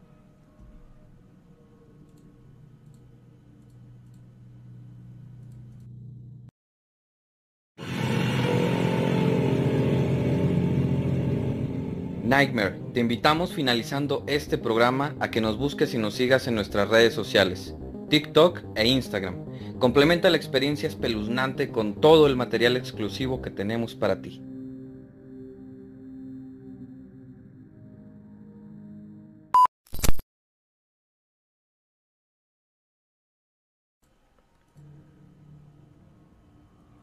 Nightmare, 12.31 12.78
te 12.95 13.01
invitamos 13.01 13.53
finalizando 13.53 14.22
este 14.28 14.57
programa 14.57 15.16
a 15.18 15.33
que 15.33 15.41
nos 15.41 15.59
busques 15.59 15.95
y 15.95 15.99
nos 15.99 16.14
sigas 16.14 16.47
en 16.47 16.55
nuestras 16.55 16.89
redes 16.89 17.12
sociales, 17.12 17.74
TikTok 18.09 18.61
e 18.76 18.87
Instagram. 18.87 19.35
Complementa 19.81 20.31
la 20.31 20.37
experiencia 20.37 20.87
espeluznante 20.89 21.72
con 21.72 22.01
todo 22.01 22.28
el 22.28 22.37
material 22.37 22.76
exclusivo 22.76 23.43
que 23.43 23.51
tenemos 23.51 23.97
para 23.97 24.22
ti. 24.22 24.41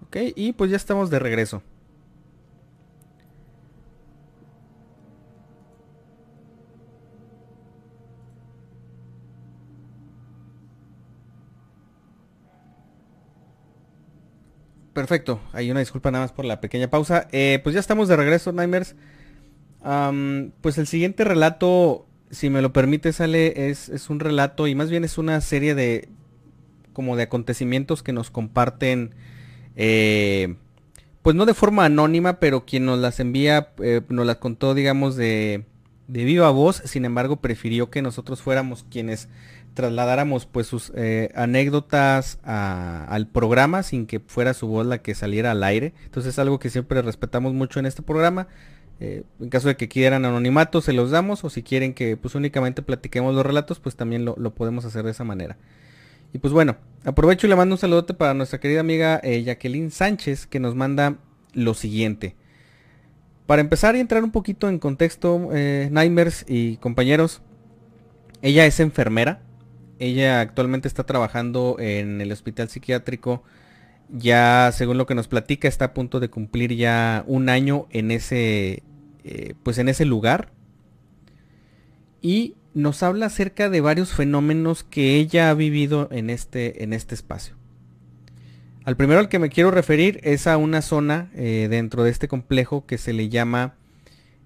Ok, 0.08 0.16
y 0.38 0.54
pues 0.54 0.72
ya 0.72 0.78
estamos 0.78 1.10
de 1.10 1.20
regreso. 1.20 1.62
Perfecto, 14.98 15.40
hay 15.54 15.70
una 15.70 15.82
disculpa 15.82 16.10
nada 16.10 16.24
más 16.24 16.32
por 16.32 16.44
la 16.44 16.60
pequeña 16.60 16.90
pausa. 16.90 17.28
Eh, 17.32 17.60
pues 17.62 17.76
ya 17.76 17.80
estamos 17.80 18.08
de 18.08 18.16
regreso, 18.16 18.52
Nightmares. 18.52 18.96
pues 20.62 20.80
el 20.80 20.88
siguiente 20.88 21.24
relato, 21.24 22.08
si 22.32 22.50
me 22.50 22.64
lo 22.64 22.74
permite, 22.74 23.14
sale, 23.14 23.70
es, 23.70 23.90
es, 23.90 24.10
un 24.10 24.20
relato 24.20 24.66
y 24.66 24.74
más 24.74 24.90
bien 24.90 25.04
es 25.04 25.20
una 25.20 25.40
serie 25.42 25.76
de 25.76 26.10
como 26.94 27.16
de 27.16 27.22
acontecimientos 27.22 28.02
que 28.02 28.12
nos 28.12 28.32
comparten, 28.32 29.14
eh, 29.76 30.56
pues 31.22 31.36
no 31.36 31.46
de 31.46 31.54
forma 31.54 31.86
anónima, 31.86 32.40
pero 32.40 32.66
quien 32.66 32.86
nos 32.86 32.98
las 32.98 33.20
envía, 33.20 33.74
eh, 33.84 34.02
nos 34.10 34.26
las 34.26 34.38
contó, 34.38 34.74
digamos, 34.74 35.16
de, 35.16 35.66
de 36.08 36.24
viva 36.24 36.50
voz. 36.50 36.82
Sin 36.86 37.06
embargo, 37.06 37.36
prefirió 37.36 37.92
que 37.92 38.02
nosotros 38.02 38.42
fuéramos 38.42 38.84
quienes 38.90 39.30
trasladáramos 39.78 40.48
pues 40.48 40.66
sus 40.66 40.92
eh, 40.96 41.30
anécdotas 41.36 42.40
al 42.42 43.28
programa 43.28 43.84
sin 43.84 44.08
que 44.08 44.20
fuera 44.20 44.56
su 44.56 44.68
voz 44.68 44.88
la 44.88 45.04
que 45.04 45.14
saliera 45.14 45.52
al 45.52 45.64
aire. 45.64 45.94
Entonces 46.04 46.34
es 46.34 46.40
algo 46.40 46.58
que 46.58 46.72
siempre 46.72 47.00
respetamos 47.04 47.54
mucho 47.54 47.80
en 47.80 47.86
este 47.86 48.02
programa. 48.02 48.48
Eh, 49.00 49.22
en 49.40 49.50
caso 49.50 49.68
de 49.68 49.78
que 49.78 49.88
quieran 49.88 50.26
anonimato 50.26 50.82
se 50.82 50.94
los 50.94 51.12
damos 51.12 51.44
o 51.44 51.52
si 51.52 51.62
quieren 51.62 51.94
que 51.94 52.18
pues 52.18 52.34
únicamente 52.34 52.82
platiquemos 52.82 53.36
los 53.36 53.46
relatos 53.46 53.80
pues 53.80 53.96
también 53.96 54.26
lo, 54.26 54.36
podemos 54.56 54.84
hacer 54.84 55.06
de 55.06 55.12
esa 55.12 55.24
manera. 55.24 55.58
Y 56.34 56.40
pues 56.40 56.54
bueno, 56.54 56.78
aprovecho 57.06 57.46
y 57.46 57.52
le 57.52 57.56
mando 57.56 57.76
un 57.76 57.80
saludote 57.80 58.16
para 58.16 58.34
nuestra 58.34 58.60
querida 58.60 58.80
amiga 58.80 59.22
eh, 59.24 59.44
Jacqueline 59.44 59.92
Sánchez 59.92 60.48
que 60.48 60.60
nos 60.60 60.74
manda 60.74 61.18
lo 61.54 61.76
siguiente. 61.76 62.36
Para 63.46 63.62
empezar 63.62 63.96
y 63.96 64.00
entrar 64.00 64.24
un 64.24 64.32
poquito 64.32 64.70
en 64.70 64.80
contexto, 64.80 65.50
Nightmares 65.52 66.46
y 66.50 66.78
compañeros, 66.78 67.44
ella 68.42 68.66
es 68.66 68.80
enfermera, 68.80 69.47
ella 70.00 70.42
actualmente 70.42 70.88
está 70.88 71.06
trabajando 71.06 71.78
en 71.80 72.22
el 72.22 72.32
hospital 72.32 72.70
psiquiátrico. 72.70 73.44
Ya, 74.10 74.72
según 74.74 74.98
lo 74.98 75.06
que 75.06 75.16
nos 75.16 75.28
platica, 75.28 75.68
está 75.68 75.86
a 75.86 75.94
punto 75.94 76.20
de 76.20 76.30
cumplir 76.30 76.76
ya 76.76 77.24
un 77.28 77.50
año 77.50 77.88
en 77.90 78.12
ese, 78.12 78.84
eh, 79.24 79.54
pues 79.64 79.78
en 79.78 79.90
ese 79.90 80.06
lugar. 80.06 80.52
Y 82.22 82.56
nos 82.74 83.04
habla 83.04 83.26
acerca 83.26 83.70
de 83.70 83.82
varios 83.82 84.14
fenómenos 84.14 84.84
que 84.84 85.16
ella 85.16 85.50
ha 85.50 85.54
vivido 85.54 86.08
en 86.12 86.30
este, 86.30 86.84
en 86.84 86.94
este 86.94 87.16
espacio. 87.16 87.56
Al 88.86 88.96
primero 88.96 89.20
al 89.20 89.28
que 89.28 89.40
me 89.40 89.50
quiero 89.50 89.70
referir 89.70 90.22
es 90.24 90.48
a 90.48 90.56
una 90.56 90.82
zona 90.82 91.30
eh, 91.36 91.68
dentro 91.70 92.04
de 92.04 92.12
este 92.12 92.30
complejo 92.30 92.86
que 92.86 92.98
se 92.98 93.12
le 93.12 93.28
llama, 93.28 93.76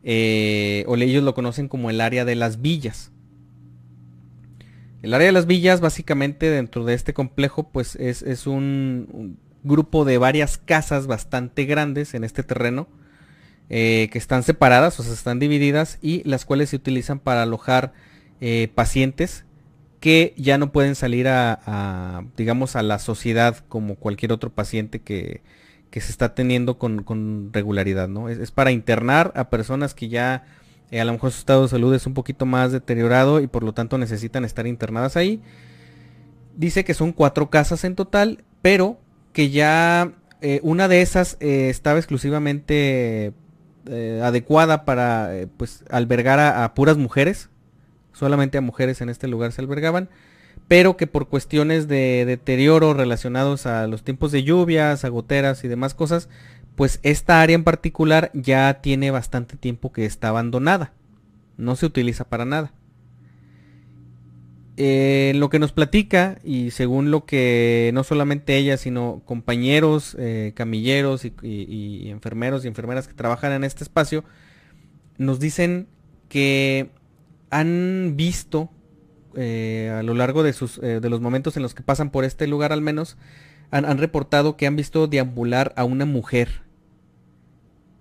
eh, 0.04 0.84
o 0.88 0.96
ellos 0.96 1.24
lo 1.24 1.36
conocen 1.36 1.68
como 1.68 1.92
el 1.92 2.02
área 2.02 2.26
de 2.26 2.34
las 2.34 2.60
villas. 2.60 3.12
El 5.02 5.14
área 5.14 5.28
de 5.28 5.32
las 5.32 5.48
villas, 5.48 5.82
básicamente 5.82 6.50
dentro 6.50 6.86
de 6.86 6.94
este 6.94 7.14
complejo, 7.14 7.70
pues 7.70 7.96
es, 7.96 8.46
un, 8.46 9.38
grupo 9.64 10.06
de 10.06 10.18
varias 10.18 10.58
casas 10.58 11.08
bastante 11.08 11.66
grandes 11.66 12.14
en 12.14 12.24
este 12.24 12.44
terreno, 12.44 12.88
eh, 13.70 14.10
que 14.12 14.18
están 14.18 14.44
separadas, 14.44 15.00
o 15.00 15.04
sea, 15.04 15.14
están 15.14 15.40
divididas 15.40 15.98
y 16.02 16.28
las 16.28 16.46
cuales 16.46 16.70
se 16.70 16.76
utilizan 16.76 17.20
para 17.20 17.44
alojar 17.44 17.94
eh, 18.42 18.70
pacientes 18.74 19.46
que 20.00 20.34
ya 20.36 20.58
no 20.58 20.72
pueden 20.72 20.96
salir 20.96 21.28
a, 21.28 22.24
digamos, 22.36 22.76
a 22.76 22.82
la 22.82 22.98
sociedad 22.98 23.58
como 23.70 23.96
cualquier 23.96 24.32
otro 24.32 24.50
paciente 24.50 25.00
que, 25.00 25.42
se 25.92 26.00
está 26.00 26.34
teniendo 26.34 26.80
con, 26.80 27.54
regularidad, 27.54 28.08
¿no? 28.08 28.30
es 28.30 28.52
para 28.52 28.72
internar 28.72 29.32
a 29.36 29.50
personas 29.50 29.94
que 29.94 30.10
ya 30.10 30.44
eh, 30.92 31.00
a 31.00 31.06
lo 31.06 31.14
mejor 31.14 31.32
su 31.32 31.40
estado 31.40 31.64
de 31.64 31.70
salud 31.70 31.94
es 31.96 32.06
un 32.06 32.14
poquito 32.14 32.46
más 32.46 32.74
deteriorado 32.74 33.40
y 33.40 33.48
por 33.48 33.64
lo 33.64 33.74
tanto 33.74 33.98
necesitan 33.98 34.44
estar 34.44 34.68
internadas 34.68 35.16
ahí. 35.16 35.42
Dice 36.56 36.84
que 36.84 36.94
son 36.94 37.14
cuatro 37.14 37.50
casas 37.50 37.86
en 37.86 37.96
total, 37.96 38.44
pero 38.62 39.00
que 39.32 39.50
ya 39.50 40.12
eh, 40.42 40.60
una 40.64 40.90
de 40.90 41.02
esas 41.02 41.38
eh, 41.40 41.70
estaba 41.70 41.98
exclusivamente 41.98 43.34
adecuada 44.22 44.86
para 44.86 45.32
pues 45.58 45.84
albergar 45.90 46.40
a, 46.40 46.72
puras 46.76 46.98
mujeres. 46.98 47.50
Solamente 48.14 48.60
a 48.60 48.62
mujeres 48.62 49.02
en 49.02 49.10
este 49.10 49.28
lugar 49.28 49.54
se 49.54 49.62
albergaban. 49.62 50.10
Pero 50.68 50.98
que 50.98 51.08
por 51.08 51.30
cuestiones 51.30 51.88
de 51.88 52.26
deterioro 52.26 52.94
relacionados 52.94 53.66
a 53.66 53.88
los 53.88 54.04
tiempos 54.04 54.32
de 54.32 54.44
lluvias, 54.44 55.04
a 55.04 55.10
goteras 55.10 55.64
y 55.64 55.68
demás 55.68 55.96
cosas, 55.96 56.30
pues 56.76 57.00
esta 57.04 57.42
área 57.42 57.56
en 57.56 57.64
particular 57.64 58.32
ya 58.34 58.82
tiene 58.82 59.12
bastante 59.12 59.58
tiempo 59.58 59.92
que 59.92 60.06
está 60.06 60.30
abandonada. 60.30 60.94
No 61.58 61.76
se 61.76 61.86
utiliza 61.86 62.24
para 62.26 62.46
nada. 62.46 62.74
Eh, 64.78 65.34
lo 65.36 65.50
que 65.50 65.60
nos 65.60 65.74
platica 65.74 66.40
y 66.44 66.72
según 66.72 67.12
lo 67.12 67.26
que 67.26 67.92
no 67.94 68.04
solamente 68.04 68.56
ella, 68.56 68.78
sino 68.78 69.22
compañeros, 69.26 70.16
eh, 70.18 70.54
camilleros 70.56 71.26
y, 71.26 72.10
enfermeros 72.10 72.64
y 72.64 72.68
enfermeras 72.68 73.08
que 73.08 73.14
trabajan 73.14 73.52
en 73.52 73.64
este 73.64 73.84
espacio, 73.84 74.24
nos 75.18 75.40
dicen 75.40 75.88
que 76.30 76.90
han 77.50 78.14
visto 78.16 78.72
eh, 79.36 79.94
a 79.96 80.04
lo 80.04 80.14
largo 80.14 80.42
de, 80.42 80.54
sus, 80.54 80.80
de 80.80 81.10
los 81.10 81.22
momentos 81.22 81.58
en 81.58 81.64
los 81.64 81.76
que 81.76 81.84
pasan 81.84 82.10
por 82.10 82.24
este 82.24 82.48
lugar 82.48 82.72
al 82.72 82.82
menos, 82.82 83.18
han, 83.72 83.98
reportado 83.98 84.58
que 84.58 84.68
han 84.68 84.76
visto 84.76 85.08
deambular 85.08 85.74
a 85.78 85.86
una 85.86 86.06
mujer 86.06 86.62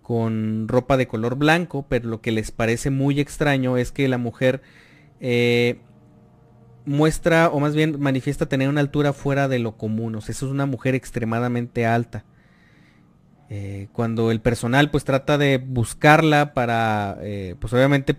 con 0.03 0.67
ropa 0.67 0.97
de 0.97 1.07
color 1.07 1.37
blanco, 1.37 1.87
pero 1.89 2.09
lo 2.09 2.21
que 2.21 2.33
les 2.33 2.51
parece 2.51 2.91
muy 2.91 3.21
extraño 3.21 3.77
es 3.77 3.93
que 3.93 4.09
la 4.09 4.19
mujer 4.19 4.61
eh, 5.21 5.79
muestra, 6.85 7.49
o 7.49 7.61
más 7.61 7.77
bien 7.77 8.01
manifiesta 8.01 8.47
tener 8.47 8.69
una 8.69 8.81
altura 8.81 9.13
fuera 9.13 9.47
de 9.47 9.61
lo 9.61 9.77
común, 9.77 10.17
o 10.17 10.21
sea, 10.21 10.33
es 10.33 10.43
una 10.43 10.67
mujer 10.67 10.97
extremadamente 10.97 11.87
alta. 11.87 12.25
Eh, 13.49 13.89
cuando 13.93 14.31
el 14.31 14.41
personal 14.41 14.91
pues 14.91 15.05
trata 15.05 15.37
de 15.39 15.59
buscarla 15.59 16.55
para, 16.55 17.19
eh, 17.21 17.57
pues 17.61 17.73
obviamente 17.73 18.17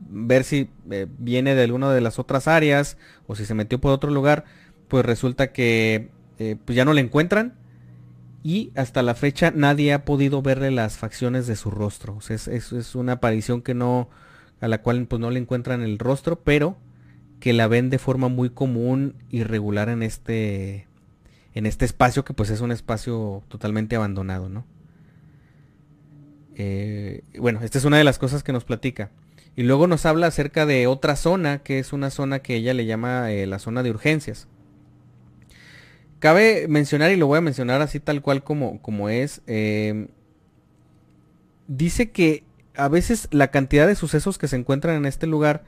ver 0.00 0.44
si 0.44 0.70
viene 1.18 1.54
de 1.54 1.64
alguna 1.64 1.92
de 1.92 2.00
las 2.00 2.18
otras 2.18 2.48
áreas 2.48 2.96
o 3.26 3.34
si 3.36 3.44
se 3.44 3.54
metió 3.54 3.80
por 3.80 3.92
otro 3.92 4.10
lugar, 4.10 4.44
pues 4.88 5.04
resulta 5.04 5.52
que 5.52 6.08
eh, 6.40 6.56
pues 6.64 6.74
ya 6.74 6.86
no 6.86 6.94
la 6.94 7.02
encuentran 7.02 7.52
y 8.42 8.72
hasta 8.74 9.02
la 9.02 9.14
fecha 9.14 9.52
nadie 9.54 9.92
ha 9.92 10.06
podido 10.06 10.40
verle 10.40 10.70
las 10.70 10.96
facciones 10.96 11.46
de 11.46 11.54
su 11.54 11.70
rostro. 11.70 12.18
es, 12.30 12.94
una 12.94 13.12
aparición 13.12 13.60
que 13.60 13.74
no, 13.74 14.08
a 14.62 14.66
la 14.66 14.80
cual 14.80 15.06
pues 15.06 15.20
no 15.20 15.30
le 15.30 15.38
encuentran 15.38 15.82
el 15.82 15.98
rostro, 15.98 16.40
pero 16.40 16.78
que 17.40 17.52
la 17.52 17.68
ven 17.68 17.90
de 17.90 17.98
forma 17.98 18.28
muy 18.28 18.48
común 18.48 19.16
y 19.28 19.42
regular 19.42 19.90
en 19.90 20.02
este, 20.02 20.86
en 21.52 21.66
este 21.66 21.84
espacio 21.84 22.24
que 22.24 22.32
pues 22.32 22.48
es 22.48 22.62
un 22.62 22.72
espacio 22.72 23.42
totalmente 23.48 23.96
abandonado, 23.96 24.48
¿no? 24.48 24.64
Eh, 26.56 27.22
bueno, 27.38 27.60
esta 27.62 27.76
es 27.76 27.84
una 27.84 27.98
de 27.98 28.04
las 28.04 28.18
cosas 28.18 28.42
que 28.42 28.54
nos 28.54 28.64
platica. 28.64 29.10
Y 29.56 29.64
luego 29.64 29.86
nos 29.86 30.06
habla 30.06 30.28
acerca 30.28 30.64
de 30.64 30.86
otra 30.86 31.16
zona, 31.16 31.58
que 31.58 31.78
es 31.78 31.92
una 31.92 32.08
zona 32.08 32.38
que 32.38 32.56
ella 32.56 32.72
le 32.72 32.86
llama 32.86 33.30
eh, 33.30 33.46
la 33.46 33.58
zona 33.58 33.82
de 33.82 33.90
urgencias. 33.90 34.48
Cabe 36.20 36.68
mencionar, 36.68 37.10
y 37.10 37.16
lo 37.16 37.26
voy 37.26 37.38
a 37.38 37.42
mencionar 37.42 37.80
así 37.80 37.98
tal 37.98 38.22
cual 38.22 38.44
como, 38.44 38.80
como 38.80 39.08
es, 39.08 39.42
eh, 39.46 40.08
dice 41.66 42.10
que 42.10 42.44
a 42.76 42.88
veces 42.88 43.28
la 43.30 43.50
cantidad 43.50 43.86
de 43.86 43.94
sucesos 43.94 44.38
que 44.38 44.48
se 44.48 44.56
encuentran 44.56 44.96
en 44.96 45.06
este 45.06 45.26
lugar 45.26 45.64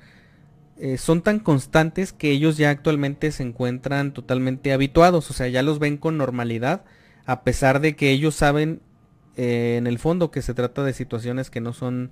eh, 0.79 0.99
son 0.99 1.23
tan 1.23 1.39
constantes 1.39 2.13
que 2.13 2.31
ellos 2.31 2.57
ya 2.57 2.71
actualmente 2.71 3.31
se 3.31 3.43
encuentran 3.43 4.13
totalmente 4.13 4.73
habituados, 4.73 5.31
o 5.31 5.33
sea, 5.35 5.49
ya 5.49 5.63
los 5.63 5.79
ven 5.79 5.97
con 5.97 6.19
normalidad, 6.19 6.85
a 7.25 7.45
pesar 7.45 7.81
de 7.81 7.95
que 7.97 8.11
ellos 8.11 8.35
saben 8.35 8.81
eh, 9.37 9.77
en 9.79 9.87
el 9.87 9.99
fondo 9.99 10.31
que 10.31 10.43
se 10.43 10.55
trata 10.55 10.83
de 10.83 10.93
situaciones 10.93 11.51
que 11.51 11.61
no 11.61 11.73
son 11.73 12.11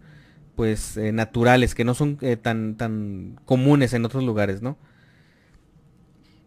pues 0.54 0.96
eh, 0.96 1.12
naturales, 1.12 1.74
que 1.74 1.84
no 1.84 1.94
son 1.94 2.18
tan, 2.42 2.76
tan 2.76 3.40
comunes 3.44 3.92
en 3.92 4.04
otros 4.04 4.22
lugares, 4.24 4.62
¿no? 4.62 4.78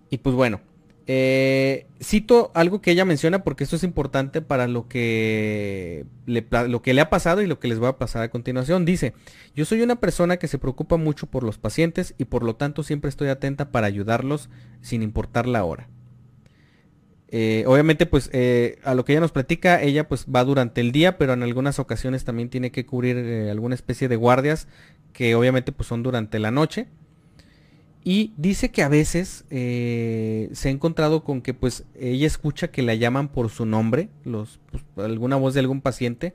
Y 0.09 0.19
pues 0.19 0.35
bueno, 0.35 0.61
eh, 1.05 1.87
cito 2.01 2.51
algo 2.53 2.81
que 2.81 2.91
ella 2.91 3.03
menciona 3.03 3.43
porque 3.43 3.65
esto 3.65 3.75
es 3.75 3.83
importante 3.83 4.41
para 4.41 4.67
lo 4.69 4.87
que, 4.87 6.05
le, 6.25 7.01
ha 7.01 7.09
pasado 7.09 7.41
y 7.41 7.47
lo 7.47 7.59
que 7.59 7.67
les 7.67 7.81
va 7.81 7.89
a 7.89 7.97
pasar 7.97 8.23
a 8.23 8.29
continuación. 8.29 8.85
Dice, 8.85 9.13
yo 9.55 9.65
soy 9.65 9.81
una 9.81 9.97
persona 9.97 10.37
que 10.37 10.47
se 10.47 10.59
preocupa 10.59 10.97
mucho 10.97 11.27
por 11.27 11.43
los 11.43 11.57
pacientes 11.57 12.15
y 12.17 12.25
por 12.25 12.43
lo 12.43 12.55
tanto 12.55 12.83
siempre 12.83 13.09
estoy 13.09 13.27
atenta 13.27 13.71
para 13.71 13.87
ayudarlos 13.87 14.49
sin 14.81 15.01
importar 15.01 15.45
la 15.45 15.65
hora. 15.65 15.89
Eh, 17.35 17.63
obviamente 17.65 18.05
pues 18.05 18.29
eh, 18.31 18.77
a 18.83 18.93
lo 18.93 19.03
que 19.03 19.13
ella 19.13 19.21
nos 19.21 19.31
platica, 19.31 19.81
ella 19.81 20.07
pues 20.07 20.27
va 20.33 20.43
durante 20.45 20.81
el 20.81 20.91
día, 20.91 21.17
pero 21.17 21.33
en 21.33 21.43
algunas 21.43 21.79
ocasiones 21.79 22.23
también 22.23 22.49
tiene 22.49 22.71
que 22.71 22.85
cubrir 22.85 23.49
alguna 23.49 23.75
especie 23.75 24.07
de 24.07 24.15
guardias 24.15 24.67
que 25.13 25.35
obviamente 25.35 25.71
pues 25.71 25.87
son 25.87 26.03
durante 26.03 26.39
la 26.39 26.51
noche. 26.51 26.87
Y 28.05 28.33
dice 28.35 28.69
que 28.69 28.83
a 28.83 28.89
veces 28.89 29.45
eh, 29.49 30.49
se 30.51 30.67
ha 30.67 30.71
encontrado 30.71 31.23
con 31.23 31.41
que 31.41 31.53
pues 31.53 31.85
ella 31.97 32.27
escucha 32.27 32.69
que 32.69 32.81
la 32.81 32.95
llaman 32.95 33.29
por 33.29 33.49
su 33.49 33.65
nombre, 33.65 34.09
los, 34.25 34.59
pues, 34.71 34.83
alguna 34.97 35.37
voz 35.37 35.53
de 35.53 35.61
algún 35.61 35.79
paciente. 35.81 36.33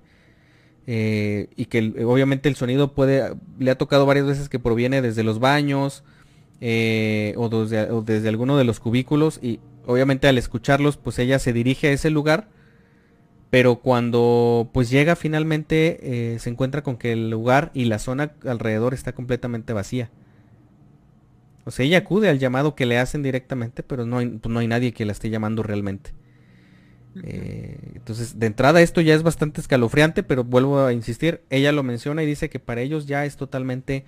Eh, 0.86 1.48
y 1.54 1.66
que 1.66 2.02
obviamente 2.06 2.48
el 2.48 2.56
sonido 2.56 2.94
puede, 2.94 3.34
le 3.58 3.70
ha 3.70 3.76
tocado 3.76 4.06
varias 4.06 4.24
veces 4.24 4.48
que 4.48 4.58
proviene 4.58 5.02
desde 5.02 5.22
los 5.22 5.38
baños 5.38 6.02
eh, 6.62 7.34
o, 7.36 7.50
desde, 7.50 7.90
o, 7.90 8.00
desde, 8.00 8.30
alguno 8.30 8.56
de 8.56 8.64
los 8.64 8.80
cubículos 8.80 9.38
y 9.42 9.60
obviamente 9.84 10.28
al 10.28 10.38
escucharlos 10.38 10.96
pues 10.96 11.18
ella 11.18 11.38
se 11.38 11.52
dirige 11.52 11.88
a 11.88 11.92
ese 11.92 12.08
lugar 12.08 12.48
pero 13.50 13.80
cuando 13.80 14.70
pues 14.72 14.88
llega 14.88 15.14
finalmente 15.14 16.38
se 16.40 16.48
encuentra 16.48 16.82
con 16.82 16.96
que 16.96 17.12
el 17.12 17.28
lugar 17.28 17.70
y 17.74 17.84
la 17.84 17.98
zona 17.98 18.32
alrededor 18.46 18.94
está 18.94 19.12
completamente 19.12 19.74
vacía. 19.74 20.10
O 21.68 21.70
sea, 21.70 21.84
ella 21.84 21.98
acude 21.98 22.30
al 22.30 22.38
llamado 22.38 22.74
que 22.74 22.86
le 22.86 22.98
hacen 22.98 23.22
directamente, 23.22 23.82
pero 23.82 24.06
no 24.06 24.16
hay, 24.16 24.26
pues, 24.26 24.50
no 24.50 24.58
hay 24.58 24.66
nadie 24.66 24.92
que 24.94 25.04
la 25.04 25.12
esté 25.12 25.28
llamando 25.28 25.62
realmente. 25.62 26.12
Eh, 27.22 27.78
entonces, 27.94 28.38
de 28.38 28.46
entrada 28.46 28.80
esto 28.80 29.02
ya 29.02 29.14
es 29.14 29.22
bastante 29.22 29.60
escalofriante, 29.60 30.22
pero 30.22 30.44
vuelvo 30.44 30.80
a 30.80 30.94
insistir, 30.94 31.42
ella 31.50 31.70
lo 31.72 31.82
menciona 31.82 32.22
y 32.22 32.26
dice 32.26 32.48
que 32.48 32.58
para 32.58 32.80
ellos 32.80 33.06
ya 33.06 33.26
es 33.26 33.36
totalmente 33.36 34.06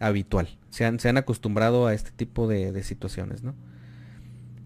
habitual. 0.00 0.56
Se 0.70 0.86
han, 0.86 1.00
se 1.00 1.10
han 1.10 1.18
acostumbrado 1.18 1.86
a 1.86 1.92
este 1.92 2.12
tipo 2.12 2.48
de, 2.48 2.82
situaciones, 2.82 3.42
¿no? 3.42 3.54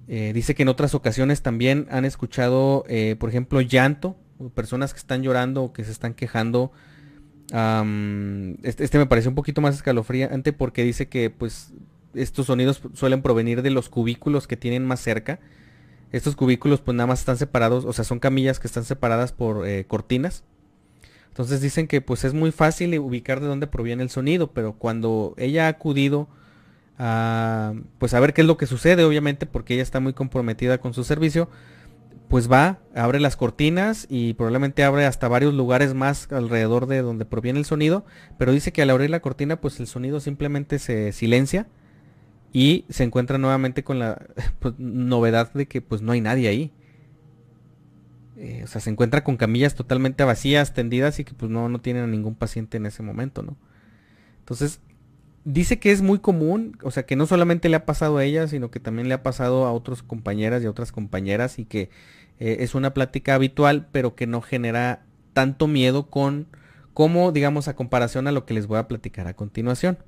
Eh, 0.07 0.31
dice 0.33 0.55
que 0.55 0.63
en 0.63 0.69
otras 0.69 0.95
ocasiones 0.95 1.43
también 1.43 1.89
han 1.91 2.05
escuchado, 2.05 2.85
eh, 2.87 3.17
por 3.19 3.29
ejemplo, 3.29 3.61
llanto, 3.61 4.17
personas 4.55 4.93
que 4.93 5.01
están 5.01 5.25
llorando 5.25 5.65
o 5.65 5.73
que 5.73 5.83
se 5.83 5.91
están 5.91 6.15
quejando. 6.15 6.71
este, 8.63 8.85
este, 8.85 8.99
me 8.99 9.07
parece 9.07 9.29
un 9.29 9.35
poquito 9.35 9.61
más 9.61 9.75
escalofriante 9.75 10.53
porque 10.53 10.85
dice 10.85 11.09
que 11.09 11.31
pues 11.31 11.73
estos 12.15 12.47
sonidos 12.47 12.81
suelen 12.95 13.23
provenir 13.23 13.63
de 13.63 13.71
los 13.71 13.89
cubículos 13.89 14.47
que 14.47 14.57
tienen 14.57 14.85
más 14.85 15.01
cerca. 15.01 15.39
Estos 16.13 16.37
cubículos 16.37 16.81
pues 16.81 16.97
nada 16.97 17.07
más 17.09 17.21
están 17.21 17.37
separados, 17.37 17.85
o 17.85 17.93
sea, 17.93 18.05
son 18.05 18.19
camillas 18.19 18.61
que 18.61 18.67
están 18.67 18.85
separadas 18.85 19.33
por 19.33 19.67
eh, 19.67 19.85
cortinas. 19.87 20.45
Entonces 21.29 21.61
dicen 21.61 21.87
que 21.87 22.01
pues 22.01 22.25
es 22.25 22.33
muy 22.33 22.51
fácil 22.51 22.99
ubicar 22.99 23.41
de 23.41 23.47
dónde 23.47 23.67
proviene 23.67 24.03
el 24.03 24.09
sonido, 24.09 24.53
pero 24.53 24.73
cuando 24.73 25.35
ella 25.37 25.67
ha 25.67 25.69
acudido 25.69 26.29
a 26.99 27.75
pues 27.99 28.15
a 28.15 28.21
ver 28.21 28.33
qué 28.33 28.41
es 28.41 28.47
lo 28.47 28.57
que 28.57 28.67
sucede, 28.67 29.05
obviamente 29.05 29.45
porque 29.45 29.75
ella 29.75 29.83
está 29.83 30.01
muy 30.01 30.15
comprometida 30.15 30.79
con 30.79 30.95
su 30.95 31.05
servicio, 31.05 31.51
pues 32.29 32.51
va, 32.51 32.79
abre 32.95 33.21
las 33.21 33.37
cortinas 33.37 34.07
y 34.09 34.33
probablemente 34.33 34.83
abre 34.83 35.05
hasta 35.05 35.29
varios 35.29 35.53
lugares 35.53 35.93
más 35.93 36.33
alrededor 36.33 36.87
de 36.87 37.03
donde 37.03 37.27
proviene 37.27 37.59
el 37.59 37.67
sonido, 37.67 38.07
pero 38.39 38.53
dice 38.53 38.73
que 38.73 38.81
al 38.81 38.91
abrir 38.91 39.11
la 39.11 39.21
cortina 39.21 39.61
pues 39.61 39.79
el 39.79 39.87
sonido 39.87 40.21
simplemente 40.21 40.79
se 40.79 41.13
silencia 41.13 41.67
y 42.53 42.85
se 42.89 43.05
encuentra 43.05 43.39
nuevamente 43.39 43.85
con 43.85 43.99
la 43.99 44.27
pues, 44.61 44.75
novedad 44.79 45.53
de 45.53 45.67
que 45.67 45.81
pues 45.83 46.03
no 46.03 46.13
hay 46.13 46.21
nadie 46.21 46.49
ahí. 46.49 46.73
Eh, 48.37 48.63
o 48.65 48.67
sea, 48.67 48.81
se 48.81 48.91
encuentra 48.91 49.25
con 49.25 49.37
camillas 49.37 49.75
totalmente 49.75 50.23
vacías, 50.25 50.75
tendidas 50.75 51.19
y 51.19 51.25
que 51.25 51.33
pues 51.33 51.51
no, 51.51 51.69
no 51.69 51.81
tienen 51.81 52.05
a 52.05 52.07
ningún 52.07 52.35
paciente 52.35 52.77
en 52.77 52.87
ese 52.87 53.03
momento, 53.03 53.43
¿no? 53.43 53.57
Entonces, 54.41 54.81
dice 55.45 55.79
que 55.79 55.93
es 55.93 56.03
muy 56.03 56.19
común, 56.19 56.77
o 56.83 56.91
sea, 56.91 57.07
que 57.07 57.17
no 57.17 57.27
solamente 57.27 57.69
le 57.69 57.77
ha 57.77 57.87
pasado 57.87 58.19
a 58.19 58.25
ella, 58.25 58.47
sino 58.49 58.71
que 58.71 58.81
también 58.81 59.09
le 59.09 59.15
ha 59.15 59.23
pasado 59.23 59.65
a 59.65 59.73
otras 59.73 60.03
compañeras 60.03 60.63
y 60.63 60.67
a 60.67 60.71
otras 60.71 60.93
compañeras 60.93 61.59
y 61.59 61.65
que 61.65 61.89
eh, 62.39 62.59
es 62.61 62.75
una 62.75 62.93
plática 62.93 63.35
habitual, 63.35 63.89
pero 63.93 64.15
que 64.15 64.27
no 64.27 64.43
genera 64.43 65.05
tanto 65.33 65.67
miedo 65.69 66.11
con 66.11 66.49
como, 66.95 67.31
digamos, 67.31 67.69
a 67.69 67.77
comparación 67.77 68.27
a 68.27 68.33
lo 68.33 68.45
que 68.45 68.55
les 68.55 68.67
voy 68.67 68.79
a 68.79 68.89
platicar 68.89 69.29
a 69.29 69.35
continuación. 69.35 69.99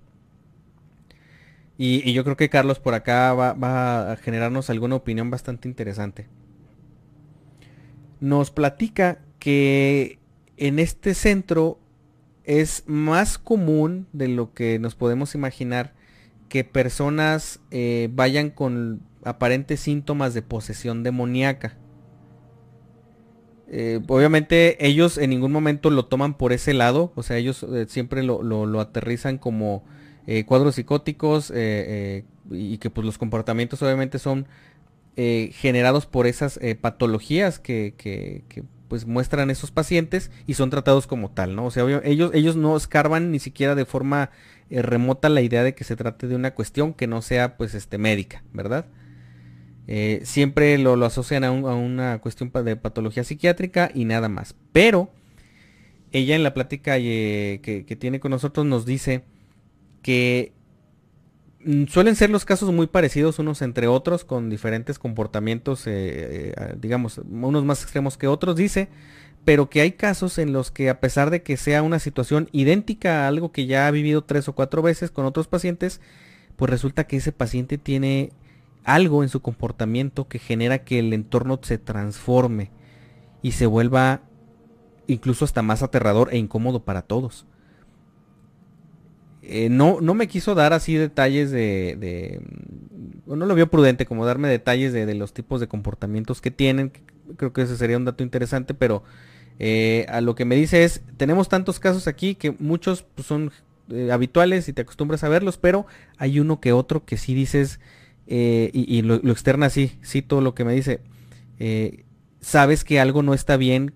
Y, 1.80 2.12
yo 2.12 2.24
creo 2.24 2.36
que 2.36 2.50
Carlos 2.50 2.80
por 2.80 2.94
acá 2.94 3.32
va, 3.34 4.12
a 4.12 4.16
generarnos 4.16 4.68
alguna 4.68 4.96
opinión 4.96 5.30
bastante 5.30 5.68
interesante. 5.68 6.26
Nos 8.18 8.50
platica 8.50 9.20
que 9.38 10.18
en 10.56 10.80
este 10.80 11.14
centro 11.14 11.78
es 12.42 12.82
más 12.86 13.38
común 13.38 14.08
de 14.12 14.26
lo 14.26 14.52
que 14.52 14.80
nos 14.80 14.96
podemos 14.96 15.36
imaginar 15.36 15.94
que 16.48 16.64
personas 16.64 17.60
eh, 17.70 18.08
vayan 18.12 18.50
con 18.50 19.02
aparentes 19.22 19.78
síntomas 19.78 20.34
de 20.34 20.42
posesión 20.42 21.04
demoníaca. 21.04 21.76
Eh, 23.70 24.00
obviamente 24.08 24.84
ellos 24.84 25.16
en 25.18 25.30
ningún 25.30 25.52
momento 25.52 25.90
lo 25.90 26.06
toman 26.06 26.34
por 26.34 26.52
ese 26.52 26.74
lado, 26.74 27.12
o 27.14 27.22
sea, 27.22 27.36
ellos 27.36 27.62
eh, 27.62 27.84
siempre 27.86 28.24
lo 28.24 28.80
aterrizan 28.80 29.38
como 29.38 29.84
eh, 30.30 30.44
cuadros 30.44 30.74
psicóticos 30.74 31.50
eh, 31.50 31.54
eh, 31.56 32.24
y 32.50 32.76
que 32.76 32.90
pues 32.90 33.06
los 33.06 33.16
comportamientos 33.16 33.80
obviamente 33.80 34.18
son 34.18 34.46
generados 35.16 36.06
por 36.06 36.28
esas 36.28 36.60
patologías 36.80 37.58
que, 37.58 38.44
pues 38.86 39.04
muestran 39.04 39.50
esos 39.50 39.72
pacientes 39.72 40.30
y 40.46 40.54
son 40.54 40.70
tratados 40.70 41.08
como 41.08 41.30
tal, 41.30 41.56
¿no? 41.56 41.64
O 41.64 41.70
sea, 41.72 41.84
ellos, 42.04 42.30
ellos 42.34 42.54
no 42.54 42.76
escarban 42.76 43.32
ni 43.32 43.40
siquiera 43.40 43.74
de 43.74 43.84
forma 43.84 44.30
remota 44.70 45.28
la 45.28 45.40
idea 45.40 45.64
de 45.64 45.74
que 45.74 45.82
se 45.82 45.96
trate 45.96 46.28
de 46.28 46.36
una 46.36 46.54
cuestión 46.54 46.94
que 46.94 47.08
no 47.08 47.20
sea 47.20 47.56
pues 47.56 47.74
este 47.74 47.98
médica, 47.98 48.44
¿verdad? 48.52 48.86
siempre 50.22 50.78
lo, 50.78 51.04
asocian 51.04 51.42
a, 51.42 51.50
una 51.50 52.20
cuestión 52.20 52.52
de 52.52 52.76
patología 52.76 53.24
psiquiátrica 53.24 53.90
y 53.92 54.04
nada 54.04 54.28
más. 54.28 54.54
Pero 54.70 55.10
ella 56.12 56.36
en 56.36 56.44
la 56.44 56.54
plática 56.54 56.96
que, 56.96 57.84
que, 57.84 57.96
tiene 57.96 58.20
con 58.20 58.30
nosotros 58.30 58.66
nos 58.66 58.86
dice 58.86 59.24
que 60.02 60.52
mm, 61.64 61.84
suelen 61.86 62.16
ser 62.16 62.30
los 62.30 62.44
casos 62.44 62.72
muy 62.72 62.86
parecidos 62.86 63.38
unos 63.38 63.62
entre 63.62 63.86
otros, 63.86 64.24
con 64.24 64.50
diferentes 64.50 64.98
comportamientos, 64.98 65.86
eh, 65.86 66.52
eh, 66.56 66.74
digamos, 66.80 67.18
unos 67.18 67.64
más 67.64 67.82
extremos 67.82 68.16
que 68.16 68.26
otros, 68.26 68.56
dice, 68.56 68.88
pero 69.44 69.70
que 69.70 69.80
hay 69.80 69.92
casos 69.92 70.38
en 70.38 70.52
los 70.52 70.70
que 70.70 70.90
a 70.90 71.00
pesar 71.00 71.30
de 71.30 71.42
que 71.42 71.56
sea 71.56 71.82
una 71.82 71.98
situación 71.98 72.48
idéntica 72.52 73.24
a 73.24 73.28
algo 73.28 73.52
que 73.52 73.66
ya 73.66 73.86
ha 73.86 73.90
vivido 73.90 74.24
tres 74.24 74.48
o 74.48 74.54
cuatro 74.54 74.82
veces 74.82 75.10
con 75.10 75.24
otros 75.24 75.48
pacientes, 75.48 76.00
pues 76.56 76.70
resulta 76.70 77.06
que 77.06 77.16
ese 77.16 77.32
paciente 77.32 77.78
tiene 77.78 78.32
algo 78.84 79.22
en 79.22 79.28
su 79.28 79.40
comportamiento 79.40 80.28
que 80.28 80.38
genera 80.38 80.84
que 80.84 80.98
el 80.98 81.12
entorno 81.12 81.60
se 81.62 81.78
transforme 81.78 82.70
y 83.42 83.52
se 83.52 83.66
vuelva 83.66 84.22
incluso 85.06 85.44
hasta 85.44 85.62
más 85.62 85.82
aterrador 85.82 86.28
e 86.32 86.38
incómodo 86.38 86.84
para 86.84 87.02
todos. 87.02 87.46
Eh, 89.42 89.68
no, 89.70 90.00
no 90.00 90.14
me 90.14 90.28
quiso 90.28 90.54
dar 90.54 90.72
así 90.72 90.94
detalles 90.94 91.50
de, 91.50 92.40
no 93.26 93.46
lo 93.46 93.54
vio 93.54 93.70
prudente 93.70 94.04
como 94.04 94.26
darme 94.26 94.48
detalles 94.48 94.92
de, 94.92 95.14
los 95.14 95.32
tipos 95.32 95.60
de 95.60 95.68
comportamientos 95.68 96.40
que 96.40 96.50
tienen. 96.50 96.92
Creo 97.36 97.52
que 97.52 97.62
ese 97.62 97.76
sería 97.76 97.96
un 97.96 98.04
dato 98.04 98.22
interesante, 98.22 98.74
pero 98.74 99.04
eh, 99.58 100.06
a 100.08 100.20
lo 100.20 100.34
que 100.34 100.44
me 100.44 100.56
dice 100.56 100.84
es, 100.84 101.02
tenemos 101.16 101.48
tantos 101.48 101.78
casos 101.78 102.08
aquí 102.08 102.34
que 102.34 102.50
muchos 102.58 103.04
pues, 103.14 103.26
son 103.26 103.52
eh, 103.90 104.10
habituales 104.12 104.68
y 104.68 104.72
te 104.72 104.82
acostumbras 104.82 105.24
a 105.24 105.28
verlos, 105.28 105.56
pero 105.56 105.86
hay 106.18 106.40
uno 106.40 106.60
que 106.60 106.72
otro 106.72 107.04
que 107.04 107.16
sí 107.16 107.34
dices, 107.34 107.80
y, 108.26 109.02
lo, 109.02 109.14
externa 109.14 109.66
así, 109.66 109.92
cito 110.04 110.42
lo 110.42 110.54
que 110.54 110.64
me 110.64 110.74
dice, 110.74 111.00
sabes 112.40 112.84
que 112.84 113.00
algo 113.00 113.22
no 113.22 113.32
está 113.32 113.56
bien 113.56 113.94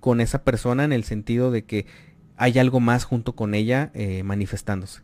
con 0.00 0.20
esa 0.20 0.42
persona 0.42 0.82
en 0.82 0.92
el 0.92 1.04
sentido 1.04 1.50
de 1.52 1.62
que 1.62 1.86
hay 2.40 2.58
algo 2.58 2.80
más 2.80 3.04
junto 3.04 3.34
con 3.34 3.54
ella 3.54 3.90
eh, 3.92 4.22
manifestándose. 4.22 5.02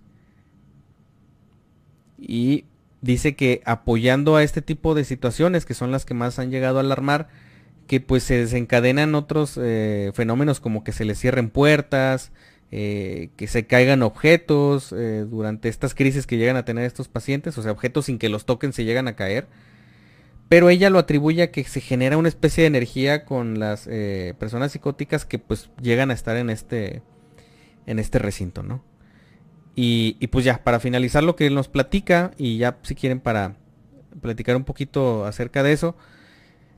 Y 2.18 2.64
dice 3.03 3.37
que 3.37 3.61
apoyando 3.66 4.37
a 4.37 4.43
este 4.43 4.62
tipo 4.62 4.95
de 4.95 5.05
situaciones, 5.05 5.66
que 5.66 5.74
son 5.74 5.93
las 5.93 6.07
que 6.07 6.14
más 6.14 6.39
han 6.39 6.51
llegado 6.51 6.78
a 6.78 6.80
alarmar, 6.80 7.28
que 7.89 8.01
pues 8.01 8.22
se 8.22 8.39
desencadenan 8.39 9.14
otros 9.14 9.61
eh, 9.62 10.12
fenómenos 10.14 10.61
como 10.61 10.82
que 10.82 10.93
se 10.93 11.05
les 11.05 11.20
cierren 11.20 11.51
puertas, 11.51 12.32
eh, 12.70 13.28
que 13.37 13.49
se 13.49 13.66
caigan 13.66 14.03
objetos 14.03 14.95
durante 15.28 15.68
estas 15.68 15.95
crisis 15.95 16.26
que 16.26 16.39
llegan 16.39 16.57
a 16.57 16.64
tener 16.64 16.84
estos 16.84 17.09
pacientes, 17.09 17.59
o 17.59 17.62
sea, 17.62 17.70
objetos 17.70 18.07
sin 18.07 18.18
que 18.18 18.30
los 18.30 18.47
toquen 18.47 18.72
se 18.72 18.84
llegan 18.84 19.09
a 19.09 19.14
caer 19.14 19.47
pero 20.49 20.70
ella 20.70 20.91
lo 20.91 21.01
atribuye 21.01 21.43
a 21.43 21.51
que 21.51 21.64
se 21.64 21.80
genera 21.80 22.16
una 22.16 22.28
especie 22.28 22.62
de 22.62 22.68
energía 22.68 23.24
con 23.24 23.59
las 23.59 23.89
personas 24.39 24.70
psicóticas 24.70 25.24
que 25.24 25.41
pues 25.41 25.70
llegan 25.82 26.12
a 26.12 26.14
estar 26.14 26.37
en 26.37 26.51
este, 26.51 27.03
en 27.87 27.99
este 27.99 28.18
recinto, 28.18 28.62
¿no? 28.62 28.82
Y, 29.78 30.14
pues 30.28 30.45
ya, 30.45 30.64
para 30.64 30.80
finalizar 30.80 31.22
lo 31.22 31.37
que 31.37 31.47
él 31.47 31.55
nos 31.55 31.68
platica, 31.68 32.30
y 32.39 32.57
ya 32.57 32.78
si 32.82 32.95
quieren 32.95 33.20
para 33.20 33.57
platicar 34.22 34.57
un 34.57 34.64
poquito 34.64 35.26
acerca 35.26 35.62
de 35.62 35.72
eso, 35.72 35.97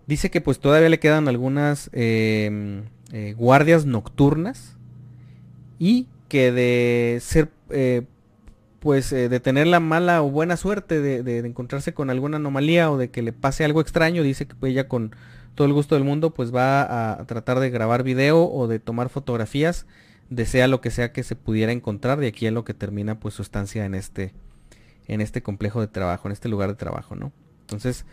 dice 0.08 0.30
que 0.30 0.40
pues 0.40 0.58
todavía 0.58 0.88
le 0.88 0.98
quedan 0.98 1.28
algunas 1.28 1.90
em, 1.92 2.86
eh, 3.12 3.34
guardias 3.38 3.86
nocturnas 3.86 4.76
y 5.78 6.08
que 6.28 6.50
de 6.50 7.18
ser 7.20 7.50
eh, 7.70 8.02
pues 8.80 9.12
eh, 9.12 9.28
de 9.28 9.40
tener 9.40 9.66
la 9.66 9.80
mala 9.80 10.22
o 10.22 10.30
buena 10.30 10.56
suerte 10.56 11.00
de, 11.00 11.38
encontrarse 11.38 11.94
con 11.94 12.10
alguna 12.10 12.36
anomalía 12.36 12.90
o 12.90 12.98
de 12.98 13.10
que 13.10 13.22
le 13.22 13.32
pase 13.32 13.64
algo 13.64 13.80
extraño, 13.80 14.22
dice 14.22 14.46
que 14.46 14.54
pues, 14.54 14.72
ella 14.72 14.88
con 14.88 15.14
todo 15.54 15.66
el 15.66 15.72
gusto 15.72 15.94
del 15.94 16.04
mundo 16.04 16.34
pues 16.34 16.54
va 16.54 17.12
a 17.12 17.26
tratar 17.26 17.60
de 17.60 17.70
grabar 17.70 18.02
video 18.02 18.50
o 18.50 18.68
de 18.68 18.78
tomar 18.78 19.08
fotografías, 19.08 19.86
desea 20.30 20.68
lo 20.68 20.80
que 20.80 20.90
sea 20.90 21.12
que 21.12 21.22
se 21.22 21.36
pudiera 21.36 21.72
encontrar, 21.72 22.18
de 22.18 22.28
aquí 22.28 22.46
a 22.46 22.50
lo 22.50 22.64
que 22.64 22.74
termina 22.74 23.18
pues 23.20 23.34
su 23.34 23.42
estancia 23.42 23.84
en 23.84 23.94
este, 23.94 24.32
en 25.06 25.20
este 25.20 25.42
complejo 25.42 25.80
de 25.80 25.88
trabajo, 25.88 26.28
en 26.28 26.32
este 26.32 26.48
lugar 26.48 26.68
de 26.68 26.76
trabajo, 26.76 27.16
¿no? 27.16 27.32
Entonces, 27.62 28.04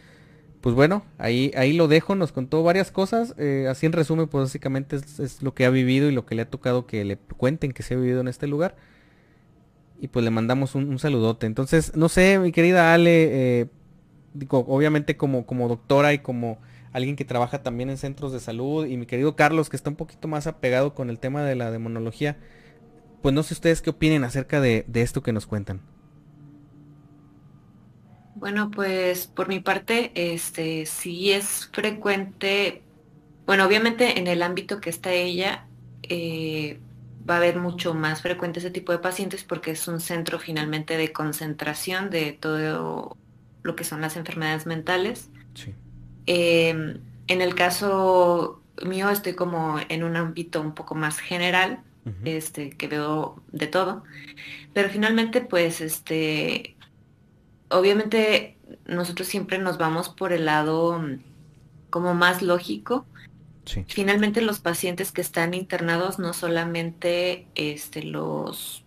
pues 0.61 0.75
bueno, 0.75 1.05
ahí, 1.17 1.51
ahí 1.55 1.73
lo 1.73 1.87
dejo, 1.87 2.15
nos 2.15 2.31
contó 2.31 2.63
varias 2.63 2.91
cosas, 2.91 3.35
eh, 3.37 3.67
así 3.69 3.85
en 3.85 3.93
resumen 3.93 4.27
pues 4.27 4.45
básicamente 4.45 4.95
es, 4.95 5.19
es 5.19 5.41
lo 5.41 5.53
que 5.53 5.65
ha 5.65 5.69
vivido 5.69 6.09
y 6.09 6.11
lo 6.11 6.25
que 6.25 6.35
le 6.35 6.41
ha 6.41 6.49
tocado 6.49 6.87
que 6.87 7.05
le 7.05 7.17
cuenten 7.17 7.71
que 7.71 7.83
se 7.83 7.93
ha 7.93 7.97
vivido 7.97 8.21
en 8.21 8.27
este 8.27 8.47
lugar 8.47 8.75
y 9.99 10.07
pues 10.07 10.23
le 10.25 10.31
mandamos 10.31 10.75
un, 10.75 10.99
saludote. 10.99 11.45
Entonces, 11.45 11.95
no 11.95 12.09
sé, 12.09 12.39
mi 12.39 12.51
querida 12.51 12.93
Ale, 12.93 13.61
eh, 13.61 13.67
digo, 14.33 14.65
obviamente 14.67 15.17
como, 15.17 15.45
como 15.45 15.67
doctora 15.67 16.13
y 16.13 16.19
como 16.19 16.59
alguien 16.95 17.17
que 17.17 17.25
trabaja 17.25 17.61
también 17.61 17.89
en 17.89 17.97
centros 17.97 18.31
de 18.31 18.39
salud 18.39 18.85
y 18.85 18.95
mi 18.95 19.05
querido 19.05 19.35
Carlos 19.35 19.69
que 19.69 19.75
está 19.75 19.89
un 19.89 19.97
poquito 19.97 20.29
más 20.29 20.47
apegado 20.47 20.95
con 20.95 21.09
el 21.09 21.19
tema 21.19 21.43
de 21.43 21.53
la 21.53 21.69
demonología, 21.69 22.37
pues 23.21 23.35
no 23.35 23.43
sé 23.43 23.53
ustedes 23.53 23.81
qué 23.81 23.89
opinen 23.89 24.23
acerca 24.23 24.61
de, 24.61 24.85
esto 24.93 25.21
que 25.21 25.33
nos 25.33 25.45
cuentan. 25.45 25.81
Bueno, 28.35 28.71
pues 28.71 29.27
por 29.27 29.49
mi 29.49 29.59
parte, 29.59 30.13
este 30.15 30.85
sí 30.85 31.33
es 31.33 31.69
frecuente, 31.73 32.81
bueno, 33.45 33.65
obviamente 33.65 34.17
en 34.17 34.27
el 34.27 34.41
ámbito 34.41 34.79
que 34.79 34.89
está 34.89 35.11
ella, 35.11 35.67
eh, 36.03 36.79
va 37.29 37.33
a 37.33 37.37
haber 37.37 37.59
mucho 37.59 37.93
más 37.93 38.21
frecuente 38.21 38.59
ese 38.59 38.71
tipo 38.71 38.93
de 38.93 38.99
pacientes 38.99 39.43
porque 39.43 39.71
es 39.71 39.85
un 39.89 39.99
centro 39.99 40.39
finalmente 40.39 40.95
de 40.95 41.11
concentración 41.11 42.09
de 42.09 42.31
todo 42.31 43.17
lo 43.63 43.75
que 43.75 43.83
son 43.83 43.99
las 43.99 44.15
enfermedades 44.15 44.65
mentales. 44.65 45.29
Em, 46.25 46.99
en 47.27 47.41
el 47.41 47.55
caso 47.55 48.61
mío 48.83 49.09
estoy 49.09 49.33
como 49.33 49.79
en 49.89 50.03
un 50.03 50.15
ámbito 50.15 50.61
un 50.61 50.73
poco 50.73 50.95
más 50.95 51.19
general, 51.19 51.81
este, 52.23 52.69
que 52.69 52.87
veo 52.87 53.41
de 53.51 53.65
todo, 53.65 54.03
pero 54.73 54.89
finalmente 54.89 55.41
pues 55.41 55.81
este, 55.81 56.75
obviamente 57.69 58.57
nosotros 58.85 59.27
siempre 59.27 59.57
nos 59.57 59.79
vamos 59.79 60.09
por 60.09 60.31
el 60.31 60.45
lado 60.45 61.01
como 61.89 62.13
más 62.13 62.41
lógico. 62.41 63.05
Finalmente 63.87 64.41
los 64.41 64.59
pacientes 64.59 65.11
que 65.11 65.21
están 65.21 65.55
internados, 65.55 66.19
no 66.19 66.33
solamente 66.33 67.47
este, 67.55 68.03
los 68.03 68.83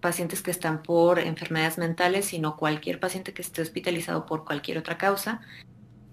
pacientes 0.00 0.42
que 0.42 0.50
están 0.50 0.82
por 0.82 1.20
enfermedades 1.20 1.78
mentales, 1.78 2.24
sino 2.24 2.56
cualquier 2.56 2.98
paciente 2.98 3.32
que 3.32 3.42
esté 3.42 3.62
hospitalizado 3.62 4.26
por 4.26 4.44
cualquier 4.44 4.78
otra 4.78 4.98
causa, 4.98 5.40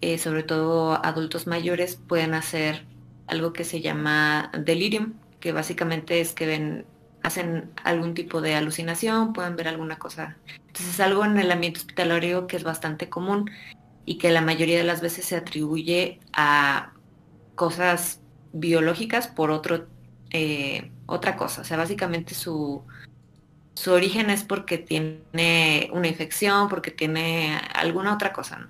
eh, 0.02 0.18
sobre 0.18 0.43
todo 0.43 1.04
adultos 1.04 1.48
mayores, 1.48 1.95
pueden 1.95 2.34
hacer 2.34 2.86
algo 3.28 3.54
que 3.54 3.64
se 3.64 3.82
llama 3.82 4.52
delirium, 4.58 5.14
que 5.39 5.52
básicamente 5.52 6.22
es 6.22 6.34
que 6.34 6.45
ven, 6.45 6.86
hacen 7.24 7.72
algún 7.84 8.14
tipo 8.14 8.41
de 8.41 8.56
alucinación, 8.56 9.34
pueden 9.34 9.56
ver 9.56 9.68
alguna 9.68 9.98
cosa. 10.00 10.38
Entonces 10.68 10.89
es 10.89 11.00
algo 11.00 11.26
en 11.26 11.38
el 11.38 11.52
ambiente 11.52 11.80
hospitalario 11.80 12.48
que 12.48 12.58
es 12.58 12.64
bastante 12.64 13.10
común 13.10 13.50
y 14.06 14.18
que 14.18 14.32
la 14.32 14.41
mayoría 14.41 14.78
de 14.78 14.84
las 14.84 15.02
veces 15.02 15.26
se 15.26 15.36
atribuye 15.36 16.20
a 16.34 16.93
cosas 17.56 18.22
biológicas 18.54 19.28
por 19.28 19.52
otro, 19.52 19.88
eh, 20.30 20.91
otra 21.06 21.36
cosa. 21.36 21.62
O 21.62 21.64
sea, 21.66 21.78
básicamente 21.78 22.34
su, 22.34 22.84
su 23.74 23.91
origen 23.91 24.30
es 24.30 24.43
porque 24.43 24.78
tiene 24.78 25.89
una 25.91 26.08
infección, 26.08 26.70
porque 26.70 26.91
tiene 26.91 27.60
alguna 27.74 28.14
otra 28.14 28.32
cosa. 28.32 28.70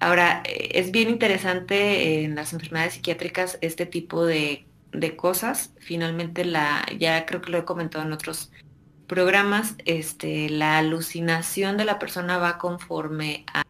Ahora, 0.00 0.42
eh, 0.46 0.70
es 0.74 0.90
bien 0.90 1.10
interesante 1.10 2.24
en 2.24 2.34
las 2.34 2.52
enfermedades 2.52 2.94
psiquiátricas 2.94 3.58
este 3.60 3.86
tipo 3.86 4.24
de, 4.24 4.66
de, 4.92 5.16
cosas. 5.16 5.72
Finalmente, 5.78 6.44
la, 6.44 6.84
ya 6.98 7.26
creo 7.26 7.42
que 7.42 7.52
lo 7.52 7.58
he 7.58 7.64
comentado 7.64 8.04
en 8.04 8.12
otros 8.12 8.50
programas, 9.06 9.74
este, 9.84 10.48
la 10.48 10.78
alucinación 10.78 11.76
de 11.76 11.84
la 11.84 11.98
persona 11.98 12.38
va 12.38 12.58
conforme 12.58 13.44
a 13.52 13.64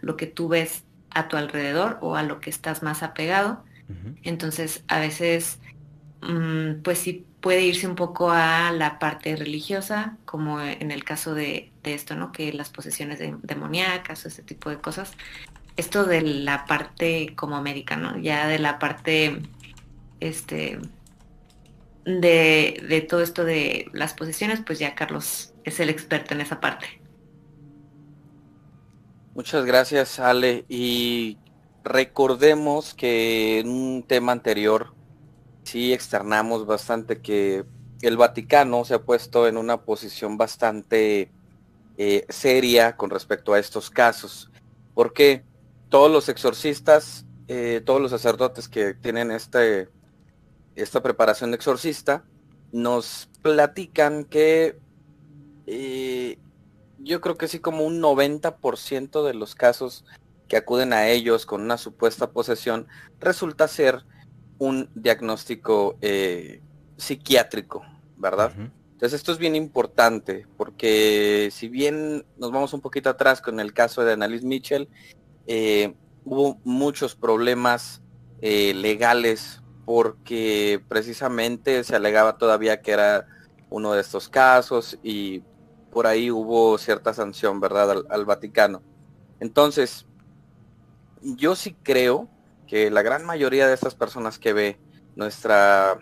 lo 0.00 0.16
que 0.16 0.26
tú 0.26 0.48
ves 0.48 0.84
a 1.10 1.28
tu 1.28 1.36
alrededor 1.36 1.98
o 2.00 2.16
a 2.16 2.22
lo 2.22 2.40
que 2.40 2.50
estás 2.50 2.82
más 2.82 3.02
apegado. 3.02 3.64
Entonces, 4.22 4.84
a 4.88 4.98
veces, 4.98 5.60
mm, 6.22 6.82
pues 6.82 6.98
sí 6.98 7.26
puede 7.40 7.62
irse 7.62 7.86
un 7.86 7.94
poco 7.94 8.30
a 8.30 8.72
la 8.72 8.98
parte 8.98 9.36
religiosa, 9.36 10.16
como 10.24 10.60
en 10.60 10.90
el 10.90 11.04
caso 11.04 11.34
de, 11.34 11.72
esto, 11.84 12.16
¿no? 12.16 12.32
Que 12.32 12.52
las 12.52 12.70
posesiones 12.70 13.20
demoníacas 13.42 14.24
o 14.24 14.28
ese 14.28 14.42
tipo 14.42 14.70
de 14.70 14.78
cosas. 14.78 15.12
Esto 15.76 16.04
de 16.04 16.22
la 16.22 16.64
parte 16.66 17.34
como 17.36 17.60
médica, 17.60 17.96
¿no? 17.96 18.18
Ya 18.18 18.46
de 18.48 18.58
la 18.58 18.78
parte, 18.78 19.42
este, 20.20 20.78
de, 22.06 23.06
todo 23.08 23.20
esto 23.20 23.44
de 23.44 23.90
las 23.92 24.14
posesiones, 24.14 24.60
pues 24.64 24.78
ya 24.78 24.94
Carlos 24.94 25.52
es 25.64 25.80
el 25.80 25.90
experto 25.90 26.34
en 26.34 26.40
esa 26.40 26.60
parte. 26.60 26.86
Muchas 29.34 29.66
gracias, 29.66 30.18
Ale. 30.18 30.64
Y 30.68 31.36
recordemos 31.84 32.94
que 32.94 33.58
en 33.58 33.68
un 33.68 34.02
tema 34.02 34.32
anterior 34.32 34.94
sí 35.64 35.92
externamos 35.92 36.64
bastante 36.64 37.20
que 37.20 37.64
el 38.02 38.16
Vaticano 38.16 38.84
se 38.84 38.94
ha 38.94 39.02
puesto 39.02 39.48
en 39.48 39.56
una 39.56 39.82
posición 39.82 40.38
bastante 40.38 41.30
eh, 41.98 42.24
seria 42.28 42.96
con 42.96 43.10
respecto 43.10 43.52
a 43.52 43.58
estos 43.58 43.90
casos. 43.90 44.50
Porque 44.94 45.44
todos 45.96 46.12
los 46.12 46.28
exorcistas, 46.28 47.24
eh, 47.48 47.80
todos 47.82 48.02
los 48.02 48.10
sacerdotes 48.10 48.68
que 48.68 48.92
tienen 48.92 49.30
este, 49.30 49.88
esta 50.74 51.02
preparación 51.02 51.52
de 51.52 51.56
exorcista, 51.56 52.22
nos 52.70 53.30
platican 53.40 54.24
que 54.24 54.78
eh, 55.66 56.38
yo 56.98 57.22
creo 57.22 57.38
que 57.38 57.48
sí 57.48 57.60
como 57.60 57.86
un 57.86 58.02
90% 58.02 59.24
de 59.24 59.32
los 59.32 59.54
casos 59.54 60.04
que 60.48 60.58
acuden 60.58 60.92
a 60.92 61.08
ellos 61.08 61.46
con 61.46 61.62
una 61.62 61.78
supuesta 61.78 62.30
posesión 62.30 62.88
resulta 63.18 63.66
ser 63.66 64.04
un 64.58 64.90
diagnóstico 64.94 65.96
eh, 66.02 66.60
psiquiátrico, 66.98 67.86
¿verdad? 68.18 68.52
Entonces 68.92 69.14
esto 69.14 69.32
es 69.32 69.38
bien 69.38 69.56
importante 69.56 70.46
porque 70.58 71.48
si 71.52 71.68
bien 71.68 72.26
nos 72.36 72.52
vamos 72.52 72.74
un 72.74 72.82
poquito 72.82 73.08
atrás 73.08 73.40
con 73.40 73.60
el 73.60 73.72
caso 73.72 74.04
de 74.04 74.12
Annalise 74.12 74.44
Mitchell, 74.44 74.90
eh, 75.46 75.94
hubo 76.24 76.58
muchos 76.64 77.14
problemas 77.14 78.02
eh, 78.42 78.74
legales 78.74 79.62
porque 79.84 80.82
precisamente 80.88 81.84
se 81.84 81.94
alegaba 81.96 82.38
todavía 82.38 82.82
que 82.82 82.92
era 82.92 83.26
uno 83.70 83.92
de 83.92 84.00
estos 84.00 84.28
casos 84.28 84.98
y 85.02 85.42
por 85.90 86.06
ahí 86.06 86.30
hubo 86.30 86.76
cierta 86.76 87.14
sanción, 87.14 87.60
¿verdad?, 87.60 88.04
al, 88.10 88.24
Vaticano. 88.24 88.82
Entonces, 89.40 90.06
yo 91.22 91.56
sí 91.56 91.74
creo 91.82 92.28
que 92.66 92.90
la 92.90 93.02
gran 93.02 93.24
mayoría 93.24 93.66
de 93.66 93.74
estas 93.74 93.94
personas 93.94 94.38
que 94.38 94.52
ve 94.52 94.78
nuestra 95.14 95.98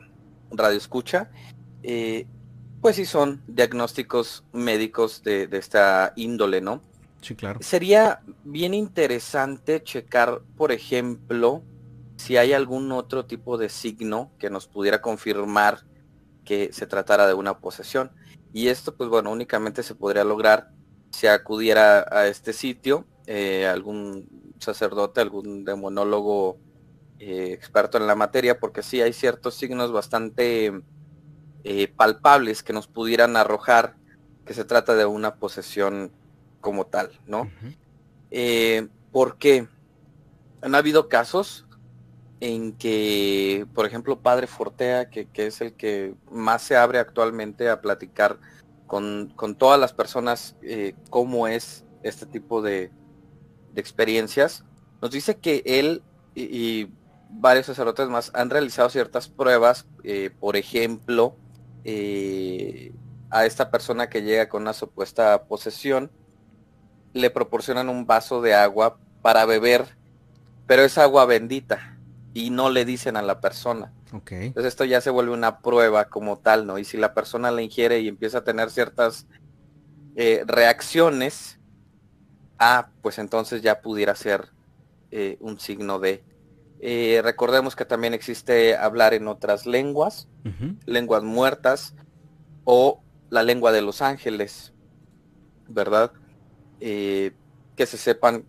radio 0.51 0.77
escucha, 0.77 1.31
eh, 1.83 2.27
pues 2.81 2.97
sí 2.97 3.05
son 3.05 3.43
diagnósticos 3.47 4.45
médicos 4.53 5.23
de, 5.23 5.49
esta 5.53 6.13
índole, 6.17 6.61
¿no? 6.61 6.83
Sí, 7.25 7.35
claro. 7.35 7.59
Sería 7.62 8.20
bien 8.45 8.75
interesante 8.75 9.83
checar, 9.83 10.43
por 10.59 10.72
ejemplo, 10.72 11.62
si 12.16 12.37
hay 12.37 12.53
algún 12.53 12.93
otro 12.93 13.25
tipo 13.25 13.57
de 13.57 13.70
signo 13.70 14.31
que 14.39 14.51
nos 14.51 14.66
pudiera 14.68 15.01
confirmar 15.01 15.87
que 16.45 16.70
se 16.75 16.87
tratara 16.87 17.27
de 17.27 17.33
una 17.33 17.61
posesión. 17.61 18.11
Y 18.53 18.68
esto, 18.68 18.95
pues 18.95 19.09
bueno, 19.09 19.33
únicamente 19.33 19.83
se 19.83 19.95
podría 19.95 20.22
lograr 20.22 20.68
si 21.12 21.27
acudiera 21.27 22.07
a 22.11 22.27
este 22.27 22.53
sitio 22.53 23.07
eh, 23.27 23.66
algún 23.66 24.53
sacerdote, 24.59 25.22
algún 25.22 25.64
demonólogo 25.64 26.59
eh, 27.20 27.53
experto 27.55 27.97
en 27.97 28.07
la 28.07 28.16
materia, 28.16 28.61
porque 28.61 28.83
sí 28.83 29.01
hay 29.01 29.14
ciertos 29.14 29.55
signos 29.55 29.93
bastante 29.93 30.75
eh, 31.64 31.89
palpables 31.89 32.62
que 32.62 32.75
nos 32.75 32.87
pudieran 32.87 33.39
arrojar 33.39 33.97
que 34.45 34.53
se 34.53 34.66
trata 34.66 34.95
de 34.95 35.07
una 35.07 35.37
posesión 35.37 36.12
como 36.65 36.87
tal, 36.87 37.11
¿no? 37.27 37.51
porque 39.12 39.69
han 40.61 40.75
habido 40.75 41.09
casos 41.09 41.67
en 42.41 42.73
que, 42.73 43.67
por 43.75 43.87
ejemplo, 43.87 44.21
Padre 44.21 44.47
Fortea, 44.47 45.09
que, 45.09 45.29
es 45.35 45.61
el 45.61 45.75
que 45.75 46.15
más 46.31 46.62
se 46.62 46.77
abre 46.77 46.99
actualmente 46.99 47.69
a 47.69 47.81
platicar 47.81 48.39
con, 48.87 49.35
todas 49.59 49.79
las 49.79 49.93
personas 49.93 50.57
eh, 50.62 50.95
cómo 51.11 51.47
es 51.49 51.85
este 52.03 52.27
tipo 52.27 52.61
de, 52.61 52.91
experiencias, 53.77 54.65
nos 55.01 55.11
dice 55.11 55.37
que 55.37 55.62
él 55.65 56.03
y, 56.35 56.89
varios 57.37 57.67
sacerdotes 57.67 58.09
más 58.09 58.31
han 58.35 58.49
realizado 58.49 58.89
ciertas 58.91 59.29
pruebas, 59.29 59.87
eh, 60.05 60.31
por 60.39 60.57
ejemplo, 60.57 61.35
eh, 61.85 62.93
a 63.31 63.45
esta 63.45 63.71
persona 63.71 64.09
que 64.09 64.23
llega 64.23 64.49
con 64.49 64.62
una 64.62 64.73
supuesta 64.73 65.45
posesión, 65.45 66.11
le 67.15 67.31
proporcionan 67.31 67.89
un 67.89 68.07
vaso 68.07 68.43
de 68.43 68.55
agua 68.55 68.99
para 69.23 69.47
beber, 69.47 69.87
pero 70.67 70.83
es 70.83 70.99
agua 70.99 71.25
bendita 71.25 71.97
y 72.35 72.51
no 72.51 72.69
le 72.69 72.85
dicen 72.85 73.17
a 73.17 73.23
la 73.23 73.41
persona. 73.41 73.93
Okay. 74.12 74.49
Entonces 74.49 74.73
esto 74.73 74.85
ya 74.85 75.01
se 75.01 75.11
vuelve 75.11 75.33
una 75.33 75.61
prueba 75.61 76.07
como 76.07 76.39
tal, 76.39 76.67
¿no? 76.67 76.79
Y 76.79 76.85
si 76.85 76.97
la 76.99 77.15
persona 77.15 77.51
la 77.51 77.62
ingiere 77.62 78.01
y 78.01 78.09
empieza 78.09 78.39
a 78.39 78.45
tener 78.45 78.71
ciertas 78.71 79.27
eh, 80.17 80.43
reacciones, 80.47 81.59
ah, 82.59 82.91
pues 83.01 83.19
entonces 83.19 83.62
ya 83.62 83.81
pudiera 83.81 84.15
ser 84.15 84.51
eh, 85.11 85.39
un 85.41 85.59
signo 85.59 85.99
de... 85.99 86.23
Eh, 86.81 87.21
recordemos 87.25 87.77
que 87.77 87.85
también 87.85 88.12
existe 88.12 88.77
hablar 88.77 89.15
en 89.15 89.27
otras 89.29 89.65
lenguas, 89.65 90.29
lenguas 90.85 91.23
muertas, 91.23 91.95
o 92.65 93.01
la 93.31 93.43
lengua 93.43 93.73
de 93.73 93.81
los 93.81 94.03
ángeles, 94.03 94.75
¿verdad? 95.67 96.12
Que 96.85 97.87
se 97.87 97.97
sepan 97.97 98.45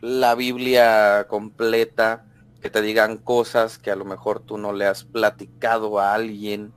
la 0.00 0.34
Biblia 0.34 1.26
completa, 1.28 2.26
que 2.60 2.70
te 2.70 2.82
digan 2.82 3.18
cosas 3.18 3.78
que 3.78 3.90
a 3.90 3.96
lo 3.96 4.04
mejor 4.04 4.40
tú 4.40 4.58
no 4.58 4.72
le 4.72 4.86
has 4.86 5.04
platicado 5.04 6.00
a 6.00 6.14
alguien, 6.14 6.72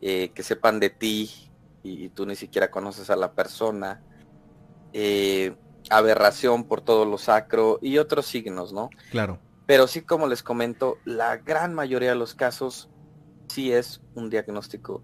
eh, 0.00 0.30
que 0.34 0.42
sepan 0.42 0.80
de 0.80 0.90
ti 0.90 1.50
y, 1.82 2.08
tú 2.10 2.26
ni 2.26 2.36
siquiera 2.36 2.70
conoces 2.70 3.10
a 3.10 3.16
la 3.16 3.32
persona, 3.32 4.02
eh, 4.92 5.54
aberración 5.90 6.64
por 6.64 6.80
todo 6.80 7.04
lo 7.04 7.18
sacro 7.18 7.78
y 7.82 7.98
otros 7.98 8.26
signos, 8.26 8.72
¿no? 8.72 8.90
Claro. 9.10 9.38
Pero 9.66 9.86
sí, 9.86 10.02
como 10.02 10.26
les 10.26 10.42
comento, 10.42 10.98
la 11.04 11.36
gran 11.36 11.74
mayoría 11.74 12.10
de 12.10 12.14
los 12.14 12.34
casos 12.34 12.88
sí 13.48 13.72
es 13.72 14.00
un 14.14 14.30
diagnóstico 14.30 15.02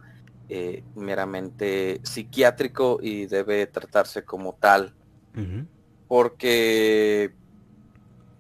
eh, 0.49 0.85
meramente 0.95 2.01
psiquiátrico 2.03 2.99
y 3.03 3.27
debe 3.27 3.67
tratarse 3.67 4.25
como 4.25 4.55
tal. 4.55 4.95
Porque 6.09 7.33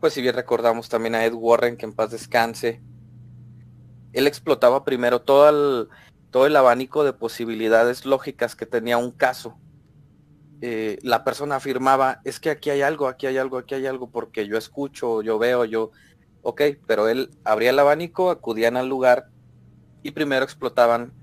pues 0.05 0.13
si 0.13 0.21
bien 0.21 0.35
recordamos 0.35 0.91
también 0.91 1.15
a 1.15 1.25
Ed 1.25 1.33
Warren, 1.33 1.79
que 1.79 1.87
en 1.87 1.95
paz 1.95 2.11
descanse, 2.11 2.83
él 4.13 4.27
explotaba 4.27 4.85
primero 4.85 5.23
todo 5.23 5.49
el, 5.49 5.89
todo 6.31 6.47
el 6.47 6.55
abanico 6.57 7.05
de 7.05 7.15
posibilidades 7.15 8.05
lógicas 8.05 8.55
que 8.55 8.67
tenía 8.67 8.99
un 8.99 9.13
caso. 9.13 9.59
Eh, 10.61 10.99
la 11.01 11.25
persona 11.25 11.57
afirmaba, 11.57 12.21
es 12.25 12.39
que 12.39 12.51
aquí 12.51 12.69
hay 12.69 12.83
algo, 12.83 13.09
aquí 13.09 13.27
hay 13.27 13.39
algo, 13.39 13.57
aquí 13.57 13.77
hay 13.77 13.87
algo, 13.87 14.11
porque 14.11 14.47
yo 14.47 14.59
escucho, 14.59 15.23
yo 15.23 15.39
veo, 15.39 15.65
yo, 15.65 15.91
ok, 16.43 16.61
pero 16.87 17.09
él 17.09 17.31
abría 17.43 17.71
el 17.71 17.79
abanico, 17.79 18.31
acudían 18.31 18.77
al 18.77 18.91
lugar 18.91 19.29
y 20.03 20.11
primero 20.11 20.45
explotaban 20.45 21.15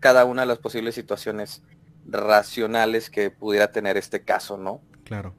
cada 0.00 0.26
una 0.26 0.42
de 0.42 0.48
las 0.48 0.58
posibles 0.58 0.94
situaciones 0.94 1.62
racionales 2.06 3.08
que 3.08 3.30
pudiera 3.30 3.72
tener 3.72 3.96
este 3.96 4.22
caso, 4.22 4.58
¿no? 4.58 4.82
Claro. 5.08 5.34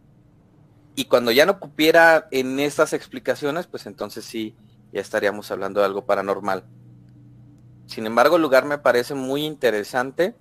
Y 0.96 1.06
cuando 1.06 1.32
ya 1.32 1.46
no 1.46 1.60
cupiera 1.60 2.28
en 2.32 2.60
estas 2.60 2.92
explicaciones, 2.92 3.68
pues 3.68 3.86
entonces 3.86 4.26
sí, 4.26 4.56
ya 4.92 5.00
estaríamos 5.00 5.52
hablando 5.52 5.80
de 5.80 5.86
algo 5.86 6.08
paranormal. 6.08 6.64
Sin 7.86 8.08
embargo, 8.08 8.38
el 8.38 8.42
lugar 8.42 8.66
me 8.66 8.80
parece 8.80 9.14
muy 9.14 9.46
interesante. 9.46 10.36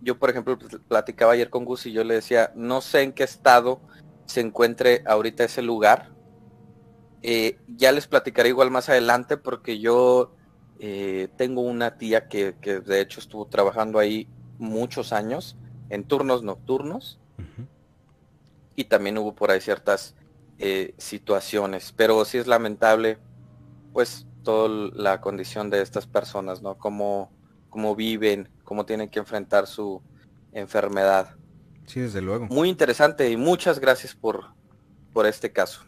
Yo, 0.00 0.18
por 0.18 0.30
ejemplo, 0.30 0.58
platicaba 0.88 1.34
ayer 1.34 1.50
con 1.50 1.66
Gus 1.66 1.84
y 1.84 1.92
yo 1.92 2.04
le 2.04 2.14
decía, 2.14 2.52
no 2.56 2.80
sé 2.80 3.02
en 3.02 3.12
qué 3.12 3.24
estado 3.24 3.82
se 4.24 4.40
encuentre 4.40 5.02
ahorita 5.06 5.44
ese 5.44 5.60
lugar. 5.60 6.10
Eh, 7.20 7.58
ya 7.68 7.92
les 7.92 8.06
platicaré 8.06 8.48
igual 8.48 8.70
más 8.70 8.88
adelante 8.88 9.36
porque 9.36 9.78
yo 9.78 10.34
eh, 10.78 11.28
tengo 11.36 11.60
una 11.60 11.98
tía 11.98 12.28
que, 12.28 12.52
de 12.54 13.00
hecho 13.02 13.20
estuvo 13.20 13.44
trabajando 13.44 13.98
ahí 13.98 14.26
muchos 14.56 15.12
años 15.12 15.58
en 15.90 16.04
turnos 16.04 16.42
nocturnos 16.42 17.20
y 18.76 18.84
también 18.84 19.18
hubo 19.18 19.34
por 19.34 19.50
ahí 19.50 19.60
ciertas 19.60 20.14
eh, 20.58 20.94
situaciones, 20.98 21.92
pero 21.96 22.24
sí 22.24 22.38
es 22.38 22.46
lamentable 22.46 23.18
pues 23.92 24.26
toda 24.42 24.90
la 24.94 25.20
condición 25.20 25.70
de 25.70 25.82
estas 25.82 26.06
personas, 26.06 26.62
¿no? 26.62 26.76
Cómo, 26.76 27.32
cómo 27.70 27.96
viven, 27.96 28.48
cómo 28.64 28.84
tienen 28.84 29.08
que 29.08 29.18
enfrentar 29.18 29.66
su 29.66 30.02
enfermedad. 30.52 31.36
Sí, 31.86 32.00
desde 32.00 32.20
luego. 32.20 32.46
Muy 32.46 32.68
interesante 32.68 33.30
y 33.30 33.36
muchas 33.36 33.78
gracias 33.78 34.14
por, 34.14 34.44
por 35.12 35.26
este 35.26 35.52
caso. 35.52 35.82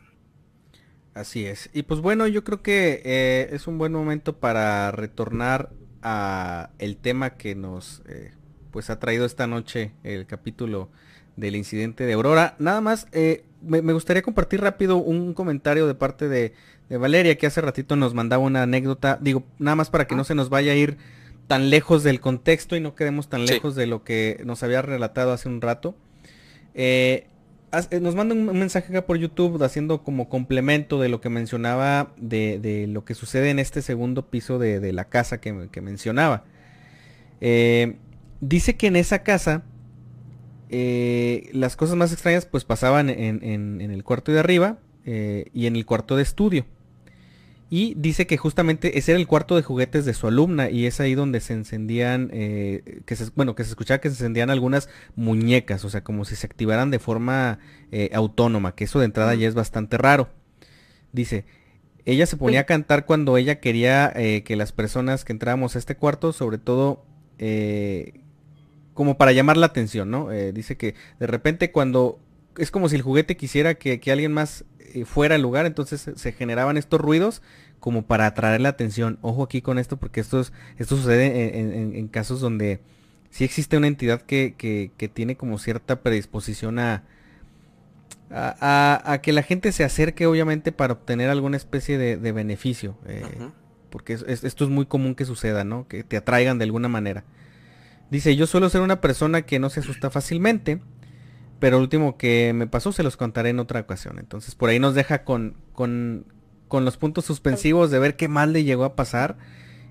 Así 1.15 1.47
es. 1.47 1.71
Y 1.73 1.85
pues 1.85 2.01
bueno, 2.01 2.27
yo 2.27 2.45
creo 2.45 2.63
que 2.63 3.03
eh, 3.05 3.49
es 3.53 3.67
un 3.67 3.79
buen 3.79 3.93
momento 3.93 4.39
para 4.39 4.91
retornar 4.91 5.71
a 6.03 6.71
el 6.79 6.99
tema 6.99 7.37
que 7.37 7.55
nos 7.55 8.03
eh, 8.07 8.35
pues 8.71 8.91
ha 8.91 8.99
traído 8.99 9.25
esta 9.25 9.47
noche 9.47 9.95
el 10.05 10.27
capítulo 10.27 10.91
del 11.37 11.57
incidente 11.57 12.05
de 12.07 12.15
Aurora. 12.15 12.57
Nada 12.59 12.81
más, 12.81 13.07
eh, 13.13 13.45
me, 13.63 13.81
gustaría 13.93 14.23
compartir 14.23 14.61
rápido 14.61 14.97
un 14.97 15.35
comentario 15.35 15.87
de 15.87 15.95
parte 15.95 16.29
de, 16.29 16.53
Valeria, 16.89 17.37
que 17.37 17.47
hace 17.47 17.61
ratito 17.61 17.97
nos 17.97 18.15
mandaba 18.15 18.43
una 18.43 18.63
anécdota. 18.63 19.19
Digo, 19.21 19.45
nada 19.59 19.75
más 19.75 19.91
para 19.91 20.07
que 20.07 20.15
no 20.15 20.25
se 20.25 20.35
nos 20.35 20.51
vaya 20.51 20.73
a 20.73 20.77
ir 20.77 20.99
tan 21.49 21.69
lejos 21.69 22.05
del 22.05 22.21
contexto 22.21 22.77
y 22.77 22.81
no 22.81 22.95
quedemos 22.95 23.29
tan 23.29 23.45
lejos 23.45 23.75
de 23.75 23.87
lo 23.87 24.05
que 24.05 24.41
nos 24.45 24.63
había 24.63 24.83
relatado 24.83 25.33
hace 25.33 25.49
un 25.49 25.61
rato. 25.61 25.97
Eh, 26.75 27.27
eh, 27.91 28.01
nos 28.01 28.15
manda 28.15 28.35
un 28.35 28.47
mensaje 28.59 28.89
acá 28.91 29.05
por 29.05 29.17
YouTube 29.17 29.61
haciendo 29.63 30.05
como 30.05 30.29
complemento 30.29 31.01
de 31.01 31.09
lo 31.09 31.21
que 31.21 31.29
mencionaba 31.29 32.13
de, 32.17 32.87
lo 32.89 33.05
que 33.05 33.15
sucede 33.15 33.51
en 33.51 33.59
este 33.59 33.83
segundo 33.83 34.31
piso 34.31 34.59
de, 34.61 34.93
la 34.93 35.07
casa 35.07 35.41
que, 35.41 35.53
mencionaba. 35.53 36.45
dice 38.41 38.77
que 38.77 38.87
en 38.87 38.97
esa 38.97 39.25
casa 39.25 39.65
eh, 40.69 41.49
las 41.53 41.77
cosas 41.77 41.97
más 41.97 42.13
extrañas 42.13 42.45
pues 42.47 42.65
pasaban 42.65 43.09
en, 43.09 43.81
el 43.81 44.05
cuarto 44.05 44.33
de 44.33 44.41
arriba 44.41 44.79
eh, 45.05 45.47
y 45.55 45.67
en 45.67 45.77
el 45.77 45.87
cuarto 45.87 46.17
de 46.17 46.23
estudio. 46.23 46.65
Y 47.69 47.95
dice 47.97 48.29
que 48.29 48.37
justamente 48.37 48.97
ese 48.97 49.13
era 49.13 49.21
el 49.21 49.27
cuarto 49.27 49.57
de 49.57 49.63
juguetes 49.63 50.05
de 50.05 50.15
su 50.15 50.29
alumna 50.29 50.71
y 50.71 50.87
es 50.87 51.01
ahí 51.01 51.17
donde 51.17 51.41
se 51.41 51.53
encendían, 51.53 52.31
eh, 52.33 53.01
que 53.07 53.17
se, 53.17 53.29
bueno, 53.35 53.57
que 53.57 53.65
se 53.65 53.71
escuchaba 53.71 53.99
que 53.99 54.09
se 54.09 54.15
encendían 54.15 54.51
algunas 54.51 54.89
muñecas, 55.17 55.85
o 55.85 55.91
sea, 55.91 56.05
como 56.05 56.25
si 56.25 56.37
se 56.37 56.47
activaran 56.47 56.91
de 56.93 57.01
forma 57.01 57.59
autónoma, 58.13 58.75
que 58.75 58.85
eso 58.85 59.01
de 59.01 59.07
entrada 59.07 59.35
ya 59.35 59.49
es 59.49 59.55
bastante 59.55 59.99
raro. 59.99 60.29
Dice, 61.13 61.45
ella 62.05 62.27
se 62.27 62.37
ponía 62.37 62.61
a 62.61 62.65
cantar 62.65 63.05
cuando 63.05 63.37
ella 63.37 63.59
quería 63.59 64.13
que 64.13 64.57
las 64.57 64.71
personas 64.71 65.25
que 65.25 65.33
entrábamos 65.33 65.75
a 65.75 65.81
este 65.81 65.97
cuarto, 65.97 66.33
sobre 66.33 66.59
todo 66.59 67.05
como 68.97 69.19
para 69.19 69.33
llamar 69.33 69.59
la 69.59 69.67
atención, 69.67 70.11
¿no? 70.11 70.33
Eh, 70.33 70.53
dice 70.53 70.77
que 70.79 70.95
de 71.21 71.27
repente 71.27 71.71
cuando 71.71 72.19
es 72.57 72.71
como 72.71 72.89
si 72.89 72.97
el 72.97 73.03
juguete 73.03 73.37
quisiera 73.37 73.75
que, 73.75 74.01
alguien 74.11 74.33
más 74.33 74.65
eh, 74.79 75.05
fuera 75.05 75.35
al 75.35 75.43
lugar, 75.43 75.67
entonces 75.67 76.11
se 76.17 76.33
generaban 76.33 76.79
estos 76.79 76.99
ruidos 76.99 77.43
como 77.79 78.07
para 78.07 78.25
atraer 78.25 78.63
la 78.63 78.71
atención. 78.71 79.19
Ojo 79.21 79.43
aquí 79.43 79.61
con 79.61 79.79
esto 79.79 79.99
porque 79.99 80.21
esto, 80.21 80.41
esto 80.79 80.97
sucede 80.97 81.61
en, 81.61 82.09
casos 82.09 82.41
donde 82.41 82.81
sí 83.31 83.45
existe 83.45 83.77
una 83.77 83.87
entidad 83.87 84.23
que, 84.23 84.91
tiene 85.13 85.37
como 85.37 85.59
cierta 85.59 86.01
predisposición 86.01 86.79
a, 86.79 87.05
a, 88.31 89.21
que 89.23 89.35
la 89.35 89.43
gente 89.43 89.73
se 89.73 89.85
acerque 89.85 90.27
obviamente 90.27 90.73
para 90.73 90.95
obtener 90.95 91.29
alguna 91.29 91.59
especie 91.59 91.99
de, 91.99 92.33
beneficio. 92.33 92.97
Eh, 93.07 93.23
porque 93.91 94.15
esto 94.15 94.65
es 94.65 94.71
muy 94.71 94.87
común 94.87 95.15
que 95.15 95.27
suceda, 95.27 95.65
¿no? 95.65 95.87
Que 95.87 96.03
te 96.03 96.17
atraigan 96.17 96.57
de 96.57 96.65
alguna 96.65 96.89
manera. 96.89 97.25
Dice, 98.11 98.37
yo 98.37 98.47
suelo 98.47 98.69
ser 98.69 98.83
una 98.83 99.01
persona 99.01 99.43
que 99.43 99.59
no 99.59 99.71
se 99.71 99.81
asusta 99.81 100.11
fácilmente. 100.11 100.81
pero 101.59 101.79
último 101.79 102.19
que 102.19 102.53
me 102.55 102.67
pasó 102.67 102.93
se 102.93 103.03
los 103.03 103.17
contaré 103.17 103.51
en 103.51 103.59
otra 103.61 103.81
ocasión. 103.81 104.19
Entonces 104.19 104.55
por 104.55 104.69
ahí 104.69 104.79
nos 104.79 104.95
deja 104.95 105.25
con, 105.25 105.57
con, 105.73 106.27
con 106.69 106.85
los 106.85 106.97
puntos 106.99 107.25
suspensivos 107.25 107.91
de 107.91 107.99
ver 107.99 108.17
qué 108.17 108.29
mal 108.29 108.53
le 108.53 108.65
llegó 108.65 108.85
a 108.85 108.95
pasar. 108.97 109.39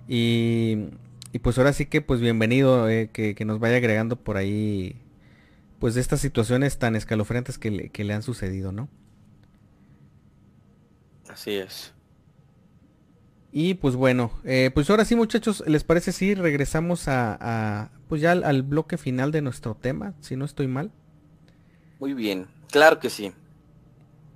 Y, 0.08 0.90
y 1.34 1.40
pues 1.40 1.58
ahora 1.58 1.74
sí 1.74 1.88
que 1.88 2.02
pues 2.02 2.22
bienvenido 2.22 2.88
eh, 2.88 3.10
que, 3.12 3.36
nos 3.46 3.60
vaya 3.60 3.78
agregando 3.78 4.16
por 4.16 4.38
ahí 4.38 5.02
pues 5.80 5.96
de 5.96 6.02
estas 6.02 6.22
situaciones 6.22 6.78
tan 6.78 6.96
escalofriantes 6.96 7.58
que 7.58 7.72
le, 7.72 7.90
que 7.90 8.04
le 8.04 8.14
han 8.14 8.24
sucedido, 8.24 8.72
¿no? 8.72 8.88
Así 11.28 11.52
es. 11.52 11.94
Y 13.52 13.74
pues 13.74 13.96
bueno, 13.96 14.32
eh, 14.46 14.72
pues 14.74 14.90
ahora 14.90 15.04
sí 15.04 15.16
muchachos, 15.16 15.64
¿les 15.68 15.84
parece 15.84 16.12
si 16.12 16.36
regresamos 16.36 17.08
a, 17.08 17.38
a 17.40 17.92
pues 18.08 18.22
ya 18.22 18.32
al, 18.32 18.64
bloque 18.64 18.98
final 18.98 19.32
de 19.32 19.42
nuestro 19.42 19.76
tema, 19.76 20.14
si 20.20 20.36
no 20.36 20.46
estoy 20.46 20.68
mal? 20.68 20.92
Muy 22.00 22.14
bien, 22.14 22.48
claro 22.72 23.00
que 23.00 23.10
sí. 23.10 23.34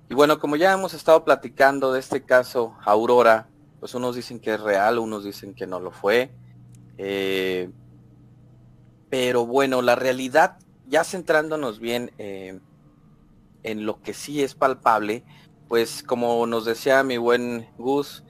Y 0.08 0.14
bueno, 0.14 0.40
como 0.40 0.56
ya 0.56 0.72
hemos 0.72 0.94
estado 0.94 1.24
platicando 1.24 1.92
de 1.92 2.00
este 2.00 2.22
caso 2.22 2.74
Aurora, 2.84 3.46
pues 3.78 3.94
unos 3.94 4.16
dicen 4.16 4.40
que 4.40 4.54
es 4.54 4.60
real, 4.60 4.98
unos 4.98 5.24
dicen 5.24 5.54
que 5.54 5.66
no 5.66 5.78
lo 5.80 5.90
fue. 5.90 6.30
Eh, 6.98 7.70
pero 9.08 9.46
bueno, 9.46 9.82
la 9.82 9.94
realidad, 9.94 10.58
ya 10.86 11.04
centrándonos 11.04 11.78
bien 11.80 12.12
eh, 12.18 12.58
en 13.62 13.86
lo 13.86 14.00
que 14.02 14.14
sí 14.14 14.42
es 14.42 14.54
palpable, 14.54 15.24
pues 15.68 16.02
como 16.02 16.46
nos 16.46 16.64
decía 16.64 17.02
mi 17.04 17.16
buen 17.16 17.68
Gus, 17.78 18.24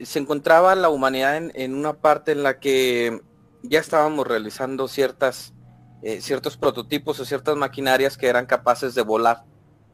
se 0.00 0.18
encontraba 0.18 0.74
la 0.74 0.88
humanidad 0.88 1.36
en, 1.36 1.74
una 1.74 1.92
parte 1.94 2.32
en 2.32 2.42
la 2.42 2.58
que 2.58 3.20
ya 3.62 3.80
estábamos 3.80 4.26
realizando 4.26 4.88
ciertas, 4.88 5.52
eh, 6.02 6.20
ciertos 6.20 6.56
prototipos 6.56 7.20
o 7.20 7.24
ciertas 7.24 7.56
maquinarias 7.56 8.16
que 8.16 8.28
eran 8.28 8.46
capaces 8.46 8.94
de 8.94 9.02
volar. 9.02 9.44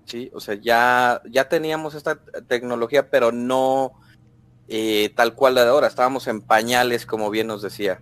¿sí? 0.05 0.31
O 0.35 0.41
sea, 0.41 0.55
ya, 0.55 1.23
ya 1.31 1.49
teníamos 1.49 1.95
esta 1.95 2.17
tecnología, 2.47 3.11
pero 3.11 3.33
no 3.33 3.93
eh, 4.69 5.13
tal 5.15 5.35
cual 5.35 5.55
la 5.55 5.65
de 5.65 5.71
ahora. 5.71 5.87
Estábamos 5.87 6.27
en 6.27 6.41
pañales, 6.41 7.07
como 7.07 7.31
bien 7.31 7.47
nos 7.47 7.63
decía. 7.63 8.01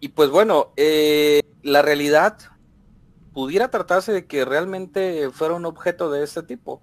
Y 0.00 0.08
pues 0.08 0.30
bueno, 0.30 0.72
eh, 0.76 1.40
la 1.62 1.82
realidad 1.82 2.38
pudiera 3.32 3.70
tratarse 3.70 4.12
de 4.12 4.26
que 4.26 4.44
realmente 4.44 5.30
fuera 5.30 5.54
un 5.54 5.64
objeto 5.64 6.10
de 6.10 6.24
este 6.24 6.42
tipo, 6.42 6.82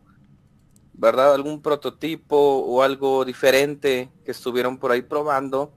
¿verdad? 0.93 1.33
Algún 1.33 1.61
prototipo 1.61 2.37
o 2.37 2.81
algo 2.81 3.25
diferente 3.25 4.09
que 4.25 4.31
estuvieron 4.31 4.77
por 4.77 4.91
ahí 4.91 5.01
probando 5.01 5.73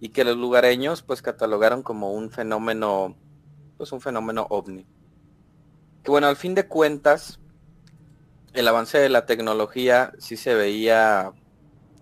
y 0.00 0.10
que 0.10 0.24
los 0.24 0.36
lugareños 0.36 1.02
pues 1.02 1.22
catalogaron 1.22 1.82
como 1.82 2.12
un 2.12 2.30
fenómeno, 2.30 3.16
pues 3.76 3.92
un 3.92 4.00
fenómeno 4.00 4.46
ovni. 4.50 4.86
Que 6.02 6.10
bueno, 6.10 6.26
al 6.26 6.36
fin 6.36 6.54
de 6.54 6.66
cuentas, 6.66 7.40
el 8.52 8.68
avance 8.68 8.98
de 8.98 9.08
la 9.08 9.26
tecnología 9.26 10.12
sí 10.18 10.36
se 10.36 10.54
veía 10.54 11.32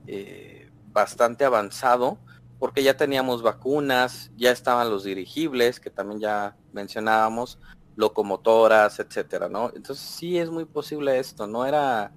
eh, 0.07 0.71
bastante 0.93 1.45
avanzado 1.45 2.19
porque 2.59 2.83
ya 2.83 2.97
teníamos 2.97 3.43
vacunas, 3.43 4.31
ya 4.37 4.51
estaban 4.51 4.89
los 4.89 5.05
dirigibles, 5.05 5.81
que 5.81 5.91
también 5.91 6.21
ya 6.21 6.57
mencionábamos, 6.73 7.59
locomotoras, 7.97 8.99
etcétera, 9.01 9.49
¿no? 9.49 9.71
Entonces 9.75 10.05
sí 10.05 10.39
es 10.39 10.51
muy 10.51 10.65
posible 10.65 11.19
esto, 11.19 11.47
no 11.47 11.67
era 11.67 12.13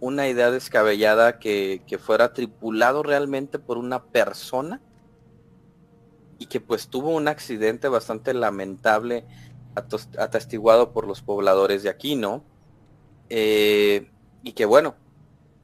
una 0.00 0.28
idea 0.28 0.50
descabellada 0.50 1.38
que, 1.38 1.82
fuera 2.00 2.32
tripulado 2.32 3.02
realmente 3.02 3.58
por 3.58 3.78
una 3.78 4.04
persona 4.04 4.80
y 6.44 6.46
que 6.46 6.60
pues 6.60 6.88
tuvo 6.88 7.08
un 7.08 7.26
accidente 7.26 7.88
bastante 7.88 8.34
lamentable 8.34 9.24
atestiguado 9.74 10.92
por 10.92 11.06
los 11.06 11.22
pobladores 11.22 11.82
de 11.82 11.88
aquí, 11.88 12.16
¿no? 12.16 12.44
Eh, 13.30 14.10
y 14.42 14.52
que 14.52 14.66
bueno, 14.66 14.94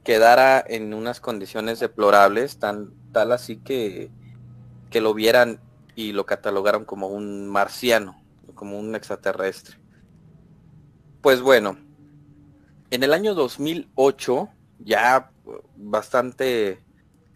quedara 0.03 0.59
en 0.67 0.95
unas 0.95 1.21
condiciones 1.21 1.79
deplorables, 1.79 2.57
tan, 2.57 2.95
tal 3.11 3.31
así 3.31 3.57
que, 3.57 4.09
que 4.89 5.01
lo 5.01 5.13
vieran 5.13 5.61
y 5.95 6.13
lo 6.13 6.25
catalogaron 6.25 6.83
como 6.83 7.09
un 7.09 7.47
marciano 7.47 8.19
como 8.55 8.79
un 8.79 8.95
extraterrestre. 8.95 9.77
Pues 11.21 11.41
bueno, 11.41 11.77
en 12.89 13.03
el 13.03 13.13
año 13.13 13.35
2008, 13.35 14.49
ya 14.79 15.31
bastante, 15.75 16.83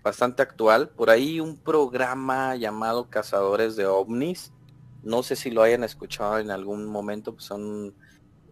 bastante 0.06 0.44
actual, 0.44 0.90
por 0.90 1.10
ahí 1.10 1.40
un 1.40 1.58
programa 1.58 2.56
llamado 2.56 3.10
Cazadores 3.10 3.76
de 3.76 3.88
OVNIs, 3.88 4.54
no 5.02 5.24
sé 5.24 5.36
si 5.36 5.50
lo 5.50 5.64
hayan 5.64 5.84
escuchado 5.84 6.38
en 6.38 6.52
algún 6.52 6.86
momento, 6.86 7.34
pues 7.34 7.46
son 7.46 7.96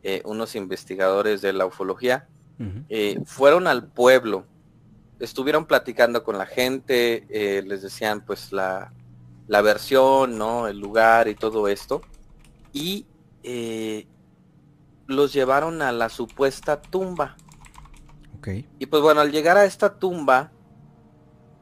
eh, 0.02 0.24
unos 0.26 0.56
investigadores 0.56 1.44
de 1.44 1.54
la 1.54 1.68
ufología, 1.68 2.28
eh, 2.90 3.20
fueron 3.26 3.68
al 3.68 3.86
pueblo, 3.86 4.48
estuvieron 5.20 5.66
platicando 5.68 6.24
con 6.24 6.40
la 6.40 6.48
gente, 6.48 7.28
eh, 7.30 7.62
les 7.62 7.84
decían 7.84 8.26
pues 8.26 8.52
la, 8.52 8.92
la 9.48 9.62
versión, 9.62 10.40
¿no? 10.40 10.68
El 10.68 10.80
lugar 10.80 11.28
y 11.28 11.36
todo 11.36 11.68
esto. 11.68 12.02
Y 12.72 13.06
los 15.06 15.34
llevaron 15.34 15.82
a 15.84 15.92
la 15.92 16.10
supuesta 16.10 16.82
tumba. 16.82 17.36
Y 18.80 18.86
pues 18.88 19.04
bueno, 19.04 19.22
al 19.22 19.32
llegar 19.32 19.58
a 19.58 19.66
esta 19.66 20.00
tumba, 20.00 20.52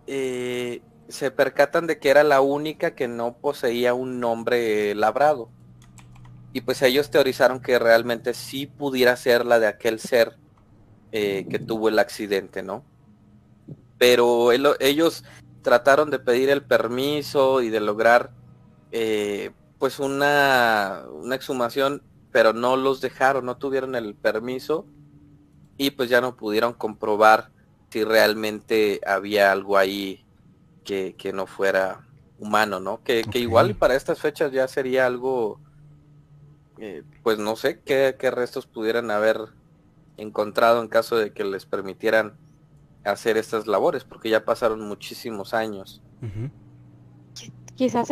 eh, 0.08 0.82
se 1.08 1.32
percatan 1.32 1.88
de 1.88 1.99
que 1.99 2.10
era 2.10 2.24
la 2.24 2.41
única 2.41 2.95
que 2.95 3.08
no 3.08 3.38
poseía 3.38 3.93
un 3.93 4.20
nombre 4.20 4.95
labrado. 4.95 5.49
Y 6.54 6.62
pues 6.62 6.82
ellos 6.82 7.10
teorizaron 7.12 7.62
que 7.62 7.80
realmente 7.80 8.34
sí 8.34 8.68
pudiera 8.68 9.16
ser 9.16 9.45
la 9.45 9.60
de 9.60 9.68
aquel 9.68 9.99
ser 9.99 10.38
eh, 11.12 11.45
que 11.49 11.60
tuvo 11.60 11.89
el 11.89 11.99
accidente, 11.99 12.62
¿no? 12.62 12.84
Pero 13.97 14.52
ellos 14.52 15.24
trataron 15.62 16.10
de 16.10 16.20
pedir 16.20 16.49
el 16.49 16.64
permiso 16.64 17.62
y 17.62 17.70
de 17.70 17.80
lograr 17.80 18.32
pues 19.78 19.99
una, 19.99 21.06
una 21.12 21.36
exhumación, 21.36 22.04
pero 22.32 22.54
no 22.54 22.76
los 22.76 23.02
dejaron, 23.02 23.45
no 23.45 23.58
tuvieron 23.58 23.95
el 23.95 24.16
permiso 24.16 24.86
y 25.78 25.89
pues 25.89 26.10
ya 26.10 26.22
no 26.22 26.38
pudieron 26.38 26.74
comprobar 26.74 27.49
si 27.91 28.05
realmente 28.05 29.01
había 29.05 29.51
algo 29.51 29.77
ahí 29.77 30.23
que, 30.83 31.31
no 31.33 31.45
fuera 31.45 32.07
humano, 32.39 32.79
¿no? 32.79 33.03
Que, 33.03 33.23
igual 33.34 33.76
para 33.76 33.95
estas 33.95 34.19
fechas 34.19 34.51
ya 34.51 34.68
sería 34.68 35.05
algo, 35.05 35.59
eh, 36.80 37.03
pues 37.23 37.38
no 37.38 37.55
sé 37.55 37.81
qué, 37.81 38.15
restos 38.31 38.65
pudieran 38.65 39.11
haber 39.11 39.38
encontrado 40.18 40.81
en 40.81 40.88
caso 40.88 41.18
de 41.18 41.34
que 41.34 41.43
les 41.43 41.65
permitieran 41.65 42.34
hacer 43.03 43.38
estas 43.38 43.68
labores, 43.68 44.03
porque 44.03 44.30
ya 44.30 44.45
pasaron 44.45 44.88
muchísimos 44.88 45.53
años. 45.53 46.01
Quizás 47.76 48.09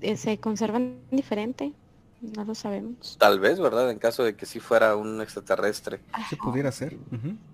eh, 0.00 0.16
se 0.16 0.38
conservan 0.38 0.98
diferente. 1.10 1.72
No 2.20 2.44
lo 2.44 2.54
sabemos. 2.54 3.16
Tal 3.18 3.40
vez, 3.40 3.58
¿verdad? 3.58 3.90
En 3.90 3.98
caso 3.98 4.22
de 4.22 4.36
que 4.36 4.46
sí 4.46 4.60
fuera 4.60 4.94
un 4.94 5.20
extraterrestre. 5.20 6.00
Si 6.30 6.36
pudiera 6.36 6.70
ser. 6.70 6.92
Y 6.94 7.51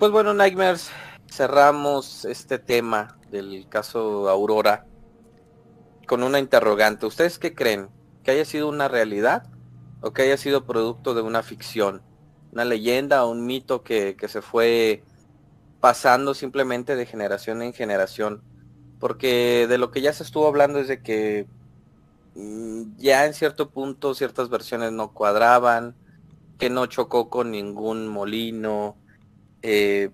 pues 0.00 0.10
bueno, 0.10 0.34
Nightmares, 0.34 0.90
cerramos 1.30 2.24
este 2.24 2.58
tema 2.58 3.18
del 3.30 3.68
caso 3.68 4.28
Aurora 4.28 4.86
con 6.08 6.24
una 6.24 6.40
interrogante. 6.40 7.06
¿Ustedes 7.06 7.38
qué 7.38 7.54
creen? 7.54 7.90
¿Que 8.24 8.32
haya 8.32 8.44
sido 8.44 8.68
una 8.68 8.88
realidad 8.88 9.44
o 10.00 10.12
que 10.12 10.22
haya 10.22 10.38
sido 10.38 10.66
producto 10.66 11.14
de 11.14 11.22
una 11.22 11.42
ficción? 11.44 12.02
¿Una 12.50 12.64
leyenda 12.64 13.24
o 13.24 13.30
un 13.30 13.46
mito 13.46 13.82
que, 13.84 14.16
que 14.16 14.26
se 14.26 14.42
fue 14.42 15.04
pasando 15.80 16.34
simplemente 16.34 16.96
de 16.96 17.06
generación 17.06 17.62
en 17.62 17.72
generación? 17.72 18.42
porque 19.00 19.66
de 19.66 19.78
lo 19.78 19.90
que 19.90 20.02
ya 20.02 20.12
se 20.12 20.22
estuvo 20.22 20.46
hablando 20.46 20.78
es 20.78 20.86
de 20.86 21.02
que 21.02 21.46
mm, 22.34 22.98
ya 22.98 23.24
en 23.24 23.32
cierto 23.32 23.70
punto 23.70 24.14
ciertas 24.14 24.50
versiones 24.50 24.92
no 24.92 25.14
cuadraban, 25.14 25.96
que 26.58 26.68
no 26.68 26.84
chocó 26.86 27.30
con 27.30 27.50
ningún 27.50 28.08
molino 28.08 28.96
eh, 29.62 30.10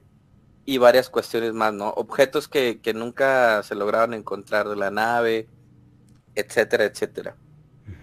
y 0.64 0.78
varias 0.78 1.08
cuestiones 1.08 1.52
más, 1.52 1.72
¿no? 1.72 1.90
Objetos 1.90 2.48
que, 2.48 2.80
que 2.80 2.94
nunca 2.94 3.62
se 3.62 3.74
lograron 3.74 4.14
encontrar 4.14 4.68
de 4.68 4.76
la 4.76 4.90
nave, 4.90 5.48
etcétera, 6.34 6.84
etcétera. 6.84 7.36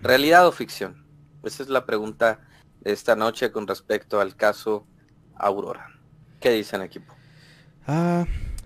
¿Realidad 0.01 0.47
o 0.47 0.51
ficción? 0.51 1.05
Esa 1.43 1.63
es 1.63 1.69
la 1.69 1.85
pregunta 1.85 2.39
de 2.81 2.93
esta 2.93 3.15
noche 3.15 3.51
con 3.51 3.67
respecto 3.67 4.19
al 4.21 4.35
caso 4.35 4.87
Aurora. 5.35 5.89
¿Qué 6.39 6.51
dicen 6.51 6.81
equipo? 6.81 7.13
Ah, 7.85 8.25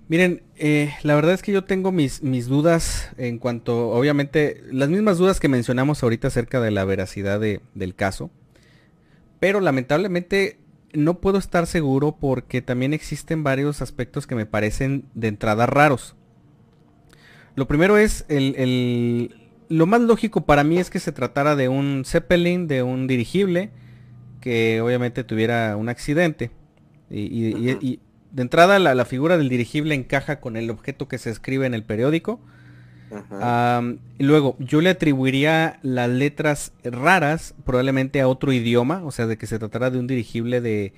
Miren, 0.10 0.42
eh, 0.56 0.94
la 1.04 1.16
verdad 1.16 1.34
es 1.34 1.42
que 1.42 1.52
yo 1.52 1.66
tengo 1.66 1.92
mis, 1.92 2.24
mis 2.24 2.48
dudas 2.48 3.10
en 3.18 3.40
cuanto, 3.40 3.90
obviamente, 3.90 4.64
las 4.72 4.88
mismas 4.88 5.18
dudas 5.18 5.42
que 5.42 5.50
mencionamos 5.50 6.02
ahorita 6.02 6.30
acerca 6.30 6.62
de 6.62 6.72
la 6.72 6.86
veracidad 6.86 7.42
del 7.42 7.96
caso. 7.96 8.32
Pero 9.42 9.60
lamentablemente 9.60 10.60
no 10.98 11.20
puedo 11.20 11.38
estar 11.38 11.68
seguro 11.68 12.18
porque 12.20 12.64
también 12.64 12.94
existen 12.94 13.44
varios 13.44 13.84
aspectos 13.84 14.26
que 14.26 14.34
me 14.34 14.48
parecen 14.48 15.06
de 15.14 15.28
entrada 15.28 15.68
raros. 15.68 16.16
Lo 17.56 17.68
primero 17.68 17.98
es 17.98 18.26
el, 18.30 19.36
lo 19.70 19.86
más 19.86 20.02
lógico 20.02 20.46
para 20.46 20.64
mí 20.64 20.80
es 20.80 20.90
que 20.90 21.00
se 21.00 21.12
tratara 21.12 21.56
de 21.56 21.70
un 21.70 22.04
Zeppelin, 22.04 22.68
de 22.68 22.82
un 22.82 23.06
dirigible, 23.06 23.70
que 24.42 24.82
obviamente 24.82 25.24
tuviera 25.24 25.78
un 25.78 25.88
accidente. 25.90 26.50
Y, 27.12 28.00
de 28.32 28.42
entrada 28.42 28.78
la, 28.80 29.06
figura 29.06 29.38
del 29.38 29.50
dirigible 29.50 29.96
encaja 29.96 30.40
con 30.40 30.58
el 30.58 30.70
objeto 30.70 31.08
que 31.08 31.18
se 31.18 31.30
escribe 31.30 31.68
en 31.68 31.74
el 31.74 31.84
periódico. 31.84 32.40
Y 34.18 34.24
luego, 34.24 34.56
yo 34.60 34.82
le 34.82 34.90
atribuiría 34.90 35.80
las 35.82 36.10
letras 36.10 36.74
raras 36.84 37.54
probablemente 37.66 38.22
a 38.22 38.28
otro 38.28 38.52
idioma, 38.52 39.04
o 39.06 39.12
sea, 39.12 39.28
de 39.28 39.38
que 39.38 39.48
se 39.48 39.60
tratara 39.60 39.90
de 39.90 40.00
un 40.00 40.08
dirigible 40.08 40.62
de, 40.62 40.94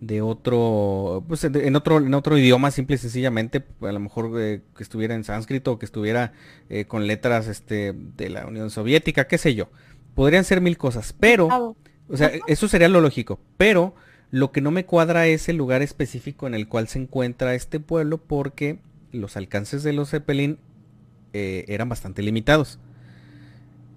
de 0.00 0.22
otro, 0.22 1.24
pues 1.28 1.44
en 1.44 1.76
otro, 1.76 1.98
en 1.98 2.14
otro 2.14 2.38
idioma, 2.38 2.70
simple 2.70 2.96
y 2.96 2.98
sencillamente, 2.98 3.64
a 3.82 3.92
lo 3.92 4.00
mejor 4.00 4.32
eh, 4.38 4.62
que 4.76 4.82
estuviera 4.82 5.14
en 5.14 5.24
sánscrito 5.24 5.72
o 5.72 5.78
que 5.78 5.86
estuviera 5.86 6.32
eh, 6.68 6.86
con 6.86 7.06
letras 7.06 7.46
este, 7.46 7.92
de 7.94 8.30
la 8.30 8.46
Unión 8.46 8.70
Soviética, 8.70 9.26
qué 9.26 9.38
sé 9.38 9.54
yo. 9.54 9.68
Podrían 10.14 10.44
ser 10.44 10.60
mil 10.60 10.76
cosas, 10.76 11.14
pero, 11.18 11.76
o 12.08 12.16
sea, 12.16 12.32
eso 12.46 12.66
sería 12.66 12.88
lo 12.88 13.00
lógico, 13.00 13.40
pero 13.56 13.94
lo 14.30 14.52
que 14.52 14.60
no 14.60 14.70
me 14.70 14.86
cuadra 14.86 15.26
es 15.26 15.48
el 15.48 15.56
lugar 15.56 15.82
específico 15.82 16.46
en 16.46 16.54
el 16.54 16.66
cual 16.66 16.88
se 16.88 16.98
encuentra 16.98 17.54
este 17.54 17.78
pueblo 17.78 18.18
porque 18.18 18.78
los 19.12 19.36
alcances 19.36 19.82
de 19.82 19.92
los 19.92 20.10
Zeppelin 20.10 20.58
eh, 21.32 21.64
eran 21.68 21.88
bastante 21.88 22.22
limitados. 22.22 22.78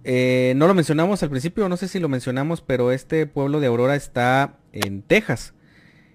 no 0.05 0.67
lo 0.67 0.73
mencionamos 0.73 1.23
al 1.23 1.29
principio, 1.29 1.69
no 1.69 1.77
sé 1.77 1.87
si 1.87 1.99
lo 1.99 2.09
mencionamos, 2.09 2.61
pero 2.61 2.91
este 2.91 3.25
pueblo 3.25 3.59
de 3.59 3.67
Aurora 3.67 3.95
está 3.95 4.57
en 4.71 5.01
Texas. 5.01 5.53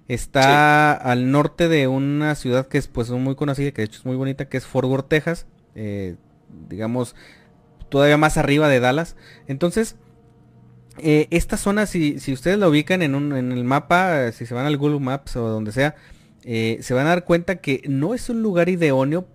Está 0.09 0.95
al 0.95 1.31
norte 1.31 1.69
de 1.69 1.87
una 1.87 2.35
ciudad 2.35 2.67
que 2.67 2.79
es 2.79 2.89
pues 2.89 3.11
muy 3.11 3.35
conocida, 3.35 3.73
que 3.73 3.83
de 3.83 3.87
hecho 3.87 3.99
es 3.99 4.07
muy 4.07 4.17
bonita, 4.17 4.49
que 4.49 4.57
es 4.57 4.65
Fort 4.65 4.89
Worth, 4.89 5.09
Texas. 5.09 5.47
Eh, 5.75 6.17
digamos, 6.69 7.15
todavía 7.91 8.17
más 8.17 8.39
arriba 8.39 8.69
de 8.69 8.81
Dallas. 8.81 9.17
Entonces, 9.47 9.97
eh, 10.99 11.29
esta 11.31 11.57
zona, 11.59 11.87
si, 11.87 12.19
si, 12.21 12.33
ustedes 12.33 12.59
la 12.59 12.69
ubican 12.69 13.03
en, 13.03 13.15
un, 13.15 13.37
en 13.37 13.53
el 13.53 13.65
mapa, 13.65 14.33
si 14.33 14.47
se 14.47 14.55
van 14.55 14.67
al 14.67 14.79
Google 14.79 15.01
Maps 15.01 15.37
o 15.37 15.47
donde 15.49 15.73
sea, 15.73 15.95
eh, 16.43 16.79
se 16.81 16.95
van 16.95 17.07
a 17.07 17.11
dar 17.11 17.25
cuenta 17.25 17.57
que 17.57 17.83
no 17.87 18.15
es 18.15 18.31
un 18.31 18.43
lugar 18.43 18.71
idóneo 18.71 19.27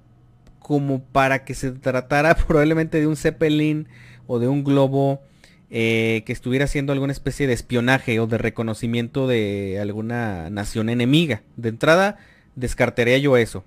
como 0.63 1.03
para 1.03 1.45
que 1.45 1.53
se 1.53 1.71
tratara 1.71 2.35
probablemente 2.47 2.99
de 2.99 3.05
un 3.05 3.15
Zeppelin 3.15 3.87
o 4.25 4.39
de 4.39 4.47
un 4.47 4.63
globo 4.63 5.21
eh, 5.69 6.23
que 6.25 6.33
estuviera 6.33 6.65
haciendo 6.65 6.93
alguna 6.93 7.13
especie 7.13 7.45
de 7.45 7.53
espionaje 7.53 8.19
o 8.19 8.25
de 8.25 8.39
reconocimiento 8.39 9.27
de 9.27 9.77
alguna 9.79 10.49
nación 10.49 10.89
enemiga. 10.89 11.43
De 11.57 11.69
entrada, 11.69 12.17
descartaría 12.55 13.17
yo 13.19 13.37
eso. 13.37 13.63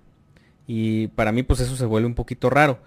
Y 0.66 1.08
para 1.08 1.30
mí, 1.32 1.42
pues 1.42 1.60
eso 1.60 1.76
se 1.76 1.84
vuelve 1.84 2.06
un 2.06 2.14
poquito 2.14 2.50
raro. 2.50 2.80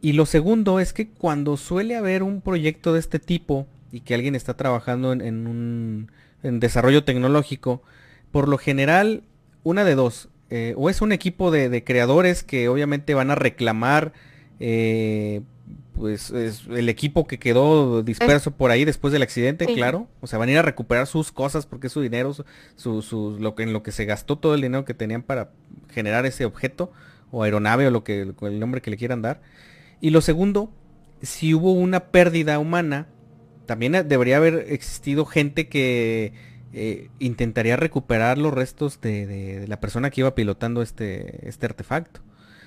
Y 0.00 0.14
lo 0.14 0.26
segundo 0.26 0.80
es 0.80 0.92
que 0.92 1.08
cuando 1.08 1.56
suele 1.56 1.94
haber 1.94 2.22
un 2.24 2.40
proyecto 2.40 2.92
de 2.92 3.00
este 3.00 3.20
tipo 3.20 3.68
y 3.92 4.00
que 4.00 4.14
alguien 4.14 4.34
está 4.34 4.56
trabajando 4.56 5.12
en, 5.12 5.46
un 5.46 6.08
desarrollo 6.42 7.04
tecnológico, 7.04 7.82
por 8.32 8.48
lo 8.48 8.58
general, 8.58 9.22
una 9.62 9.84
de 9.84 9.94
dos. 9.94 10.28
Eh, 10.54 10.74
o 10.76 10.90
es 10.90 11.00
un 11.00 11.12
equipo 11.12 11.50
de, 11.50 11.82
creadores 11.82 12.42
que 12.42 12.68
obviamente 12.68 13.14
van 13.14 13.30
a 13.30 13.34
reclamar 13.34 14.12
eh, 14.60 15.40
pues 15.94 16.30
es 16.30 16.64
el 16.68 16.90
equipo 16.90 17.26
que 17.26 17.38
quedó 17.38 18.02
disperso 18.02 18.50
por 18.50 18.70
ahí 18.70 18.84
después 18.84 19.14
del 19.14 19.22
accidente, 19.22 19.64
claro. 19.64 20.08
O 20.20 20.26
sea, 20.26 20.38
van 20.38 20.50
a 20.50 20.52
ir 20.52 20.58
a 20.58 20.62
recuperar 20.62 21.06
sus 21.06 21.32
cosas 21.32 21.64
porque 21.64 21.86
es 21.86 21.92
su 21.94 22.02
dinero, 22.02 22.36
su, 22.76 23.38
lo 23.40 23.54
que, 23.54 23.62
en 23.62 23.72
lo 23.72 23.82
que 23.82 23.92
se 23.92 24.04
gastó 24.04 24.36
todo 24.36 24.54
el 24.54 24.60
dinero 24.60 24.84
que 24.84 24.92
tenían 24.92 25.22
para 25.22 25.52
generar 25.90 26.26
ese 26.26 26.44
objeto 26.44 26.92
o 27.30 27.44
aeronave 27.44 27.86
o 27.86 27.90
lo 27.90 28.04
que 28.04 28.20
el 28.20 28.60
nombre 28.60 28.82
que 28.82 28.90
le 28.90 28.98
quieran 28.98 29.22
dar. 29.22 29.40
Y 30.02 30.10
lo 30.10 30.20
segundo, 30.20 30.70
si 31.22 31.54
hubo 31.54 31.72
una 31.72 32.10
pérdida 32.10 32.58
humana, 32.58 33.06
también 33.64 33.92
debería 34.06 34.36
haber 34.36 34.66
existido 34.68 35.24
gente 35.24 35.68
que 35.68 36.34
eh, 36.74 37.10
intentaría 37.18 37.76
recuperar 37.76 38.38
los 38.38 38.54
restos 38.54 39.00
de, 39.02 39.66
la 39.68 39.78
persona 39.78 40.08
que 40.10 40.22
iba 40.22 40.34
pilotando 40.34 40.80
este, 40.80 41.46
este 41.46 41.66
artefacto. 41.66 42.20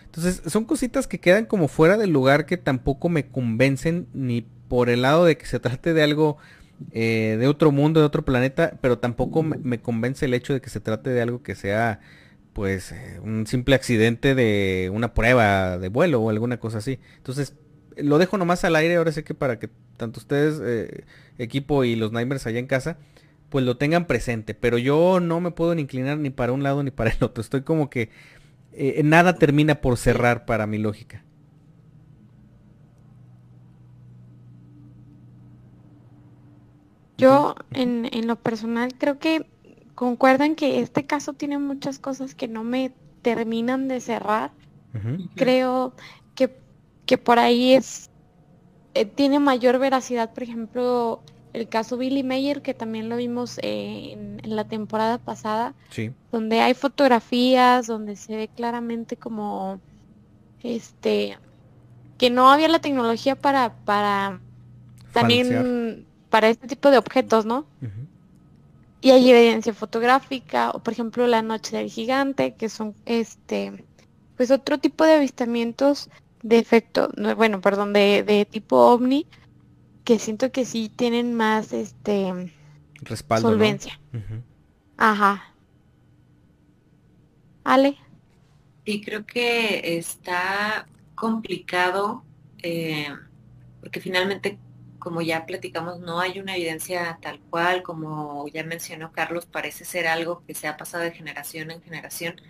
Entonces, 0.05 0.43
son 0.45 0.65
cositas 0.65 1.07
que 1.07 1.19
quedan 1.19 1.45
como 1.45 1.67
fuera 1.67 1.97
del 1.97 2.11
lugar 2.11 2.45
que 2.45 2.57
tampoco 2.57 3.09
me 3.09 3.27
convencen 3.27 4.07
ni 4.13 4.45
por 4.67 4.89
el 4.89 5.01
lado 5.01 5.25
de 5.25 5.37
que 5.37 5.47
se 5.47 5.59
trate 5.59 5.93
de 5.93 6.03
algo 6.03 6.37
eh, 6.91 7.37
de 7.39 7.47
otro 7.47 7.71
mundo, 7.71 7.99
de 7.99 8.05
otro 8.05 8.23
planeta, 8.23 8.77
pero 8.79 8.99
tampoco 8.99 9.41
me, 9.41 9.81
convence 9.81 10.25
el 10.25 10.35
hecho 10.35 10.53
de 10.53 10.61
que 10.61 10.69
se 10.69 10.79
trate 10.79 11.09
de 11.09 11.21
algo 11.21 11.41
que 11.41 11.55
sea 11.55 11.99
pues 12.53 12.91
eh, 12.91 13.19
un 13.23 13.47
simple 13.47 13.75
accidente 13.75 14.35
de 14.35 14.91
una 14.93 15.13
prueba 15.13 15.77
de 15.77 15.89
vuelo 15.89 16.21
o 16.21 16.29
alguna 16.29 16.59
cosa 16.59 16.77
así. 16.77 16.99
Entonces, 17.17 17.55
lo 17.97 18.19
dejo 18.19 18.37
nomás 18.37 18.63
al 18.63 18.75
aire, 18.75 18.97
ahora 18.97 19.11
sé 19.11 19.23
que 19.23 19.33
para 19.33 19.57
que 19.57 19.69
tanto 19.97 20.19
ustedes, 20.19 20.61
equipo 21.37 21.83
y 21.83 21.95
los 21.95 22.11
Nightmares 22.11 22.45
allá 22.45 22.59
en 22.59 22.67
casa, 22.67 22.97
pues 23.49 23.63
lo 23.65 23.77
tengan 23.77 24.05
presente, 24.05 24.53
pero 24.53 24.77
yo 24.77 25.19
no 25.19 25.39
me 25.39 25.51
puedo 25.51 25.75
ni 25.75 25.83
inclinar 25.83 26.17
ni 26.17 26.29
para 26.29 26.51
un 26.51 26.63
lado 26.63 26.83
ni 26.83 26.91
para 26.91 27.11
el 27.11 27.23
otro. 27.23 27.41
Estoy 27.41 27.61
como 27.61 27.89
que 27.89 28.09
eh, 28.73 29.01
nada 29.03 29.35
termina 29.35 29.75
por 29.75 29.97
cerrar 29.97 30.45
para 30.45 30.67
mi 30.67 30.77
lógica. 30.77 31.23
Yo 37.17 37.55
en, 37.71 38.09
en, 38.11 38.27
lo 38.27 38.35
personal 38.35 38.93
creo 38.97 39.19
que 39.19 39.45
concuerdan 39.95 40.55
que 40.55 40.81
este 40.81 41.05
caso 41.05 41.33
tiene 41.33 41.57
muchas 41.57 41.97
cosas 41.97 42.35
que 42.35 42.49
no 42.49 42.63
me 42.63 42.91
terminan 43.21 43.87
de 43.87 44.01
cerrar. 44.01 44.51
Creo 45.35 45.93
que, 46.35 46.57
que, 47.05 47.17
por 47.17 47.37
ahí 47.37 47.73
es 47.73 48.09
eh, 48.93 49.03
tiene 49.03 49.39
mayor 49.39 49.77
veracidad, 49.77 50.33
por 50.33 50.43
ejemplo, 50.43 51.21
el 51.55 51.69
caso 51.69 51.97
Billy 51.97 52.23
Mayer, 52.23 52.61
que 52.61 52.73
también 52.73 53.09
lo 53.09 53.17
vimos 53.17 53.59
eh, 53.61 54.11
en, 54.11 54.55
la 54.55 54.65
temporada 54.65 55.17
pasada, 55.17 55.73
donde 56.31 56.61
hay 56.61 56.73
fotografías, 56.73 57.87
donde 57.87 58.15
se 58.15 58.35
ve 58.35 58.47
claramente 58.47 59.17
como 59.17 59.79
este 60.63 61.37
que 62.17 62.29
no 62.29 62.49
había 62.49 62.67
la 62.67 62.79
tecnología 62.79 63.35
para 63.35 63.73
para 63.85 64.39
también 65.11 66.05
para 66.29 66.49
este 66.49 66.67
tipo 66.67 66.91
de 66.91 66.97
objetos, 66.97 67.45
¿no? 67.45 67.65
Y 69.01 69.11
hay 69.11 69.29
evidencia 69.29 69.73
fotográfica, 69.73 70.71
o 70.71 70.79
por 70.79 70.93
ejemplo 70.93 71.27
la 71.27 71.41
noche 71.41 71.77
del 71.77 71.89
gigante, 71.89 72.53
que 72.53 72.69
son 72.69 72.93
este 73.05 73.85
pues 74.37 74.51
otro 74.51 74.77
tipo 74.77 75.05
de 75.05 75.13
avistamientos 75.13 76.09
de 76.43 76.59
efecto, 76.59 77.09
bueno, 77.37 77.59
perdón, 77.61 77.93
de, 77.93 78.23
de 78.23 78.45
tipo 78.45 78.77
ovni, 78.77 79.25
que 80.05 80.19
siento 80.19 80.51
que 80.51 80.63
sí 80.63 80.87
tienen 80.87 81.33
más 81.33 81.73
este 81.73 82.53
respaldo 83.01 83.49
solvencia. 83.49 83.99
Ajá. 84.95 85.53
Ale. 87.65 87.97
Sí, 88.85 89.01
creo 89.01 89.25
que 89.25 89.97
está 89.97 90.87
complicado 91.15 92.23
eh, 92.61 93.07
porque 93.79 93.99
finalmente, 93.99 94.57
como 94.97 95.21
ya 95.21 95.45
platicamos, 95.45 95.99
no 95.99 96.19
hay 96.19 96.39
una 96.39 96.55
evidencia 96.55 97.19
tal 97.21 97.39
cual, 97.39 97.83
como 97.83 98.47
ya 98.47 98.63
mencionó 98.63 99.11
Carlos, 99.11 99.45
parece 99.45 99.85
ser 99.85 100.07
algo 100.07 100.43
que 100.47 100.55
se 100.55 100.67
ha 100.67 100.77
pasado 100.77 101.03
de 101.03 101.11
generación 101.11 101.69
en 101.69 101.83
generación. 101.83 102.41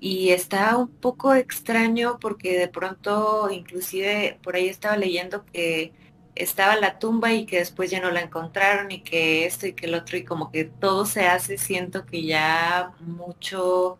Y 0.00 0.30
está 0.30 0.76
un 0.76 0.88
poco 0.88 1.34
extraño 1.34 2.18
porque 2.20 2.58
de 2.58 2.68
pronto, 2.68 3.50
inclusive 3.50 4.38
por 4.42 4.56
ahí 4.56 4.68
estaba 4.68 4.96
leyendo 4.96 5.44
que 5.44 5.92
estaba 6.38 6.76
la 6.76 6.98
tumba 6.98 7.32
y 7.32 7.46
que 7.46 7.58
después 7.58 7.90
ya 7.90 8.00
no 8.00 8.10
la 8.10 8.20
encontraron 8.20 8.90
y 8.92 9.02
que 9.02 9.44
esto 9.44 9.66
y 9.66 9.72
que 9.72 9.86
el 9.86 9.94
otro 9.94 10.16
y 10.16 10.24
como 10.24 10.50
que 10.50 10.64
todo 10.64 11.04
se 11.04 11.26
hace, 11.26 11.58
siento 11.58 12.06
que 12.06 12.22
ya 12.22 12.92
mucho, 13.00 13.98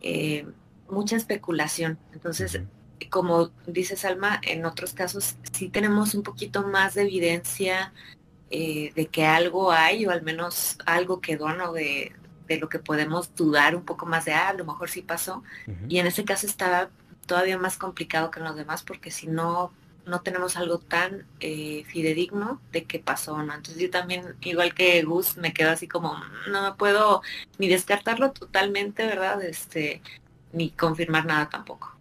eh, 0.00 0.46
mucha 0.88 1.16
especulación. 1.16 1.98
Entonces, 2.12 2.60
como 3.10 3.50
dice 3.66 3.96
Salma, 3.96 4.40
en 4.42 4.64
otros 4.64 4.94
casos 4.94 5.36
sí 5.52 5.68
tenemos 5.68 6.14
un 6.14 6.22
poquito 6.22 6.66
más 6.66 6.94
de 6.94 7.02
evidencia 7.02 7.92
eh, 8.50 8.92
de 8.94 9.06
que 9.06 9.26
algo 9.26 9.70
hay 9.70 10.06
o 10.06 10.10
al 10.10 10.22
menos 10.22 10.78
algo 10.86 11.20
quedó, 11.20 11.52
¿no? 11.52 11.72
De, 11.72 12.12
de 12.46 12.58
lo 12.58 12.70
que 12.70 12.78
podemos 12.78 13.34
dudar 13.34 13.76
un 13.76 13.84
poco 13.84 14.06
más 14.06 14.24
de, 14.24 14.32
ah, 14.32 14.48
a 14.48 14.54
lo 14.54 14.64
mejor 14.64 14.88
sí 14.88 15.02
pasó. 15.02 15.42
Y 15.86 15.98
en 15.98 16.06
ese 16.06 16.24
caso 16.24 16.46
estaba 16.46 16.88
todavía 17.26 17.58
más 17.58 17.76
complicado 17.76 18.30
que 18.30 18.40
en 18.40 18.46
los 18.46 18.56
demás 18.56 18.82
porque 18.82 19.10
si 19.10 19.26
no 19.26 19.70
no 20.08 20.22
tenemos 20.22 20.56
algo 20.56 20.78
tan 20.78 21.26
eh, 21.40 21.84
fidedigno 21.86 22.60
de 22.72 22.84
qué 22.84 22.98
pasó, 22.98 23.42
¿no? 23.42 23.54
Entonces 23.54 23.82
yo 23.82 23.90
también, 23.90 24.36
igual 24.40 24.74
que 24.74 25.02
Gus, 25.02 25.36
me 25.36 25.52
quedo 25.52 25.70
así 25.70 25.86
como, 25.86 26.14
no 26.50 26.62
me 26.62 26.72
puedo 26.72 27.22
ni 27.58 27.68
descartarlo 27.68 28.32
totalmente, 28.32 29.06
¿verdad? 29.06 29.42
Este, 29.42 30.02
ni 30.52 30.70
confirmar 30.70 31.26
nada 31.26 31.48
tampoco. 31.48 31.94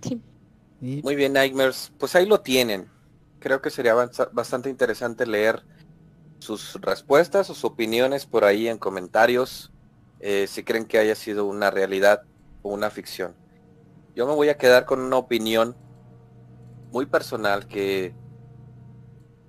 Sí. 0.00 0.20
Muy 0.80 1.16
bien, 1.16 1.32
Nightmares. 1.32 1.92
Pues 1.98 2.14
ahí 2.14 2.26
lo 2.26 2.40
tienen. 2.40 2.88
Creo 3.40 3.60
que 3.60 3.70
sería 3.70 3.94
bastante 3.94 4.70
interesante 4.70 5.26
leer 5.26 5.64
sus 6.38 6.74
respuestas, 6.80 7.46
sus 7.46 7.64
opiniones 7.64 8.26
por 8.26 8.44
ahí 8.44 8.68
en 8.68 8.78
comentarios 8.78 9.73
eh, 10.26 10.46
si 10.46 10.64
creen 10.64 10.86
que 10.86 10.96
haya 10.96 11.14
sido 11.14 11.44
una 11.44 11.70
realidad 11.70 12.22
o 12.62 12.70
una 12.70 12.88
ficción. 12.88 13.34
Yo 14.14 14.26
me 14.26 14.32
voy 14.32 14.48
a 14.48 14.56
quedar 14.56 14.86
con 14.86 15.00
una 15.00 15.18
opinión 15.18 15.76
muy 16.90 17.04
personal 17.04 17.68
que 17.68 18.14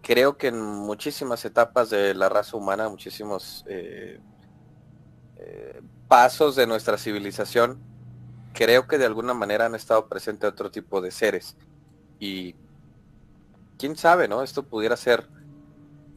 creo 0.02 0.38
que 0.38 0.48
en 0.48 0.62
muchísimas 0.62 1.46
etapas 1.46 1.90
de 1.92 2.14
la 2.14 2.28
raza 2.28 2.58
humana, 2.58 2.90
muchísimos 2.90 3.64
eh, 3.70 4.20
eh, 5.38 5.82
pasos 6.10 6.58
de 6.58 6.68
nuestra 6.68 6.98
civilización, 6.98 7.80
creo 8.52 8.86
que 8.86 8.98
de 8.98 9.06
alguna 9.06 9.34
manera 9.34 9.68
han 9.68 9.76
estado 9.76 10.10
presentes 10.10 10.50
otro 10.50 10.72
tipo 10.72 11.00
de 11.00 11.12
seres. 11.12 11.56
Y 12.20 12.54
quién 13.78 13.96
sabe, 13.96 14.28
¿no? 14.28 14.44
Esto 14.44 14.64
pudiera 14.64 14.98
ser 14.98 15.30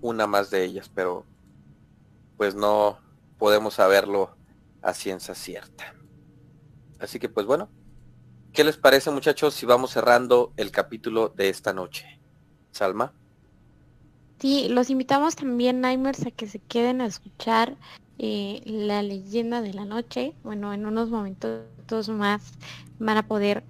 una 0.00 0.26
más 0.26 0.50
de 0.50 0.64
ellas, 0.64 0.90
pero 0.92 1.24
pues 2.36 2.56
no 2.56 2.98
podemos 3.38 3.74
saberlo 3.74 4.36
a 4.82 4.94
ciencia 4.94 5.34
cierta. 5.34 5.94
Así 6.98 7.18
que 7.18 7.28
pues 7.28 7.46
bueno, 7.46 7.68
¿qué 8.52 8.64
les 8.64 8.76
parece 8.76 9.10
muchachos 9.10 9.54
si 9.54 9.66
vamos 9.66 9.90
cerrando 9.92 10.52
el 10.56 10.70
capítulo 10.70 11.28
de 11.28 11.48
esta 11.48 11.72
noche? 11.72 12.20
Salma. 12.72 13.12
Sí, 14.40 14.68
los 14.68 14.88
invitamos 14.88 15.34
también, 15.34 15.80
Nightmares, 15.80 16.24
a 16.26 16.30
que 16.30 16.46
se 16.46 16.60
queden 16.60 17.00
a 17.00 17.06
escuchar 17.06 17.76
eh, 18.18 18.62
la 18.64 19.02
leyenda 19.02 19.60
de 19.60 19.74
la 19.74 19.84
noche. 19.84 20.34
Bueno, 20.44 20.72
en 20.72 20.86
unos 20.86 21.10
momentos 21.10 22.08
más 22.08 22.52
van 23.00 23.16
a 23.16 23.26
poder 23.26 23.64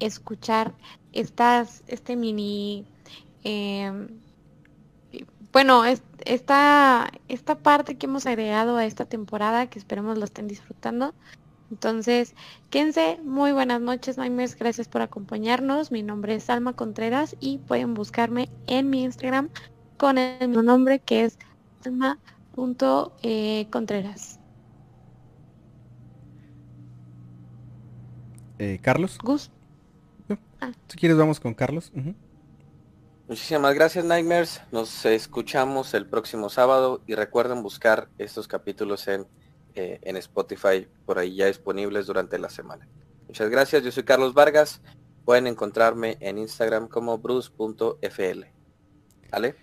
escuchar 0.00 0.74
estas, 1.12 1.84
este 1.86 2.16
mini 2.16 2.86
em, 3.44 4.08
bueno, 5.52 5.84
esta, 5.84 7.10
esta 7.28 7.58
parte 7.58 7.96
que 7.96 8.06
hemos 8.06 8.26
agregado 8.26 8.76
a 8.76 8.84
esta 8.84 9.04
temporada, 9.04 9.68
que 9.68 9.78
esperemos 9.78 10.18
lo 10.18 10.24
estén 10.24 10.48
disfrutando. 10.48 11.14
Entonces, 11.70 12.34
quédense, 12.70 13.20
muy 13.24 13.52
buenas 13.52 13.80
noches, 13.80 14.18
Nightmares, 14.18 14.56
gracias 14.56 14.88
por 14.88 15.02
acompañarnos. 15.02 15.92
Mi 15.92 16.02
nombre 16.02 16.34
es 16.34 16.50
Alma 16.50 16.72
Contreras 16.72 17.36
y 17.40 17.58
pueden 17.58 17.94
buscarme 17.94 18.48
en 18.66 18.90
mi 18.90 19.04
Instagram 19.04 19.50
con 19.96 20.18
el 20.18 20.48
mismo 20.48 20.62
nombre 20.62 20.98
que 20.98 21.22
es 21.24 21.38
alma.contreras. 21.84 24.40
Eh, 28.58 28.80
Carlos. 28.82 29.16
Gus. 29.22 29.52
Ah. 30.60 30.72
Si 30.88 30.98
quieres 30.98 31.16
vamos 31.16 31.38
con 31.40 31.54
Carlos. 31.54 31.90
Muchísimas 33.30 33.76
gracias 33.76 34.04
Nightmares. 34.04 34.60
Nos 34.72 35.04
escuchamos 35.04 35.94
el 35.94 36.04
próximo 36.04 36.50
sábado 36.50 37.00
y 37.06 37.14
recuerden 37.14 37.62
buscar 37.62 38.08
estos 38.18 38.48
capítulos 38.48 39.06
en, 39.06 39.24
eh, 39.76 40.00
en 40.02 40.16
Spotify 40.16 40.88
por 41.06 41.16
ahí 41.20 41.36
ya 41.36 41.46
disponibles 41.46 42.08
durante 42.08 42.40
la 42.40 42.50
semana. 42.50 42.88
Muchas 43.28 43.48
gracias. 43.48 43.84
Yo 43.84 43.92
soy 43.92 44.02
Carlos 44.02 44.34
Vargas. 44.34 44.80
Pueden 45.24 45.46
encontrarme 45.46 46.16
en 46.18 46.38
Instagram 46.38 46.88
como 46.88 47.18
bruce.fl. 47.18 48.46
¿Vale? 49.30 49.54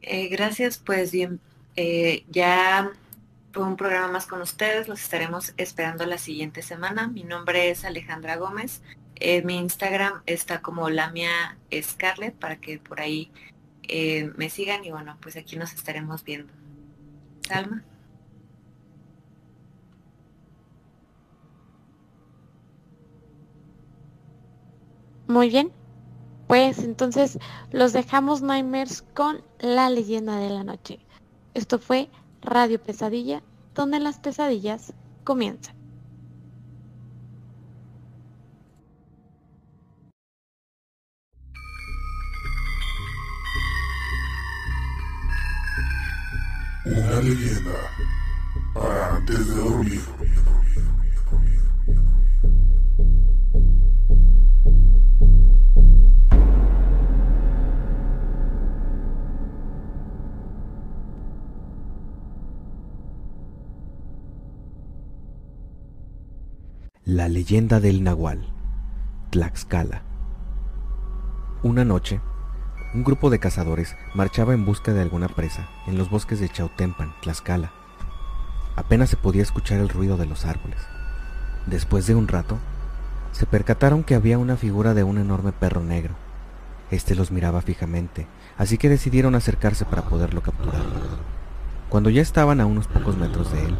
Eh, 0.00 0.28
gracias. 0.28 0.78
Pues 0.78 1.12
bien, 1.12 1.38
eh, 1.76 2.24
ya 2.30 2.92
fue 3.52 3.64
un 3.64 3.76
programa 3.76 4.08
más 4.08 4.24
con 4.24 4.40
ustedes. 4.40 4.88
Los 4.88 5.02
estaremos 5.02 5.52
esperando 5.58 6.06
la 6.06 6.16
siguiente 6.16 6.62
semana. 6.62 7.08
Mi 7.08 7.24
nombre 7.24 7.68
es 7.68 7.84
Alejandra 7.84 8.36
Gómez. 8.36 8.80
Eh, 9.20 9.42
mi 9.42 9.58
Instagram 9.58 10.22
está 10.26 10.62
como 10.62 10.88
la 10.90 11.10
mía 11.10 11.58
Scarlett 11.72 12.34
para 12.34 12.56
que 12.56 12.78
por 12.78 13.00
ahí 13.00 13.30
eh, 13.82 14.32
me 14.36 14.48
sigan 14.50 14.84
y 14.84 14.90
bueno, 14.90 15.16
pues 15.20 15.36
aquí 15.36 15.56
nos 15.56 15.74
estaremos 15.74 16.24
viendo. 16.24 16.52
Salma. 17.46 17.84
Muy 25.28 25.48
bien. 25.48 25.72
Pues 26.48 26.80
entonces 26.80 27.38
los 27.70 27.92
dejamos 27.92 28.42
Nightmares 28.42 29.04
con 29.14 29.42
la 29.60 29.88
leyenda 29.90 30.36
de 30.38 30.50
la 30.50 30.64
noche. 30.64 30.98
Esto 31.54 31.78
fue 31.78 32.08
Radio 32.42 32.82
Pesadilla, 32.82 33.42
donde 33.74 34.00
las 34.00 34.18
pesadillas 34.18 34.92
comienzan. 35.22 35.79
Una 46.90 47.20
leyenda 47.20 47.70
para 48.74 49.16
antes 49.16 49.46
de 49.46 49.54
dormir. 49.54 50.00
La 67.04 67.28
leyenda 67.28 67.78
del 67.78 68.02
Nahual, 68.02 68.46
Tlaxcala. 69.30 70.02
Una 71.62 71.84
noche, 71.84 72.20
un 72.92 73.04
grupo 73.04 73.30
de 73.30 73.38
cazadores 73.38 73.96
marchaba 74.14 74.52
en 74.52 74.64
busca 74.64 74.92
de 74.92 75.00
alguna 75.00 75.28
presa 75.28 75.68
en 75.86 75.96
los 75.96 76.10
bosques 76.10 76.40
de 76.40 76.48
Chautempan, 76.48 77.14
Tlaxcala. 77.22 77.70
Apenas 78.74 79.10
se 79.10 79.16
podía 79.16 79.42
escuchar 79.42 79.78
el 79.78 79.88
ruido 79.88 80.16
de 80.16 80.26
los 80.26 80.44
árboles. 80.44 80.78
Después 81.66 82.06
de 82.08 82.16
un 82.16 82.26
rato, 82.26 82.58
se 83.30 83.46
percataron 83.46 84.02
que 84.02 84.16
había 84.16 84.38
una 84.38 84.56
figura 84.56 84.92
de 84.94 85.04
un 85.04 85.18
enorme 85.18 85.52
perro 85.52 85.82
negro. 85.82 86.14
Este 86.90 87.14
los 87.14 87.30
miraba 87.30 87.60
fijamente, 87.60 88.26
así 88.58 88.76
que 88.76 88.88
decidieron 88.88 89.36
acercarse 89.36 89.84
para 89.84 90.02
poderlo 90.02 90.42
capturar. 90.42 90.82
Cuando 91.88 92.10
ya 92.10 92.22
estaban 92.22 92.60
a 92.60 92.66
unos 92.66 92.88
pocos 92.88 93.16
metros 93.16 93.52
de 93.52 93.66
él, 93.66 93.76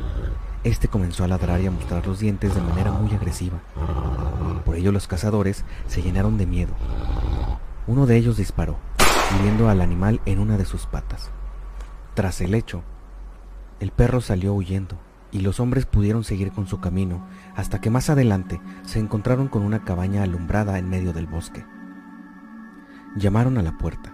este 0.62 0.86
comenzó 0.86 1.24
a 1.24 1.28
ladrar 1.28 1.60
y 1.60 1.66
a 1.66 1.70
mostrar 1.72 2.06
los 2.06 2.20
dientes 2.20 2.54
de 2.54 2.60
manera 2.60 2.92
muy 2.92 3.12
agresiva. 3.12 3.58
Por 4.64 4.76
ello 4.76 4.92
los 4.92 5.08
cazadores 5.08 5.64
se 5.88 6.02
llenaron 6.02 6.38
de 6.38 6.46
miedo. 6.46 6.74
Uno 7.86 8.06
de 8.06 8.16
ellos 8.16 8.36
disparó, 8.36 8.76
hiriendo 9.36 9.68
al 9.68 9.80
animal 9.80 10.20
en 10.24 10.38
una 10.38 10.56
de 10.56 10.64
sus 10.64 10.86
patas. 10.86 11.30
Tras 12.14 12.40
el 12.40 12.54
hecho, 12.54 12.82
el 13.78 13.92
perro 13.92 14.20
salió 14.20 14.54
huyendo 14.54 14.98
y 15.30 15.40
los 15.40 15.60
hombres 15.60 15.86
pudieron 15.86 16.24
seguir 16.24 16.52
con 16.52 16.66
su 16.66 16.80
camino 16.80 17.26
hasta 17.54 17.80
que 17.80 17.90
más 17.90 18.10
adelante 18.10 18.60
se 18.84 18.98
encontraron 18.98 19.48
con 19.48 19.62
una 19.62 19.84
cabaña 19.84 20.22
alumbrada 20.22 20.78
en 20.78 20.88
medio 20.88 21.12
del 21.12 21.26
bosque. 21.26 21.64
Llamaron 23.16 23.58
a 23.58 23.62
la 23.62 23.78
puerta 23.78 24.12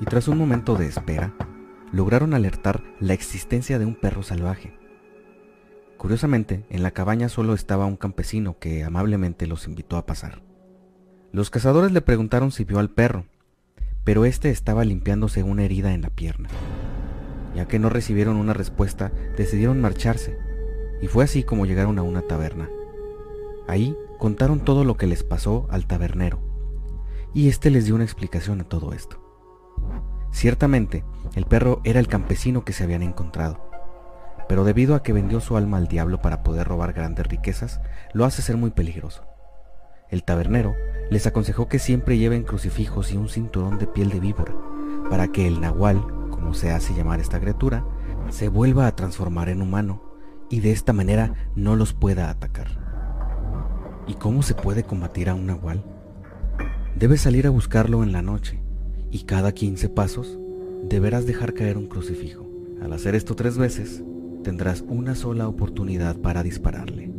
y 0.00 0.04
tras 0.04 0.28
un 0.28 0.38
momento 0.38 0.76
de 0.76 0.86
espera 0.86 1.34
lograron 1.92 2.34
alertar 2.34 2.82
la 3.00 3.14
existencia 3.14 3.78
de 3.78 3.86
un 3.86 3.94
perro 3.94 4.22
salvaje. 4.22 4.78
Curiosamente, 5.96 6.64
en 6.70 6.82
la 6.82 6.92
cabaña 6.92 7.28
solo 7.28 7.52
estaba 7.52 7.84
un 7.84 7.96
campesino 7.96 8.58
que 8.58 8.84
amablemente 8.84 9.46
los 9.46 9.66
invitó 9.66 9.96
a 9.96 10.06
pasar. 10.06 10.40
Los 11.32 11.50
cazadores 11.50 11.92
le 11.92 12.00
preguntaron 12.00 12.52
si 12.52 12.64
vio 12.64 12.78
al 12.78 12.90
perro 12.90 13.26
pero 14.04 14.24
este 14.24 14.50
estaba 14.50 14.84
limpiándose 14.84 15.42
una 15.42 15.64
herida 15.64 15.92
en 15.92 16.02
la 16.02 16.10
pierna. 16.10 16.48
Ya 17.54 17.66
que 17.66 17.78
no 17.78 17.88
recibieron 17.88 18.36
una 18.36 18.52
respuesta, 18.52 19.12
decidieron 19.36 19.80
marcharse, 19.80 20.38
y 21.02 21.06
fue 21.06 21.24
así 21.24 21.42
como 21.42 21.66
llegaron 21.66 21.98
a 21.98 22.02
una 22.02 22.22
taberna. 22.22 22.68
Ahí 23.66 23.96
contaron 24.18 24.60
todo 24.60 24.84
lo 24.84 24.96
que 24.96 25.06
les 25.06 25.24
pasó 25.24 25.66
al 25.70 25.86
tabernero, 25.86 26.40
y 27.34 27.48
éste 27.48 27.70
les 27.70 27.84
dio 27.84 27.94
una 27.94 28.04
explicación 28.04 28.60
a 28.60 28.64
todo 28.64 28.92
esto. 28.92 29.20
Ciertamente, 30.32 31.04
el 31.34 31.44
perro 31.46 31.80
era 31.84 32.00
el 32.00 32.08
campesino 32.08 32.64
que 32.64 32.72
se 32.72 32.84
habían 32.84 33.02
encontrado, 33.02 33.70
pero 34.48 34.64
debido 34.64 34.94
a 34.94 35.02
que 35.02 35.12
vendió 35.12 35.40
su 35.40 35.56
alma 35.56 35.76
al 35.76 35.88
diablo 35.88 36.20
para 36.20 36.42
poder 36.42 36.66
robar 36.66 36.92
grandes 36.92 37.26
riquezas, 37.26 37.80
lo 38.12 38.24
hace 38.24 38.42
ser 38.42 38.56
muy 38.56 38.70
peligroso. 38.70 39.29
El 40.10 40.24
tabernero 40.24 40.74
les 41.10 41.26
aconsejó 41.26 41.68
que 41.68 41.78
siempre 41.78 42.18
lleven 42.18 42.42
crucifijos 42.42 43.12
y 43.12 43.16
un 43.16 43.28
cinturón 43.28 43.78
de 43.78 43.86
piel 43.86 44.10
de 44.10 44.20
víbora, 44.20 44.54
para 45.08 45.28
que 45.28 45.46
el 45.46 45.60
nahual, 45.60 46.04
como 46.30 46.52
se 46.54 46.70
hace 46.70 46.94
llamar 46.94 47.20
esta 47.20 47.40
criatura, 47.40 47.84
se 48.28 48.48
vuelva 48.48 48.86
a 48.86 48.96
transformar 48.96 49.48
en 49.48 49.62
humano 49.62 50.02
y 50.48 50.60
de 50.60 50.72
esta 50.72 50.92
manera 50.92 51.34
no 51.54 51.76
los 51.76 51.92
pueda 51.92 52.28
atacar. 52.28 52.68
¿Y 54.06 54.14
cómo 54.14 54.42
se 54.42 54.54
puede 54.54 54.82
combatir 54.82 55.28
a 55.28 55.34
un 55.34 55.46
nahual? 55.46 55.84
Debes 56.96 57.20
salir 57.20 57.46
a 57.46 57.50
buscarlo 57.50 58.02
en 58.02 58.10
la 58.10 58.22
noche 58.22 58.60
y 59.10 59.24
cada 59.24 59.52
15 59.52 59.88
pasos 59.90 60.38
deberás 60.82 61.26
dejar 61.26 61.54
caer 61.54 61.76
un 61.76 61.86
crucifijo. 61.86 62.48
Al 62.82 62.92
hacer 62.92 63.14
esto 63.14 63.36
tres 63.36 63.58
veces, 63.58 64.02
tendrás 64.42 64.82
una 64.88 65.14
sola 65.14 65.46
oportunidad 65.46 66.16
para 66.16 66.42
dispararle. 66.42 67.09